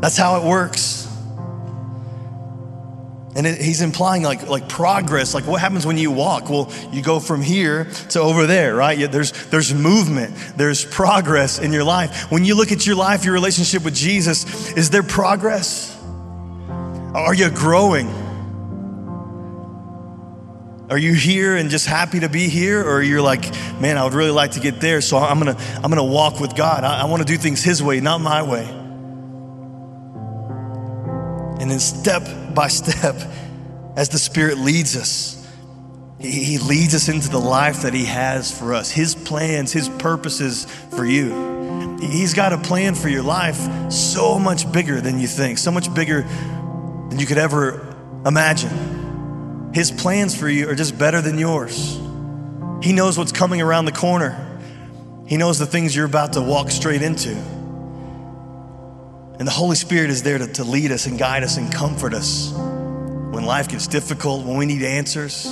That's 0.00 0.16
how 0.16 0.40
it 0.40 0.48
works. 0.48 1.06
And 3.36 3.46
it, 3.46 3.60
he's 3.60 3.82
implying 3.82 4.24
like, 4.24 4.48
like 4.48 4.68
progress, 4.68 5.32
like 5.32 5.46
what 5.46 5.60
happens 5.60 5.86
when 5.86 5.96
you 5.96 6.10
walk? 6.10 6.50
Well, 6.50 6.72
you 6.90 7.02
go 7.02 7.20
from 7.20 7.40
here 7.40 7.84
to 8.10 8.20
over 8.20 8.46
there, 8.46 8.74
right? 8.74 9.10
There's, 9.10 9.30
there's 9.46 9.72
movement, 9.72 10.34
there's 10.56 10.84
progress 10.84 11.60
in 11.60 11.72
your 11.72 11.84
life. 11.84 12.32
When 12.32 12.44
you 12.44 12.56
look 12.56 12.72
at 12.72 12.84
your 12.84 12.96
life, 12.96 13.24
your 13.24 13.34
relationship 13.34 13.84
with 13.84 13.94
Jesus, 13.94 14.72
is 14.72 14.90
there 14.90 15.04
progress? 15.04 15.97
Are 17.14 17.34
you 17.34 17.50
growing? 17.50 18.08
Are 20.90 20.98
you 20.98 21.14
here 21.14 21.56
and 21.56 21.68
just 21.68 21.86
happy 21.86 22.20
to 22.20 22.28
be 22.28 22.48
here? 22.48 22.82
Or 22.82 23.02
you're 23.02 23.22
like, 23.22 23.42
man, 23.80 23.98
I 23.98 24.04
would 24.04 24.14
really 24.14 24.30
like 24.30 24.52
to 24.52 24.60
get 24.60 24.80
there, 24.80 25.00
so 25.00 25.18
I'm 25.18 25.38
gonna, 25.38 25.56
I'm 25.76 25.90
gonna 25.90 26.04
walk 26.04 26.40
with 26.40 26.54
God. 26.54 26.84
I, 26.84 27.02
I 27.02 27.04
wanna 27.04 27.24
do 27.24 27.36
things 27.36 27.62
His 27.62 27.82
way, 27.82 28.00
not 28.00 28.20
my 28.20 28.42
way. 28.42 28.64
And 31.60 31.70
then 31.70 31.80
step 31.80 32.54
by 32.54 32.68
step, 32.68 33.16
as 33.96 34.08
the 34.10 34.18
Spirit 34.18 34.58
leads 34.58 34.96
us, 34.96 35.46
He 36.20 36.58
leads 36.58 36.94
us 36.94 37.08
into 37.08 37.28
the 37.28 37.40
life 37.40 37.82
that 37.82 37.92
He 37.92 38.04
has 38.04 38.56
for 38.56 38.72
us, 38.74 38.90
His 38.90 39.14
plans, 39.14 39.72
His 39.72 39.88
purposes 39.88 40.64
for 40.90 41.04
you. 41.04 41.98
He's 42.00 42.32
got 42.32 42.52
a 42.52 42.58
plan 42.58 42.94
for 42.94 43.08
your 43.08 43.24
life 43.24 43.90
so 43.90 44.38
much 44.38 44.70
bigger 44.70 45.00
than 45.00 45.18
you 45.18 45.26
think, 45.26 45.58
so 45.58 45.70
much 45.70 45.92
bigger 45.92 46.26
than 47.08 47.18
you 47.18 47.26
could 47.26 47.38
ever 47.38 47.94
imagine. 48.24 49.70
His 49.74 49.90
plans 49.90 50.36
for 50.36 50.48
you 50.48 50.68
are 50.68 50.74
just 50.74 50.98
better 50.98 51.20
than 51.20 51.38
yours. 51.38 51.98
He 52.82 52.92
knows 52.92 53.18
what's 53.18 53.32
coming 53.32 53.60
around 53.60 53.84
the 53.86 53.92
corner, 53.92 54.44
He 55.26 55.36
knows 55.36 55.58
the 55.58 55.66
things 55.66 55.94
you're 55.94 56.06
about 56.06 56.34
to 56.34 56.40
walk 56.40 56.70
straight 56.70 57.02
into. 57.02 57.34
And 59.38 59.46
the 59.46 59.52
Holy 59.52 59.76
Spirit 59.76 60.10
is 60.10 60.24
there 60.24 60.38
to, 60.38 60.48
to 60.54 60.64
lead 60.64 60.90
us 60.90 61.06
and 61.06 61.16
guide 61.16 61.44
us 61.44 61.58
and 61.58 61.72
comfort 61.72 62.12
us 62.12 62.52
when 62.52 63.44
life 63.44 63.68
gets 63.68 63.86
difficult, 63.86 64.44
when 64.44 64.56
we 64.56 64.66
need 64.66 64.82
answers, 64.82 65.46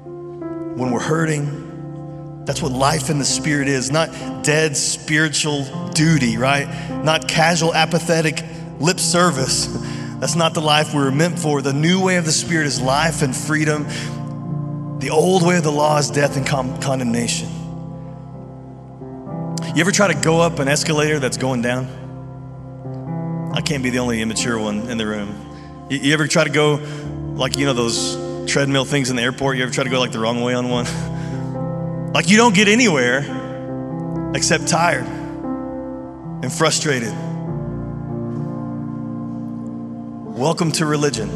when 0.00 0.90
we're 0.90 1.00
hurting, 1.00 2.44
That's 2.46 2.62
what 2.62 2.72
life 2.72 3.10
in 3.10 3.18
the 3.18 3.24
Spirit 3.24 3.68
is, 3.68 3.90
not 3.90 4.42
dead 4.42 4.76
spiritual 4.76 5.64
duty, 5.90 6.38
right? 6.38 6.66
Not 7.04 7.28
casual, 7.28 7.74
apathetic 7.74 8.42
lip 8.80 8.98
service. 8.98 9.68
That's 10.22 10.36
not 10.36 10.54
the 10.54 10.60
life 10.60 10.94
we 10.94 11.00
were 11.00 11.10
meant 11.10 11.36
for. 11.36 11.62
The 11.62 11.72
new 11.72 12.00
way 12.00 12.14
of 12.14 12.24
the 12.24 12.30
Spirit 12.30 12.68
is 12.68 12.80
life 12.80 13.22
and 13.22 13.34
freedom. 13.34 13.88
The 15.00 15.10
old 15.10 15.44
way 15.44 15.56
of 15.56 15.64
the 15.64 15.72
law 15.72 15.98
is 15.98 16.12
death 16.12 16.36
and 16.36 16.46
con- 16.46 16.80
condemnation. 16.80 17.48
You 19.74 19.80
ever 19.80 19.90
try 19.90 20.14
to 20.14 20.14
go 20.14 20.40
up 20.40 20.60
an 20.60 20.68
escalator 20.68 21.18
that's 21.18 21.38
going 21.38 21.60
down? 21.60 21.88
I 23.52 23.62
can't 23.62 23.82
be 23.82 23.90
the 23.90 23.98
only 23.98 24.22
immature 24.22 24.60
one 24.60 24.88
in 24.88 24.96
the 24.96 25.08
room. 25.08 25.88
You, 25.90 25.98
you 25.98 26.14
ever 26.14 26.28
try 26.28 26.44
to 26.44 26.50
go 26.50 26.74
like, 27.34 27.56
you 27.56 27.66
know, 27.66 27.72
those 27.72 28.14
treadmill 28.48 28.84
things 28.84 29.10
in 29.10 29.16
the 29.16 29.22
airport? 29.22 29.56
You 29.56 29.64
ever 29.64 29.72
try 29.72 29.82
to 29.82 29.90
go 29.90 29.98
like 29.98 30.12
the 30.12 30.20
wrong 30.20 30.40
way 30.40 30.54
on 30.54 30.68
one? 30.68 30.84
like 32.12 32.30
you 32.30 32.36
don't 32.36 32.54
get 32.54 32.68
anywhere 32.68 34.32
except 34.36 34.68
tired 34.68 35.04
and 35.04 36.52
frustrated. 36.52 37.12
Welcome 40.42 40.72
to 40.72 40.86
religion. 40.86 41.28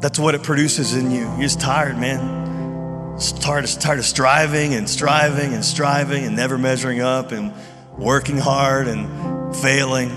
That's 0.00 0.18
what 0.18 0.34
it 0.34 0.42
produces 0.42 0.94
in 0.96 1.12
you. 1.12 1.20
You're 1.20 1.42
just 1.42 1.60
tired, 1.60 1.96
man. 1.96 3.16
Just 3.16 3.40
tired, 3.40 3.64
tired 3.66 4.00
of 4.00 4.04
striving 4.04 4.74
and 4.74 4.90
striving 4.90 5.54
and 5.54 5.64
striving 5.64 6.24
and 6.24 6.34
never 6.34 6.58
measuring 6.58 7.00
up 7.00 7.30
and 7.30 7.54
working 7.96 8.36
hard 8.36 8.88
and 8.88 9.54
failing. 9.54 10.10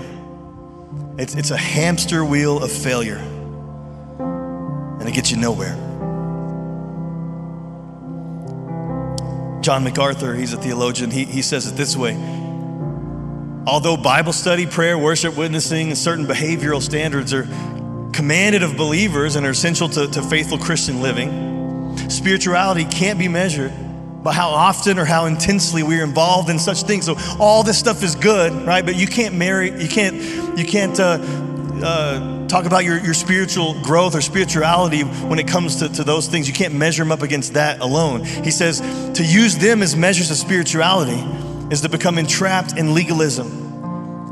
It's, 1.20 1.36
it's 1.36 1.52
a 1.52 1.56
hamster 1.56 2.24
wheel 2.24 2.60
of 2.60 2.72
failure, 2.72 3.18
and 4.18 5.08
it 5.08 5.14
gets 5.14 5.30
you 5.30 5.36
nowhere. 5.36 5.76
John 9.62 9.84
MacArthur, 9.84 10.34
he's 10.34 10.52
a 10.52 10.56
theologian, 10.56 11.12
he, 11.12 11.26
he 11.26 11.42
says 11.42 11.68
it 11.68 11.76
this 11.76 11.96
way 11.96 12.31
Although 13.64 13.96
Bible 13.96 14.32
study, 14.32 14.66
prayer, 14.66 14.98
worship, 14.98 15.36
witnessing, 15.36 15.88
and 15.88 15.96
certain 15.96 16.26
behavioral 16.26 16.82
standards 16.82 17.32
are 17.32 17.44
commanded 18.12 18.64
of 18.64 18.76
believers 18.76 19.36
and 19.36 19.46
are 19.46 19.50
essential 19.50 19.88
to, 19.90 20.08
to 20.08 20.22
faithful 20.22 20.58
Christian 20.58 21.00
living, 21.00 21.96
spirituality 22.10 22.84
can't 22.84 23.20
be 23.20 23.28
measured 23.28 23.72
by 24.24 24.32
how 24.32 24.48
often 24.48 24.98
or 24.98 25.04
how 25.04 25.26
intensely 25.26 25.84
we're 25.84 26.02
involved 26.02 26.50
in 26.50 26.58
such 26.58 26.82
things. 26.82 27.06
So 27.06 27.14
all 27.38 27.62
this 27.62 27.78
stuff 27.78 28.02
is 28.02 28.16
good, 28.16 28.52
right? 28.66 28.84
But 28.84 28.96
you 28.96 29.06
can't 29.06 29.36
marry, 29.36 29.70
you 29.80 29.88
can't, 29.88 30.58
you 30.58 30.64
can't 30.64 30.98
uh, 30.98 31.18
uh, 31.84 32.48
talk 32.48 32.66
about 32.66 32.84
your, 32.84 32.98
your 32.98 33.14
spiritual 33.14 33.80
growth 33.82 34.16
or 34.16 34.22
spirituality 34.22 35.02
when 35.02 35.38
it 35.38 35.46
comes 35.46 35.76
to, 35.76 35.88
to 35.88 36.02
those 36.02 36.26
things. 36.26 36.48
You 36.48 36.54
can't 36.54 36.74
measure 36.74 37.04
them 37.04 37.12
up 37.12 37.22
against 37.22 37.54
that 37.54 37.80
alone. 37.80 38.24
He 38.24 38.50
says 38.50 38.80
to 39.14 39.24
use 39.24 39.56
them 39.56 39.82
as 39.82 39.94
measures 39.94 40.32
of 40.32 40.36
spirituality 40.36 41.24
is 41.72 41.80
to 41.80 41.88
become 41.88 42.18
entrapped 42.18 42.76
in 42.76 42.92
legalism. 42.92 43.48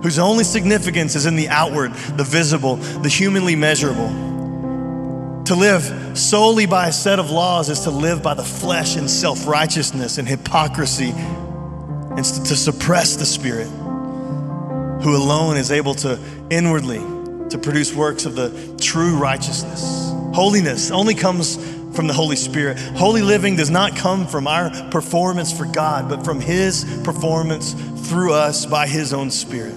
Whose 0.03 0.18
only 0.18 0.44
significance 0.44 1.16
is 1.16 1.24
in 1.24 1.37
the 1.37 1.48
outward, 1.48 1.92
the 2.16 2.24
visible, 2.24 2.76
the 2.76 3.09
humanly 3.09 3.57
measurable. 3.57 4.09
To 5.46 5.55
live 5.55 6.18
solely 6.18 6.66
by 6.66 6.88
a 6.88 6.92
set 6.92 7.18
of 7.18 7.31
laws 7.31 7.70
is 7.70 7.81
to 7.81 7.90
live 7.90 8.22
by 8.22 8.35
the 8.35 8.44
flesh 8.44 8.96
and 8.96 9.11
self 9.11 9.46
righteousness 9.46 10.18
and 10.18 10.29
hypocrisy 10.29 11.12
and 11.12 12.24
to 12.24 12.55
suppress 12.57 13.16
the 13.16 13.26
spirit, 13.26 13.68
who 15.03 15.16
alone 15.16 15.57
is 15.57 15.72
able 15.72 15.94
to 15.94 16.18
inwardly 16.50 16.98
to 17.48 17.59
produce 17.59 17.94
works 17.94 18.26
of 18.26 18.37
the 18.37 18.76
true 18.81 19.16
righteousness. 19.16 20.11
Holiness 20.35 20.90
only 20.90 21.14
comes 21.14 21.57
from 22.00 22.06
the 22.06 22.14
Holy 22.14 22.36
Spirit. 22.36 22.78
Holy 22.78 23.20
living 23.20 23.56
does 23.56 23.68
not 23.68 23.94
come 23.94 24.26
from 24.26 24.46
our 24.46 24.70
performance 24.90 25.52
for 25.52 25.66
God, 25.66 26.08
but 26.08 26.24
from 26.24 26.40
His 26.40 26.86
performance 27.04 27.74
through 28.08 28.32
us 28.32 28.64
by 28.64 28.86
His 28.86 29.12
own 29.12 29.30
Spirit 29.30 29.74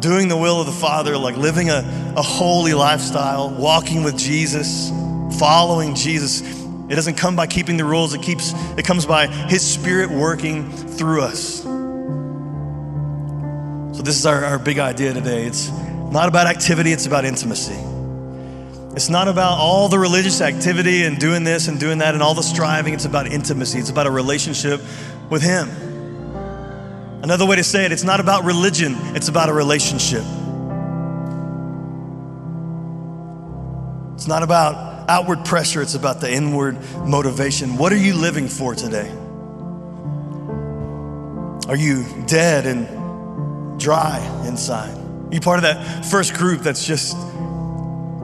doing 0.00 0.26
the 0.26 0.36
will 0.36 0.58
of 0.60 0.66
the 0.66 0.72
Father, 0.72 1.16
like 1.16 1.36
living 1.36 1.70
a, 1.70 2.14
a 2.16 2.22
holy 2.22 2.74
lifestyle, 2.74 3.48
walking 3.48 4.02
with 4.02 4.18
Jesus, 4.18 4.90
following 5.38 5.94
Jesus. 5.94 6.42
It 6.42 6.96
doesn't 6.96 7.14
come 7.14 7.36
by 7.36 7.46
keeping 7.46 7.76
the 7.76 7.84
rules, 7.84 8.12
it 8.12 8.20
keeps 8.20 8.52
it 8.76 8.84
comes 8.84 9.06
by 9.06 9.28
his 9.28 9.62
spirit 9.64 10.10
working 10.10 10.68
through 10.72 11.22
us. 11.22 11.62
So 13.96 14.02
this 14.02 14.16
is 14.16 14.26
our, 14.26 14.44
our 14.44 14.58
big 14.58 14.80
idea 14.80 15.14
today. 15.14 15.44
It's 15.44 15.70
not 15.70 16.26
about 16.26 16.48
activity, 16.48 16.90
it's 16.90 17.06
about 17.06 17.24
intimacy. 17.24 17.93
It's 18.96 19.08
not 19.08 19.26
about 19.26 19.58
all 19.58 19.88
the 19.88 19.98
religious 19.98 20.40
activity 20.40 21.02
and 21.02 21.18
doing 21.18 21.42
this 21.42 21.66
and 21.66 21.80
doing 21.80 21.98
that 21.98 22.14
and 22.14 22.22
all 22.22 22.34
the 22.34 22.42
striving. 22.42 22.94
It's 22.94 23.06
about 23.06 23.26
intimacy. 23.26 23.80
It's 23.80 23.90
about 23.90 24.06
a 24.06 24.10
relationship 24.10 24.80
with 25.28 25.42
Him. 25.42 25.68
Another 27.24 27.44
way 27.46 27.56
to 27.56 27.64
say 27.64 27.86
it, 27.86 27.90
it's 27.90 28.04
not 28.04 28.20
about 28.20 28.44
religion, 28.44 28.94
it's 29.16 29.28
about 29.28 29.48
a 29.48 29.52
relationship. 29.52 30.22
It's 34.14 34.28
not 34.28 34.42
about 34.42 35.08
outward 35.08 35.44
pressure, 35.44 35.80
it's 35.80 35.94
about 35.94 36.20
the 36.20 36.30
inward 36.30 36.78
motivation. 36.98 37.78
What 37.78 37.92
are 37.94 37.96
you 37.96 38.14
living 38.14 38.46
for 38.46 38.74
today? 38.74 39.10
Are 41.66 41.76
you 41.76 42.04
dead 42.26 42.66
and 42.66 43.80
dry 43.80 44.20
inside? 44.46 44.94
Are 44.94 45.34
you 45.34 45.40
part 45.40 45.58
of 45.58 45.62
that 45.62 46.04
first 46.04 46.34
group 46.34 46.60
that's 46.60 46.86
just 46.86 47.16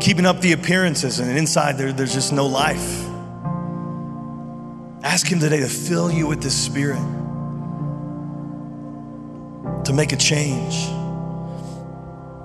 keeping 0.01 0.27
up 0.27 0.41
the 0.41 0.53
appearances 0.53 1.21
and 1.21 1.37
inside 1.37 1.79
there, 1.79 1.93
there's 1.93 2.15
just 2.15 2.33
no 2.33 2.47
life? 2.47 3.07
Ask 5.03 5.27
Him 5.27 5.41
today 5.41 5.61
to 5.61 5.69
fill 5.69 6.11
you 6.11 6.27
with 6.27 6.43
the 6.43 6.51
Spirit 6.51 7.01
to 9.85 9.93
make 9.93 10.13
a 10.13 10.17
change. 10.17 10.89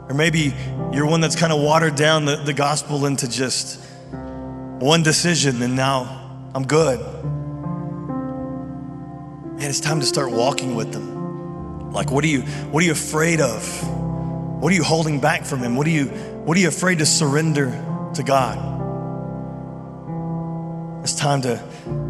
Or 0.07 0.13
maybe 0.13 0.53
you're 0.91 1.05
one 1.05 1.21
that's 1.21 1.35
kind 1.35 1.51
of 1.51 1.61
watered 1.61 1.95
down 1.95 2.25
the, 2.25 2.37
the 2.37 2.53
gospel 2.53 3.05
into 3.05 3.29
just 3.29 3.83
one 4.79 5.03
decision 5.03 5.61
and 5.61 5.75
now 5.75 6.49
I'm 6.53 6.65
good. 6.65 6.99
Man, 9.57 9.69
it's 9.69 9.79
time 9.79 9.99
to 9.99 10.05
start 10.05 10.31
walking 10.31 10.75
with 10.75 10.91
them. 10.91 11.91
Like 11.91 12.11
what 12.11 12.23
are 12.23 12.27
you 12.27 12.41
what 12.41 12.83
are 12.83 12.85
you 12.85 12.91
afraid 12.91 13.41
of? 13.41 13.63
What 14.61 14.71
are 14.71 14.75
you 14.75 14.83
holding 14.83 15.19
back 15.19 15.45
from 15.45 15.59
him? 15.59 15.75
What 15.75 15.87
are 15.87 15.91
you 15.91 16.11
what 16.45 16.55
are 16.55 16.59
you 16.59 16.67
afraid 16.67 16.99
to 16.99 17.07
surrender 17.07 17.71
to 18.13 18.21
God? 18.21 18.73
It's 21.03 21.15
time 21.15 21.41
to 21.41 21.59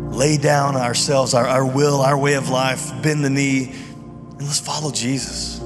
lay 0.10 0.38
down 0.38 0.76
ourselves, 0.76 1.34
our, 1.34 1.48
our 1.48 1.65
will, 1.65 2.02
our 2.02 2.17
way 2.17 2.34
of 2.34 2.50
life, 2.50 2.91
bend 3.02 3.24
the 3.24 3.30
knee, 3.30 3.71
and 3.71 4.41
let's 4.41 4.60
follow 4.60 4.91
Jesus. 4.91 5.60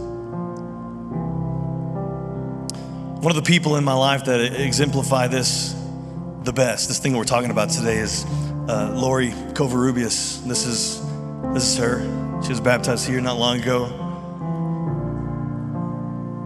One 3.19 3.31
of 3.31 3.35
the 3.35 3.41
people 3.41 3.75
in 3.75 3.83
my 3.83 3.93
life 3.93 4.25
that 4.25 4.39
exemplify 4.39 5.27
this 5.27 5.75
the 6.43 6.53
best, 6.53 6.89
this 6.89 6.99
thing 6.99 7.17
we're 7.17 7.23
talking 7.23 7.49
about 7.49 7.71
today, 7.71 7.97
is 7.97 8.23
uh, 8.67 8.93
Lori 8.95 9.31
Covarrubias. 9.53 10.45
This 10.45 10.67
is 10.67 11.01
this 11.53 11.63
is 11.63 11.77
her. 11.77 12.01
She 12.43 12.49
was 12.49 12.61
baptized 12.61 13.07
here 13.07 13.19
not 13.19 13.37
long 13.37 13.59
ago. 13.59 14.08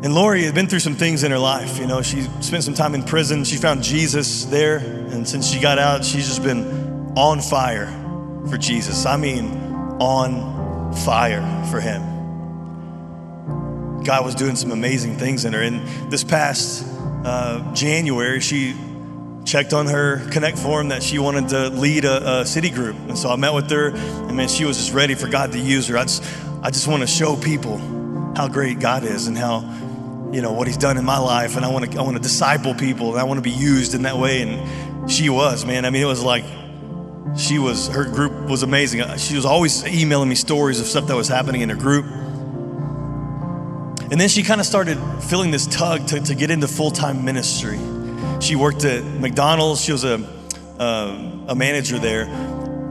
And 0.03 0.13
Lori 0.13 0.43
had 0.43 0.53
been 0.53 0.67
through 0.67 0.81
some 0.81 0.95
things 0.95 1.23
in 1.23 1.31
her 1.31 1.39
life. 1.39 1.79
You 1.79 1.87
know, 1.87 2.01
she 2.01 2.23
spent 2.41 2.65
some 2.65 2.73
time 2.73 2.93
in 2.93 3.03
prison. 3.03 3.45
She 3.45 3.55
found 3.55 3.81
Jesus 3.83 4.43
there, 4.45 4.77
and 4.77 5.25
since 5.25 5.47
she 5.49 5.61
got 5.61 5.79
out, 5.79 6.03
she's 6.03 6.27
just 6.27 6.43
been 6.43 7.13
on 7.15 7.39
fire 7.39 7.87
for 8.49 8.57
Jesus. 8.57 9.05
I 9.05 9.15
mean, 9.15 9.45
on 10.01 10.93
fire 11.05 11.41
for 11.71 11.79
Him. 11.79 12.01
God 14.03 14.25
was 14.25 14.35
doing 14.35 14.57
some 14.57 14.71
amazing 14.71 15.17
things 15.17 15.45
in 15.45 15.53
her. 15.53 15.61
And 15.61 16.11
this 16.11 16.25
past 16.25 16.85
uh, 17.23 17.73
January, 17.73 18.41
she 18.41 18.75
checked 19.45 19.71
on 19.71 19.87
her 19.87 20.27
connect 20.31 20.57
form 20.57 20.89
that 20.89 21.01
she 21.01 21.19
wanted 21.19 21.49
to 21.49 21.69
lead 21.69 22.03
a, 22.03 22.41
a, 22.41 22.45
city 22.45 22.69
group. 22.69 22.97
And 23.07 23.17
so 23.17 23.29
I 23.29 23.37
met 23.37 23.53
with 23.53 23.69
her, 23.71 23.89
and 23.89 24.35
man, 24.35 24.49
she 24.49 24.65
was 24.65 24.77
just 24.77 24.93
ready 24.93 25.15
for 25.15 25.29
God 25.29 25.53
to 25.53 25.59
use 25.59 25.87
her. 25.87 25.97
I 25.97 26.03
just, 26.03 26.23
I 26.61 26.71
just 26.71 26.87
want 26.87 27.01
to 27.01 27.07
show 27.07 27.35
people 27.37 27.77
how 28.35 28.47
great 28.47 28.79
God 28.79 29.03
is 29.03 29.27
and 29.27 29.37
how, 29.37 29.59
you 30.33 30.41
know, 30.41 30.51
what 30.51 30.67
He's 30.67 30.77
done 30.77 30.97
in 30.97 31.05
my 31.05 31.19
life. 31.19 31.55
And 31.55 31.63
I 31.63 31.69
want 31.69 31.91
to, 31.91 31.99
I 31.99 32.01
want 32.01 32.17
to 32.17 32.23
disciple 32.23 32.73
people, 32.73 33.11
and 33.11 33.19
I 33.19 33.23
want 33.23 33.37
to 33.37 33.41
be 33.41 33.51
used 33.51 33.93
in 33.93 34.01
that 34.03 34.17
way. 34.17 34.41
And 34.41 35.11
she 35.11 35.29
was, 35.29 35.65
man. 35.65 35.85
I 35.85 35.89
mean, 35.89 36.01
it 36.01 36.07
was 36.07 36.23
like 36.23 36.45
she 37.37 37.59
was. 37.59 37.87
Her 37.87 38.05
group 38.05 38.49
was 38.49 38.63
amazing. 38.63 39.01
She 39.17 39.35
was 39.35 39.45
always 39.45 39.85
emailing 39.85 40.29
me 40.29 40.35
stories 40.35 40.79
of 40.79 40.87
stuff 40.87 41.07
that 41.07 41.15
was 41.15 41.27
happening 41.27 41.61
in 41.61 41.69
her 41.69 41.75
group. 41.75 42.05
And 44.11 44.21
then 44.21 44.29
she 44.29 44.43
kind 44.43 44.61
of 44.61 44.67
started 44.67 44.99
feeling 45.23 45.49
this 45.49 45.65
tug 45.65 46.05
to, 46.07 46.19
to 46.19 46.35
get 46.35 46.51
into 46.51 46.67
full 46.67 46.91
time 46.91 47.25
ministry. 47.25 47.79
She 48.41 48.55
worked 48.55 48.83
at 48.83 49.03
McDonald's, 49.03 49.81
she 49.81 49.91
was 49.91 50.03
a, 50.03 50.23
uh, 50.79 51.45
a 51.47 51.55
manager 51.55 51.97
there. 51.97 52.25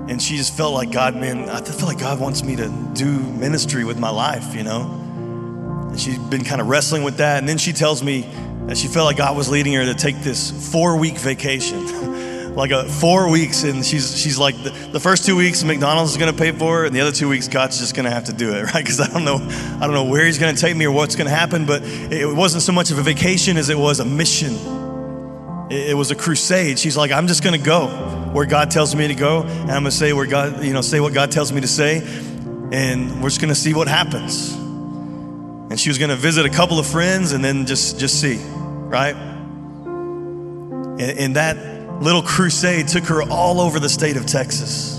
And 0.08 0.20
she 0.20 0.36
just 0.36 0.56
felt 0.56 0.74
like 0.74 0.90
God, 0.90 1.14
man, 1.14 1.48
I 1.48 1.60
feel 1.62 1.86
like 1.86 2.00
God 2.00 2.18
wants 2.18 2.42
me 2.42 2.56
to 2.56 2.68
do 2.94 3.06
ministry 3.06 3.84
with 3.84 3.98
my 3.98 4.10
life, 4.10 4.54
you 4.56 4.64
know? 4.64 5.01
And 5.92 6.00
she's 6.00 6.18
been 6.18 6.42
kind 6.42 6.60
of 6.60 6.68
wrestling 6.68 7.02
with 7.02 7.18
that. 7.18 7.38
And 7.38 7.48
then 7.48 7.58
she 7.58 7.74
tells 7.74 8.02
me 8.02 8.22
that 8.66 8.78
she 8.78 8.88
felt 8.88 9.04
like 9.04 9.18
God 9.18 9.36
was 9.36 9.50
leading 9.50 9.74
her 9.74 9.84
to 9.84 9.94
take 9.94 10.16
this 10.20 10.72
four 10.72 10.96
week 10.96 11.18
vacation 11.18 12.12
like 12.54 12.70
a 12.70 12.84
four 12.84 13.30
weeks, 13.30 13.64
and 13.64 13.84
she's 13.84 14.18
she's 14.18 14.38
like 14.38 14.60
the, 14.62 14.70
the 14.92 15.00
first 15.00 15.24
two 15.24 15.36
weeks 15.36 15.64
McDonald's 15.64 16.12
is 16.12 16.18
going 16.18 16.32
to 16.32 16.38
pay 16.38 16.52
for 16.52 16.84
it, 16.84 16.88
and 16.88 16.96
the 16.96 17.00
other 17.00 17.12
two 17.12 17.28
weeks 17.28 17.48
God's 17.48 17.78
just 17.78 17.94
going 17.94 18.04
to 18.04 18.10
have 18.10 18.24
to 18.24 18.32
do 18.32 18.54
it, 18.54 18.62
right? 18.74 18.84
Because 18.84 19.00
I 19.00 19.08
don't 19.08 19.24
know 19.24 19.36
I 19.36 19.80
don't 19.80 19.94
know 19.94 20.04
where 20.04 20.24
He's 20.24 20.38
going 20.38 20.54
to 20.54 20.60
take 20.60 20.76
me 20.76 20.84
or 20.84 20.92
what's 20.92 21.16
going 21.16 21.28
to 21.28 21.34
happen, 21.34 21.66
but 21.66 21.82
it 21.82 22.34
wasn't 22.34 22.62
so 22.62 22.72
much 22.72 22.90
of 22.90 22.98
a 22.98 23.02
vacation 23.02 23.56
as 23.56 23.68
it 23.68 23.78
was 23.78 24.00
a 24.00 24.04
mission. 24.04 24.54
It, 25.70 25.90
it 25.90 25.94
was 25.94 26.10
a 26.10 26.14
crusade. 26.14 26.78
She's 26.78 26.96
like, 26.96 27.10
I'm 27.10 27.26
just 27.26 27.42
going 27.42 27.58
to 27.58 27.64
go 27.64 27.88
where 28.32 28.46
God 28.46 28.70
tells 28.70 28.94
me 28.94 29.08
to 29.08 29.14
go, 29.14 29.42
and 29.42 29.70
I'm 29.70 29.82
going 29.82 29.84
to 29.84 29.90
say 29.90 30.12
where 30.12 30.26
God 30.26 30.64
you 30.64 30.72
know 30.72 30.82
say 30.82 31.00
what 31.00 31.14
God 31.14 31.32
tells 31.32 31.52
me 31.52 31.60
to 31.62 31.68
say, 31.68 31.98
and 32.72 33.22
we're 33.22 33.28
just 33.28 33.40
going 33.40 33.52
to 33.52 33.60
see 33.60 33.74
what 33.74 33.88
happens. 33.88 34.61
And 35.72 35.80
she 35.80 35.88
was 35.88 35.96
going 35.96 36.10
to 36.10 36.16
visit 36.16 36.44
a 36.44 36.50
couple 36.50 36.78
of 36.78 36.86
friends 36.86 37.32
and 37.32 37.42
then 37.42 37.64
just 37.64 37.98
just 37.98 38.20
see, 38.20 38.36
right? 38.36 39.14
And, 41.00 41.00
and 41.00 41.36
that 41.36 41.56
little 42.02 42.20
crusade 42.20 42.88
took 42.88 43.04
her 43.04 43.22
all 43.22 43.58
over 43.58 43.80
the 43.80 43.88
state 43.88 44.18
of 44.18 44.26
Texas. 44.26 44.98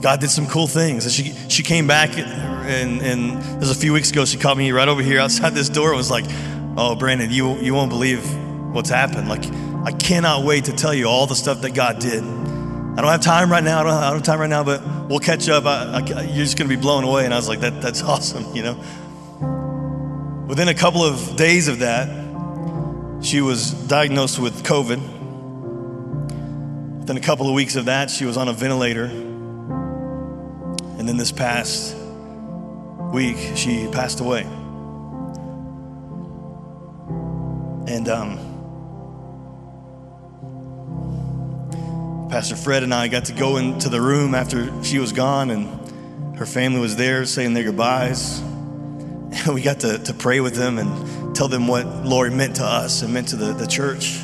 God 0.00 0.20
did 0.20 0.30
some 0.30 0.46
cool 0.46 0.66
things. 0.66 1.04
And 1.04 1.12
she, 1.12 1.34
she 1.50 1.62
came 1.62 1.86
back, 1.86 2.16
and, 2.16 3.02
and 3.02 3.60
was 3.60 3.70
a 3.70 3.74
few 3.74 3.92
weeks 3.92 4.10
ago. 4.10 4.24
She 4.24 4.38
caught 4.38 4.56
me 4.56 4.72
right 4.72 4.88
over 4.88 5.02
here 5.02 5.20
outside 5.20 5.50
this 5.50 5.68
door 5.68 5.88
and 5.88 5.98
was 5.98 6.10
like, 6.10 6.24
Oh, 6.78 6.94
Brandon, 6.94 7.30
you, 7.30 7.58
you 7.58 7.74
won't 7.74 7.90
believe 7.90 8.24
what's 8.72 8.88
happened. 8.88 9.28
Like, 9.28 9.44
I 9.84 9.92
cannot 9.92 10.44
wait 10.44 10.64
to 10.64 10.72
tell 10.72 10.94
you 10.94 11.08
all 11.08 11.26
the 11.26 11.36
stuff 11.36 11.60
that 11.60 11.74
God 11.74 11.98
did. 11.98 12.24
I 12.96 13.00
don't 13.00 13.10
have 13.10 13.22
time 13.22 13.50
right 13.50 13.64
now. 13.64 13.80
I 13.80 13.82
don't, 13.82 13.92
I 13.92 14.10
don't 14.10 14.18
have 14.18 14.22
time 14.22 14.38
right 14.38 14.48
now, 14.48 14.62
but 14.62 14.80
we'll 15.08 15.18
catch 15.18 15.48
up. 15.48 15.64
I, 15.64 15.98
I, 15.98 16.22
you're 16.22 16.44
just 16.44 16.56
going 16.56 16.70
to 16.70 16.76
be 16.76 16.80
blown 16.80 17.02
away. 17.02 17.24
And 17.24 17.34
I 17.34 17.36
was 17.36 17.48
like, 17.48 17.58
that, 17.60 17.82
That's 17.82 18.02
awesome, 18.02 18.54
you 18.54 18.62
know? 18.62 20.46
Within 20.46 20.68
a 20.68 20.74
couple 20.74 21.02
of 21.02 21.34
days 21.34 21.66
of 21.66 21.80
that, 21.80 22.06
she 23.24 23.40
was 23.40 23.72
diagnosed 23.88 24.38
with 24.38 24.62
COVID. 24.62 25.00
Within 27.00 27.16
a 27.16 27.20
couple 27.20 27.48
of 27.48 27.54
weeks 27.54 27.74
of 27.74 27.86
that, 27.86 28.10
she 28.10 28.26
was 28.26 28.36
on 28.36 28.46
a 28.46 28.52
ventilator. 28.52 29.06
And 29.06 31.08
then 31.08 31.16
this 31.16 31.32
past 31.32 31.96
week, 33.12 33.38
she 33.56 33.88
passed 33.90 34.20
away. 34.20 34.42
And 37.92 38.08
um, 38.08 38.38
Pastor 42.34 42.56
Fred 42.56 42.82
and 42.82 42.92
I 42.92 43.06
got 43.06 43.26
to 43.26 43.32
go 43.32 43.58
into 43.58 43.88
the 43.88 44.00
room 44.00 44.34
after 44.34 44.82
she 44.82 44.98
was 44.98 45.12
gone, 45.12 45.50
and 45.50 46.36
her 46.36 46.46
family 46.46 46.80
was 46.80 46.96
there 46.96 47.26
saying 47.26 47.54
their 47.54 47.62
goodbyes. 47.62 48.40
And 48.40 49.46
we 49.54 49.62
got 49.62 49.78
to, 49.80 49.98
to 49.98 50.12
pray 50.12 50.40
with 50.40 50.56
them 50.56 50.80
and 50.80 51.36
tell 51.36 51.46
them 51.46 51.68
what 51.68 51.86
Lori 52.04 52.32
meant 52.32 52.56
to 52.56 52.64
us 52.64 53.02
and 53.02 53.14
meant 53.14 53.28
to 53.28 53.36
the, 53.36 53.52
the 53.52 53.68
church. 53.68 54.20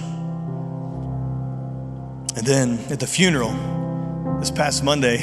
And 2.35 2.45
then 2.45 2.81
at 2.91 2.99
the 2.99 3.07
funeral, 3.07 3.53
this 4.41 4.51
past 4.51 4.83
Monday, 4.83 5.19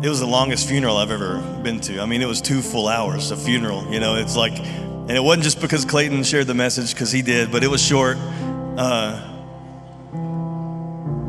it 0.00 0.08
was 0.08 0.20
the 0.20 0.28
longest 0.28 0.68
funeral 0.68 0.96
I've 0.96 1.10
ever 1.10 1.40
been 1.64 1.80
to. 1.80 1.98
I 1.98 2.06
mean, 2.06 2.22
it 2.22 2.28
was 2.28 2.40
two 2.40 2.62
full 2.62 2.86
hours 2.86 3.32
of 3.32 3.42
funeral. 3.42 3.92
You 3.92 3.98
know, 3.98 4.14
it's 4.14 4.36
like, 4.36 4.56
and 4.60 5.10
it 5.10 5.24
wasn't 5.24 5.42
just 5.42 5.60
because 5.60 5.84
Clayton 5.84 6.22
shared 6.22 6.46
the 6.46 6.54
message, 6.54 6.94
because 6.94 7.10
he 7.10 7.20
did, 7.20 7.50
but 7.50 7.64
it 7.64 7.68
was 7.68 7.84
short. 7.84 8.16
Uh, 8.78 9.30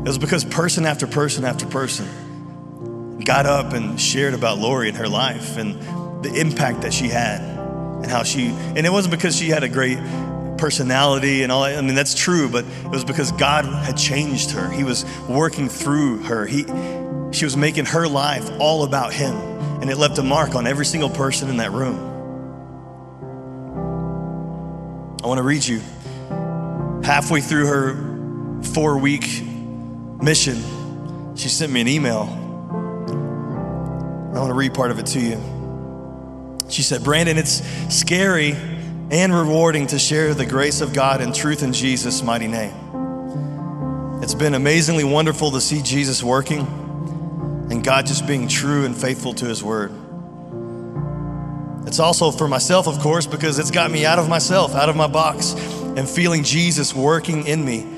it 0.04 0.08
was 0.08 0.18
because 0.18 0.44
person 0.44 0.84
after 0.84 1.06
person 1.06 1.46
after 1.46 1.64
person 1.64 3.20
got 3.24 3.46
up 3.46 3.72
and 3.72 3.98
shared 3.98 4.34
about 4.34 4.58
Lori 4.58 4.88
and 4.88 4.98
her 4.98 5.08
life 5.08 5.56
and 5.56 5.80
the 6.22 6.30
impact 6.38 6.82
that 6.82 6.92
she 6.92 7.08
had 7.08 7.40
and 7.40 8.06
how 8.06 8.22
she, 8.22 8.48
and 8.48 8.84
it 8.84 8.92
wasn't 8.92 9.12
because 9.12 9.34
she 9.34 9.48
had 9.48 9.62
a 9.62 9.68
great 9.68 9.96
personality 10.58 11.42
and 11.42 11.50
all 11.50 11.62
that. 11.62 11.78
I 11.78 11.80
mean, 11.80 11.94
that's 11.94 12.14
true, 12.14 12.50
but 12.50 12.66
it 12.66 12.90
was 12.90 13.02
because 13.02 13.32
God 13.32 13.64
had 13.64 13.96
changed 13.96 14.50
her. 14.50 14.70
He 14.70 14.84
was 14.84 15.06
working 15.26 15.70
through 15.70 16.18
her. 16.24 16.44
He, 16.44 16.64
she 17.32 17.46
was 17.46 17.56
making 17.56 17.86
her 17.86 18.06
life 18.06 18.50
all 18.60 18.84
about 18.84 19.14
Him, 19.14 19.34
and 19.80 19.88
it 19.88 19.96
left 19.96 20.18
a 20.18 20.22
mark 20.22 20.54
on 20.54 20.66
every 20.66 20.84
single 20.84 21.08
person 21.08 21.48
in 21.48 21.56
that 21.56 21.72
room. 21.72 21.98
I 25.22 25.26
want 25.26 25.38
to 25.38 25.42
read 25.42 25.64
you 25.64 25.80
halfway 27.02 27.40
through 27.40 27.68
her 27.68 28.62
four 28.74 28.98
week 28.98 29.24
mission. 30.24 31.36
She 31.36 31.48
sent 31.48 31.70
me 31.70 31.80
an 31.82 31.88
email. 31.88 32.22
I 34.34 34.38
want 34.38 34.50
to 34.50 34.54
read 34.54 34.74
part 34.74 34.90
of 34.90 34.98
it 34.98 35.06
to 35.06 35.20
you. 35.20 36.66
She 36.70 36.82
said, 36.82 37.04
Brandon, 37.04 37.36
it's 37.36 37.62
scary 37.94 38.52
and 39.10 39.34
rewarding 39.34 39.86
to 39.88 39.98
share 39.98 40.34
the 40.34 40.46
grace 40.46 40.80
of 40.80 40.92
God 40.92 41.20
and 41.20 41.34
truth 41.34 41.62
in 41.62 41.72
Jesus' 41.72 42.22
mighty 42.22 42.48
name. 42.48 42.74
It's 44.22 44.34
been 44.34 44.54
amazingly 44.54 45.04
wonderful 45.04 45.50
to 45.52 45.60
see 45.60 45.82
Jesus 45.82 46.22
working 46.22 46.60
and 47.70 47.84
God 47.84 48.06
just 48.06 48.26
being 48.26 48.48
true 48.48 48.86
and 48.86 48.96
faithful 48.96 49.34
to 49.34 49.44
his 49.44 49.62
word. 49.62 49.92
It's 51.86 52.00
also 52.00 52.30
for 52.30 52.48
myself, 52.48 52.88
of 52.88 52.98
course, 53.00 53.26
because 53.26 53.58
it's 53.58 53.70
got 53.70 53.90
me 53.90 54.06
out 54.06 54.18
of 54.18 54.28
myself, 54.28 54.74
out 54.74 54.88
of 54.88 54.96
my 54.96 55.06
box, 55.06 55.52
and 55.52 56.08
feeling 56.08 56.42
Jesus 56.42 56.94
working 56.94 57.46
in 57.46 57.64
me. 57.64 57.93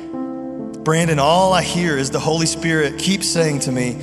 Brandon, 0.86 1.18
all 1.18 1.52
I 1.52 1.64
hear 1.64 1.98
is 1.98 2.12
the 2.12 2.20
Holy 2.20 2.46
Spirit 2.46 2.96
keep 2.96 3.24
saying 3.24 3.58
to 3.62 3.72
me, 3.72 3.98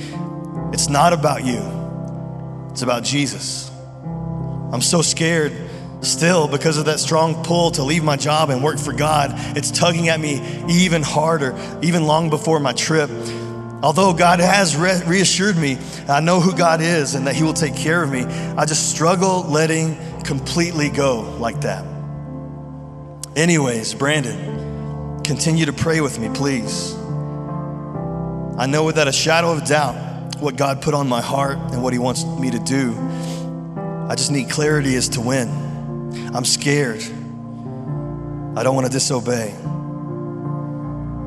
It's 0.70 0.90
not 0.90 1.14
about 1.14 1.42
you, 1.42 1.62
it's 2.72 2.82
about 2.82 3.04
Jesus. 3.04 3.70
I'm 4.04 4.82
so 4.82 5.00
scared 5.00 5.54
still 6.02 6.46
because 6.46 6.76
of 6.76 6.84
that 6.84 7.00
strong 7.00 7.42
pull 7.42 7.70
to 7.70 7.82
leave 7.82 8.04
my 8.04 8.16
job 8.16 8.50
and 8.50 8.62
work 8.62 8.78
for 8.78 8.92
God. 8.92 9.30
It's 9.56 9.70
tugging 9.70 10.10
at 10.10 10.20
me 10.20 10.42
even 10.68 11.02
harder, 11.02 11.58
even 11.80 12.04
long 12.04 12.28
before 12.28 12.60
my 12.60 12.74
trip. 12.74 13.08
Although 13.82 14.12
God 14.12 14.40
has 14.40 14.76
re- 14.76 15.00
reassured 15.06 15.56
me, 15.56 15.78
I 16.06 16.20
know 16.20 16.38
who 16.38 16.54
God 16.54 16.82
is 16.82 17.14
and 17.14 17.26
that 17.26 17.34
He 17.34 17.44
will 17.44 17.54
take 17.54 17.74
care 17.74 18.02
of 18.02 18.12
me. 18.12 18.24
I 18.24 18.66
just 18.66 18.90
struggle 18.90 19.44
letting 19.44 19.96
completely 20.22 20.90
go 20.90 21.22
like 21.38 21.62
that. 21.62 21.82
Anyways, 23.36 23.94
Brandon, 23.94 24.63
continue 25.24 25.66
to 25.66 25.72
pray 25.72 26.00
with 26.00 26.18
me, 26.18 26.28
please. 26.28 26.94
I 28.56 28.66
know 28.66 28.84
without 28.84 29.08
a 29.08 29.12
shadow 29.12 29.50
of 29.50 29.64
doubt 29.64 30.36
what 30.40 30.56
God 30.56 30.82
put 30.82 30.94
on 30.94 31.08
my 31.08 31.20
heart 31.20 31.58
and 31.72 31.82
what 31.82 31.92
He 31.92 31.98
wants 31.98 32.24
me 32.24 32.50
to 32.50 32.58
do. 32.58 32.94
I 34.08 34.14
just 34.14 34.30
need 34.30 34.50
clarity 34.50 34.94
as 34.96 35.08
to 35.10 35.20
when. 35.20 35.48
I'm 36.34 36.44
scared. 36.44 37.02
I 38.56 38.62
don't 38.62 38.74
want 38.74 38.86
to 38.86 38.92
disobey. 38.92 39.50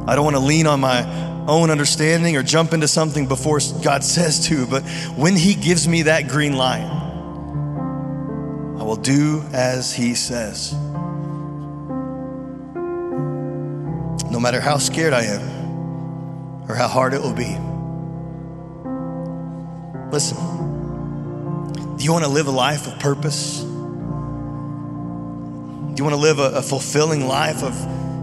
I 0.07 0.15
don't 0.15 0.23
want 0.23 0.35
to 0.35 0.41
lean 0.41 0.67
on 0.67 0.79
my 0.79 1.01
own 1.47 1.69
understanding 1.69 2.37
or 2.37 2.43
jump 2.43 2.73
into 2.73 2.87
something 2.87 3.27
before 3.27 3.59
God 3.83 4.03
says 4.03 4.47
to, 4.47 4.67
but 4.67 4.83
when 5.15 5.35
He 5.35 5.55
gives 5.55 5.87
me 5.87 6.03
that 6.03 6.27
green 6.27 6.55
light, 6.55 6.85
I 8.79 8.83
will 8.83 8.95
do 8.95 9.43
as 9.53 9.93
He 9.93 10.13
says. 10.13 10.75
No 14.37 14.41
matter 14.41 14.61
how 14.61 14.77
scared 14.77 15.13
I 15.13 15.23
am 15.23 16.69
or 16.69 16.75
how 16.75 16.87
hard 16.87 17.15
it 17.15 17.21
will 17.23 17.33
be. 17.33 17.57
Listen. 20.11 20.37
Do 21.97 22.03
you 22.03 22.11
want 22.11 22.23
to 22.23 22.29
live 22.29 22.45
a 22.45 22.51
life 22.51 22.85
of 22.85 22.99
purpose? 22.99 23.61
Do 23.61 23.65
you 25.97 26.03
want 26.03 26.13
to 26.13 26.17
live 26.17 26.37
a, 26.37 26.57
a, 26.57 26.61
fulfilling 26.61 27.27
life 27.27 27.63
of 27.63 27.73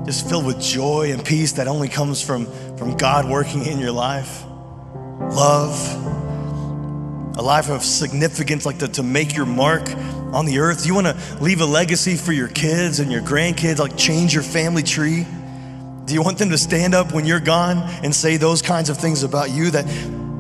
just 0.07 0.29
filled 0.29 0.47
with 0.47 0.61
joy 0.61 1.11
and 1.11 1.25
peace 1.25 1.55
that 1.55 1.67
only 1.67 1.89
comes 1.89 2.23
from, 2.23 2.47
from 2.77 2.97
God 2.97 3.29
working 3.29 3.67
in 3.67 3.81
your 3.81 3.91
life? 3.91 4.45
Love, 5.19 5.75
a 7.37 7.43
life 7.43 7.71
of 7.71 7.83
significance, 7.83 8.65
like 8.65 8.79
to, 8.79 8.87
to 8.87 9.03
make 9.03 9.35
your 9.35 9.47
mark 9.47 9.91
on 10.33 10.47
the 10.47 10.61
earth? 10.61 10.83
Do 10.83 10.89
you 10.89 10.95
want 10.95 11.09
to 11.09 11.17
leave 11.41 11.61
a 11.61 11.67
legacy 11.67 12.15
for 12.15 12.31
your 12.31 12.47
kids 12.47 13.01
and 13.01 13.11
your 13.11 13.23
grandkids, 13.23 13.81
like 13.81 13.97
change 13.97 14.33
your 14.33 14.45
family 14.45 14.85
tree? 14.85 15.27
Do 16.05 16.15
you 16.15 16.23
want 16.23 16.39
them 16.39 16.51
to 16.51 16.59
stand 16.59 16.95
up 16.95 17.13
when 17.13 17.25
you're 17.25 17.41
gone 17.41 17.79
and 18.03 18.15
say 18.15 18.37
those 18.37 18.63
kinds 18.63 18.91
of 18.91 18.99
things 18.99 19.23
about 19.23 19.51
you 19.51 19.71
that 19.71 19.87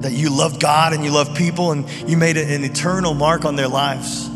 that 0.04 0.12
you 0.12 0.28
love 0.28 0.60
God 0.60 0.92
and 0.92 1.02
you 1.02 1.10
love 1.10 1.34
people 1.34 1.72
and 1.72 1.88
you 2.06 2.18
made 2.18 2.36
an 2.36 2.62
eternal 2.62 3.14
mark 3.14 3.46
on 3.46 3.56
their 3.56 3.68
lives, 3.68 4.28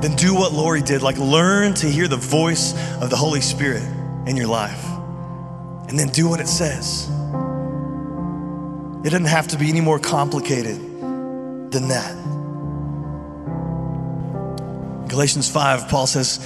then 0.00 0.16
do 0.16 0.34
what 0.34 0.52
Lori 0.52 0.80
did. 0.80 1.02
Like, 1.02 1.18
learn 1.18 1.74
to 1.74 1.86
hear 1.86 2.08
the 2.08 2.16
voice 2.16 2.72
of 3.02 3.10
the 3.10 3.16
Holy 3.16 3.42
Spirit 3.42 3.82
in 4.26 4.36
your 4.36 4.46
life. 4.46 4.82
And 5.88 5.98
then 5.98 6.08
do 6.08 6.30
what 6.30 6.40
it 6.40 6.48
says. 6.48 7.10
It 9.04 9.10
doesn't 9.10 9.26
have 9.26 9.48
to 9.48 9.58
be 9.58 9.68
any 9.68 9.82
more 9.82 9.98
complicated 9.98 10.76
than 11.70 11.88
that. 11.88 12.14
Galatians 15.08 15.50
5, 15.50 15.88
Paul 15.88 16.06
says, 16.06 16.40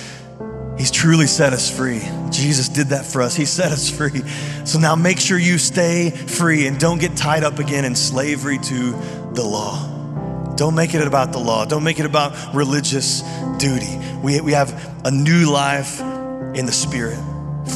He's 0.79 0.91
truly 0.91 1.27
set 1.27 1.53
us 1.53 1.71
free. 1.71 2.01
Jesus 2.31 2.69
did 2.69 2.89
that 2.89 3.05
for 3.05 3.23
us. 3.23 3.37
He 3.37 3.45
set 3.45 3.73
us 3.73 3.91
free. 3.91 4.23
So 4.65 4.79
now 4.79 4.97
make 4.97 5.19
sure 5.19 5.39
you 5.39 5.59
stay 5.59 6.11
free 6.11 6.67
and 6.67 6.79
don't 6.79 6.99
get 7.01 7.17
tied 7.17 7.45
up 7.45 7.59
again 7.59 7.85
in 7.85 7.95
slavery 7.95 8.59
to 8.59 8.91
the 9.33 9.45
law. 9.45 10.55
Don't 10.57 10.75
make 10.75 10.95
it 10.95 11.07
about 11.07 11.33
the 11.33 11.39
law. 11.39 11.65
Don't 11.65 11.85
make 11.85 11.99
it 11.99 12.07
about 12.07 12.55
religious 12.55 13.23
duty. 13.59 13.99
We, 14.23 14.41
we 14.41 14.53
have 14.53 14.73
a 15.05 15.11
new 15.11 15.51
life 15.51 16.01
in 16.01 16.67
the 16.67 16.73
Spirit, 16.73 17.19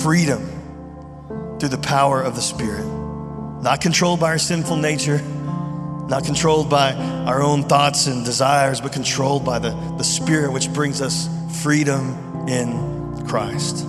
freedom 0.03 1.59
through 1.59 1.71
the 1.71 1.79
power 1.79 2.23
of 2.23 2.35
the 2.35 2.43
Spirit. 2.43 2.85
Not 3.63 3.81
controlled 3.81 4.21
by 4.21 4.31
our 4.31 4.39
sinful 4.39 4.77
nature, 4.77 5.21
not 6.09 6.25
controlled 6.25 6.71
by 6.71 6.93
our 6.93 7.43
own 7.43 7.65
thoughts 7.65 8.07
and 8.07 8.25
desires, 8.25 8.81
but 8.81 8.93
controlled 8.93 9.45
by 9.45 9.59
the, 9.59 9.71
the 9.97 10.05
Spirit, 10.05 10.53
which 10.53 10.73
brings 10.73 11.01
us 11.01 11.29
freedom 11.63 12.26
in 12.49 13.27
Christ. 13.27 13.87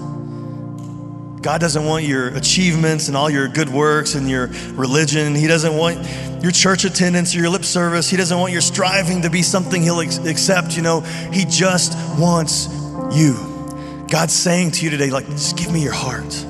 God 1.41 1.62
doesn't 1.62 1.86
want 1.86 2.03
your 2.03 2.30
achievements 2.30 3.08
and 3.08 3.16
all 3.16 3.30
your 3.30 3.47
good 3.47 3.70
works 3.70 4.16
and 4.16 4.30
your 4.30 4.47
religion. 4.74 5.36
He 5.36 5.47
doesn't 5.47 5.76
want 5.76 5.97
your 6.43 6.51
church 6.51 6.84
attendance 6.84 7.36
or 7.36 7.39
your 7.39 7.49
lip 7.49 7.64
service. 7.64 8.10
He 8.10 8.18
doesn't 8.18 8.38
want 8.38 8.51
your 8.51 8.62
striving 8.62 9.22
to 9.22 9.30
be 9.30 9.43
something 9.43 9.82
He'll 9.82 9.99
accept. 9.99 10.76
You 10.76 10.82
know, 10.82 11.01
He 11.32 11.45
just 11.45 11.93
wants 12.20 12.68
you. 13.16 14.05
God's 14.10 14.34
saying 14.34 14.72
to 14.72 14.84
you 14.86 14.89
today, 14.89 15.10
like, 15.10 15.28
just 15.28 15.58
give 15.58 15.72
me 15.72 15.82
your 15.84 15.93
heart. 15.93 16.45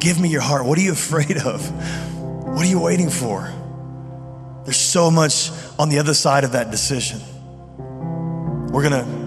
Give 0.00 0.18
me 0.18 0.28
your 0.28 0.40
heart. 0.40 0.64
What 0.64 0.78
are 0.78 0.82
you 0.82 0.92
afraid 0.92 1.36
of? 1.36 1.70
What 2.46 2.64
are 2.64 2.68
you 2.68 2.80
waiting 2.80 3.10
for? 3.10 3.52
There's 4.64 4.76
so 4.76 5.10
much 5.10 5.50
on 5.78 5.90
the 5.90 5.98
other 5.98 6.14
side 6.14 6.44
of 6.44 6.52
that 6.52 6.70
decision. 6.70 7.20
We're 7.78 8.88
going 8.88 9.04
to 9.04 9.21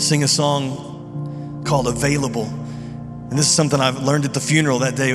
sing 0.00 0.22
a 0.22 0.28
song 0.28 1.62
called 1.66 1.86
Available. 1.86 2.44
And 2.44 3.32
this 3.32 3.46
is 3.46 3.54
something 3.54 3.80
I've 3.80 4.02
learned 4.02 4.24
at 4.24 4.34
the 4.34 4.40
funeral 4.40 4.80
that 4.80 4.96
day 4.96 5.12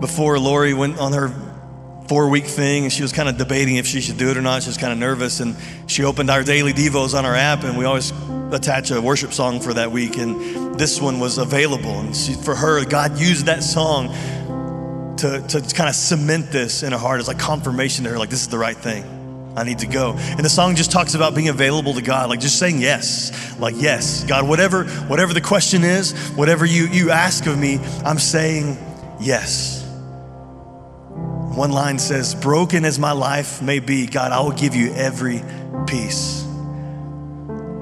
before 0.00 0.38
Lori 0.38 0.74
went 0.74 0.98
on 0.98 1.12
her 1.12 1.32
four 2.08 2.28
week 2.28 2.46
thing 2.46 2.84
and 2.84 2.92
she 2.92 3.02
was 3.02 3.12
kind 3.12 3.28
of 3.28 3.36
debating 3.36 3.76
if 3.76 3.86
she 3.86 4.00
should 4.00 4.16
do 4.16 4.30
it 4.30 4.36
or 4.36 4.42
not. 4.42 4.62
She 4.62 4.68
was 4.68 4.76
kind 4.76 4.92
of 4.92 4.98
nervous. 4.98 5.40
And 5.40 5.56
she 5.86 6.04
opened 6.04 6.30
our 6.30 6.42
daily 6.42 6.72
Devos 6.72 7.16
on 7.16 7.24
our 7.24 7.34
app, 7.34 7.64
and 7.64 7.78
we 7.78 7.84
always 7.84 8.12
attach 8.50 8.90
a 8.90 9.00
worship 9.00 9.32
song 9.32 9.60
for 9.60 9.74
that 9.74 9.92
week. 9.92 10.16
And 10.16 10.78
this 10.78 11.00
one 11.00 11.20
was 11.20 11.38
available. 11.38 12.00
And 12.00 12.16
she, 12.16 12.34
for 12.34 12.54
her, 12.54 12.84
God 12.84 13.18
used 13.18 13.46
that 13.46 13.62
song 13.62 14.08
to, 15.18 15.42
to 15.48 15.74
kind 15.74 15.88
of 15.88 15.94
cement 15.94 16.50
this 16.50 16.82
in 16.82 16.92
her 16.92 16.98
heart 16.98 17.20
as 17.20 17.28
like 17.28 17.38
confirmation 17.38 18.04
to 18.04 18.10
her, 18.10 18.18
like, 18.18 18.30
this 18.30 18.42
is 18.42 18.48
the 18.48 18.58
right 18.58 18.76
thing. 18.76 19.17
I 19.58 19.64
need 19.64 19.80
to 19.80 19.86
go. 19.86 20.12
And 20.12 20.40
the 20.40 20.48
song 20.48 20.76
just 20.76 20.90
talks 20.90 21.14
about 21.14 21.34
being 21.34 21.48
available 21.48 21.94
to 21.94 22.02
God, 22.02 22.30
like 22.30 22.40
just 22.40 22.58
saying 22.58 22.78
yes. 22.80 23.58
Like, 23.58 23.74
yes, 23.76 24.24
God, 24.24 24.48
whatever, 24.48 24.84
whatever 24.84 25.34
the 25.34 25.40
question 25.40 25.84
is, 25.84 26.12
whatever 26.30 26.64
you, 26.64 26.86
you 26.86 27.10
ask 27.10 27.46
of 27.46 27.58
me, 27.58 27.78
I'm 28.04 28.18
saying 28.18 28.78
yes. 29.20 29.84
One 31.58 31.72
line 31.72 31.98
says, 31.98 32.34
Broken 32.34 32.84
as 32.84 32.98
my 32.98 33.12
life 33.12 33.60
may 33.60 33.80
be, 33.80 34.06
God, 34.06 34.30
I 34.30 34.40
will 34.40 34.52
give 34.52 34.76
you 34.76 34.92
every 34.94 35.42
piece. 35.86 36.42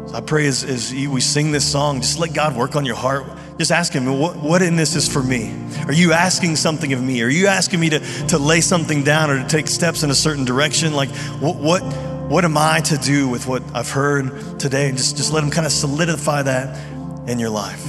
So 0.07 0.15
I 0.15 0.23
pray 0.23 0.47
as, 0.47 0.65
as 0.65 0.93
we 0.93 1.21
sing 1.21 1.53
this 1.53 1.71
song, 1.71 2.01
just 2.01 2.19
let 2.19 2.33
God 2.33 2.57
work 2.57 2.75
on 2.75 2.87
your 2.87 2.97
heart 2.97 3.27
just 3.59 3.71
ask 3.71 3.93
Him, 3.93 4.19
what, 4.19 4.37
what 4.37 4.63
in 4.63 4.77
this 4.77 4.95
is 4.95 5.09
for 5.11 5.23
me? 5.23 5.55
Are 5.87 5.93
you 5.93 6.13
asking 6.13 6.57
something 6.57 6.93
of 6.93 7.03
me? 7.03 7.23
Are 7.23 7.29
you 7.29 7.47
asking 7.47 7.81
me 7.81 7.91
to, 7.91 8.01
to 8.29 8.39
lay 8.39 8.61
something 8.61 9.03
down 9.03 9.31
or 9.31 9.43
to 9.43 9.49
take 9.49 9.67
steps 9.67 10.03
in 10.03 10.11
a 10.11 10.15
certain 10.15 10.45
direction? 10.45 10.93
Like, 10.93 11.09
what, 11.41 11.57
what, 11.57 11.83
what 12.31 12.45
am 12.45 12.59
I 12.59 12.81
to 12.81 12.99
do 12.99 13.29
with 13.29 13.47
what 13.47 13.63
I've 13.75 13.91
heard 13.91 14.61
today? 14.61 14.89
And 14.89 14.99
just, 14.99 15.17
just 15.17 15.33
let 15.33 15.43
Him 15.43 15.51
kind 15.51 15.67
of 15.67 15.73
solidify 15.73 16.43
that 16.43 16.77
in 17.29 17.39
your 17.39 17.51
life. 17.51 17.87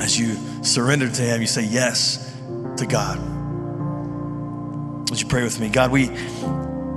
As 0.00 0.18
you 0.18 0.36
surrender 0.62 1.08
to 1.08 1.22
Him, 1.22 1.40
you 1.40 1.46
say 1.46 1.64
yes 1.64 2.34
to 2.76 2.86
God. 2.86 3.18
Would 5.08 5.20
you 5.20 5.28
pray 5.28 5.42
with 5.42 5.58
me? 5.60 5.68
God, 5.68 5.90
we 5.90 6.10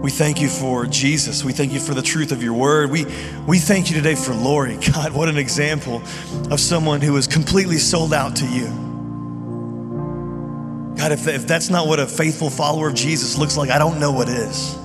we 0.08 0.12
thank 0.12 0.40
you 0.40 0.48
for 0.48 0.86
Jesus. 0.86 1.44
We 1.44 1.52
thank 1.52 1.74
you 1.74 1.82
for 1.82 1.94
the 1.94 2.02
truth 2.02 2.32
of 2.32 2.42
your 2.42 2.54
word. 2.54 2.90
We, 2.90 3.04
we 3.46 3.60
thank 3.60 3.90
you 3.90 3.96
today 3.98 4.16
for 4.16 4.34
Lori. 4.34 4.78
God, 4.94 5.12
what 5.12 5.28
an 5.28 5.36
example 5.36 6.02
of 6.50 6.62
someone 6.62 7.02
who 7.02 7.18
is 7.18 7.28
completely 7.28 7.78
sold 7.78 8.14
out 8.14 8.38
to 8.38 8.46
you. 8.46 8.68
God, 10.96 11.12
if, 11.12 11.28
if 11.28 11.46
that's 11.46 11.70
not 11.70 11.88
what 11.88 12.00
a 12.00 12.08
faithful 12.08 12.50
follower 12.50 12.88
of 12.88 12.96
Jesus 12.96 13.38
looks 13.38 13.58
like, 13.58 13.70
I 13.70 13.80
don't 13.80 14.00
know 14.00 14.14
what 14.14 14.30
is. 14.30 14.78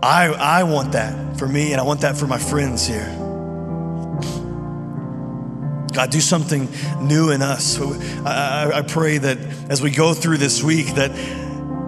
I, 0.00 0.28
I 0.38 0.62
want 0.62 0.92
that 0.92 1.36
for 1.36 1.48
me, 1.48 1.72
and 1.72 1.80
I 1.80 1.82
want 1.82 2.02
that 2.02 2.16
for 2.16 2.28
my 2.28 2.38
friends 2.38 2.86
here. 2.86 3.08
God, 5.92 6.10
do 6.10 6.20
something 6.20 6.68
new 7.00 7.32
in 7.32 7.42
us. 7.42 7.80
I, 7.80 8.70
I 8.74 8.82
pray 8.82 9.18
that 9.18 9.38
as 9.68 9.82
we 9.82 9.90
go 9.90 10.14
through 10.14 10.36
this 10.36 10.62
week, 10.62 10.86
that 10.94 11.10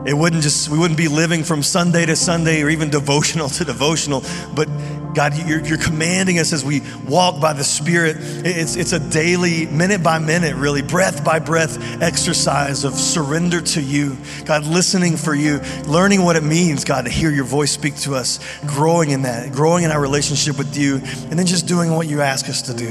it 0.08 0.16
wouldn't 0.16 0.42
just, 0.42 0.70
we 0.70 0.78
wouldn't 0.78 0.96
be 0.96 1.08
living 1.08 1.44
from 1.44 1.62
Sunday 1.62 2.06
to 2.06 2.16
Sunday 2.16 2.62
or 2.62 2.70
even 2.70 2.88
devotional 2.88 3.48
to 3.58 3.64
devotional, 3.64 4.24
but 4.54 4.66
God, 5.14 5.36
you're, 5.36 5.60
you're 5.60 5.78
commanding 5.78 6.38
us 6.38 6.52
as 6.52 6.64
we 6.64 6.80
walk 7.06 7.40
by 7.40 7.52
the 7.52 7.64
Spirit. 7.64 8.16
It's, 8.18 8.76
it's 8.76 8.92
a 8.92 9.00
daily, 9.00 9.66
minute 9.66 10.02
by 10.02 10.18
minute, 10.18 10.54
really, 10.54 10.80
breath 10.80 11.24
by 11.24 11.40
breath 11.40 12.00
exercise 12.00 12.84
of 12.84 12.94
surrender 12.94 13.60
to 13.60 13.82
you. 13.82 14.16
God, 14.44 14.64
listening 14.64 15.16
for 15.16 15.34
you, 15.34 15.58
learning 15.86 16.22
what 16.22 16.36
it 16.36 16.42
means, 16.42 16.84
God, 16.84 17.04
to 17.04 17.10
hear 17.10 17.30
your 17.30 17.44
voice 17.44 17.72
speak 17.72 17.96
to 17.96 18.14
us, 18.14 18.38
growing 18.64 19.10
in 19.10 19.22
that, 19.22 19.52
growing 19.52 19.84
in 19.84 19.90
our 19.90 20.00
relationship 20.00 20.56
with 20.56 20.74
you, 20.76 20.96
and 20.96 21.38
then 21.38 21.46
just 21.46 21.66
doing 21.66 21.92
what 21.92 22.06
you 22.06 22.22
ask 22.22 22.48
us 22.48 22.62
to 22.62 22.74
do. 22.74 22.90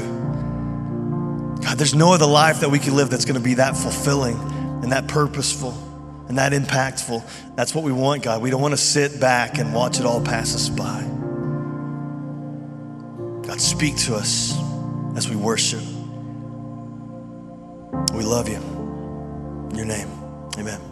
God, 1.63 1.78
there's 1.78 1.95
no 1.95 2.13
other 2.13 2.28
life 2.28 2.59
that 2.59 2.70
we 2.70 2.78
can 2.78 2.95
live 2.95 3.09
that's 3.09 3.26
going 3.26 3.39
to 3.39 3.43
be 3.43 3.55
that 3.55 3.76
fulfilling 3.76 4.38
and 4.84 4.91
that 4.91 5.07
purposeful 5.07 5.86
and 6.28 6.38
that 6.38 6.51
impactful. 6.51 7.23
That's 7.55 7.73
what 7.73 7.84
we 7.84 7.91
want, 7.91 8.23
God. 8.23 8.41
We 8.41 8.49
don't 8.49 8.61
want 8.61 8.73
to 8.73 8.78
sit 8.78 9.19
back 9.19 9.57
and 9.57 9.73
watch 9.73 9.99
it 9.99 10.05
all 10.05 10.21
pass 10.21 10.55
us 10.55 10.69
by. 10.69 11.03
God, 13.47 13.61
speak 13.61 13.97
to 13.99 14.15
us 14.15 14.53
as 15.15 15.30
we 15.30 15.36
worship. 15.36 15.82
We 18.13 18.23
love 18.23 18.49
you. 18.49 18.57
In 19.69 19.75
your 19.75 19.86
name, 19.86 20.09
amen. 20.57 20.86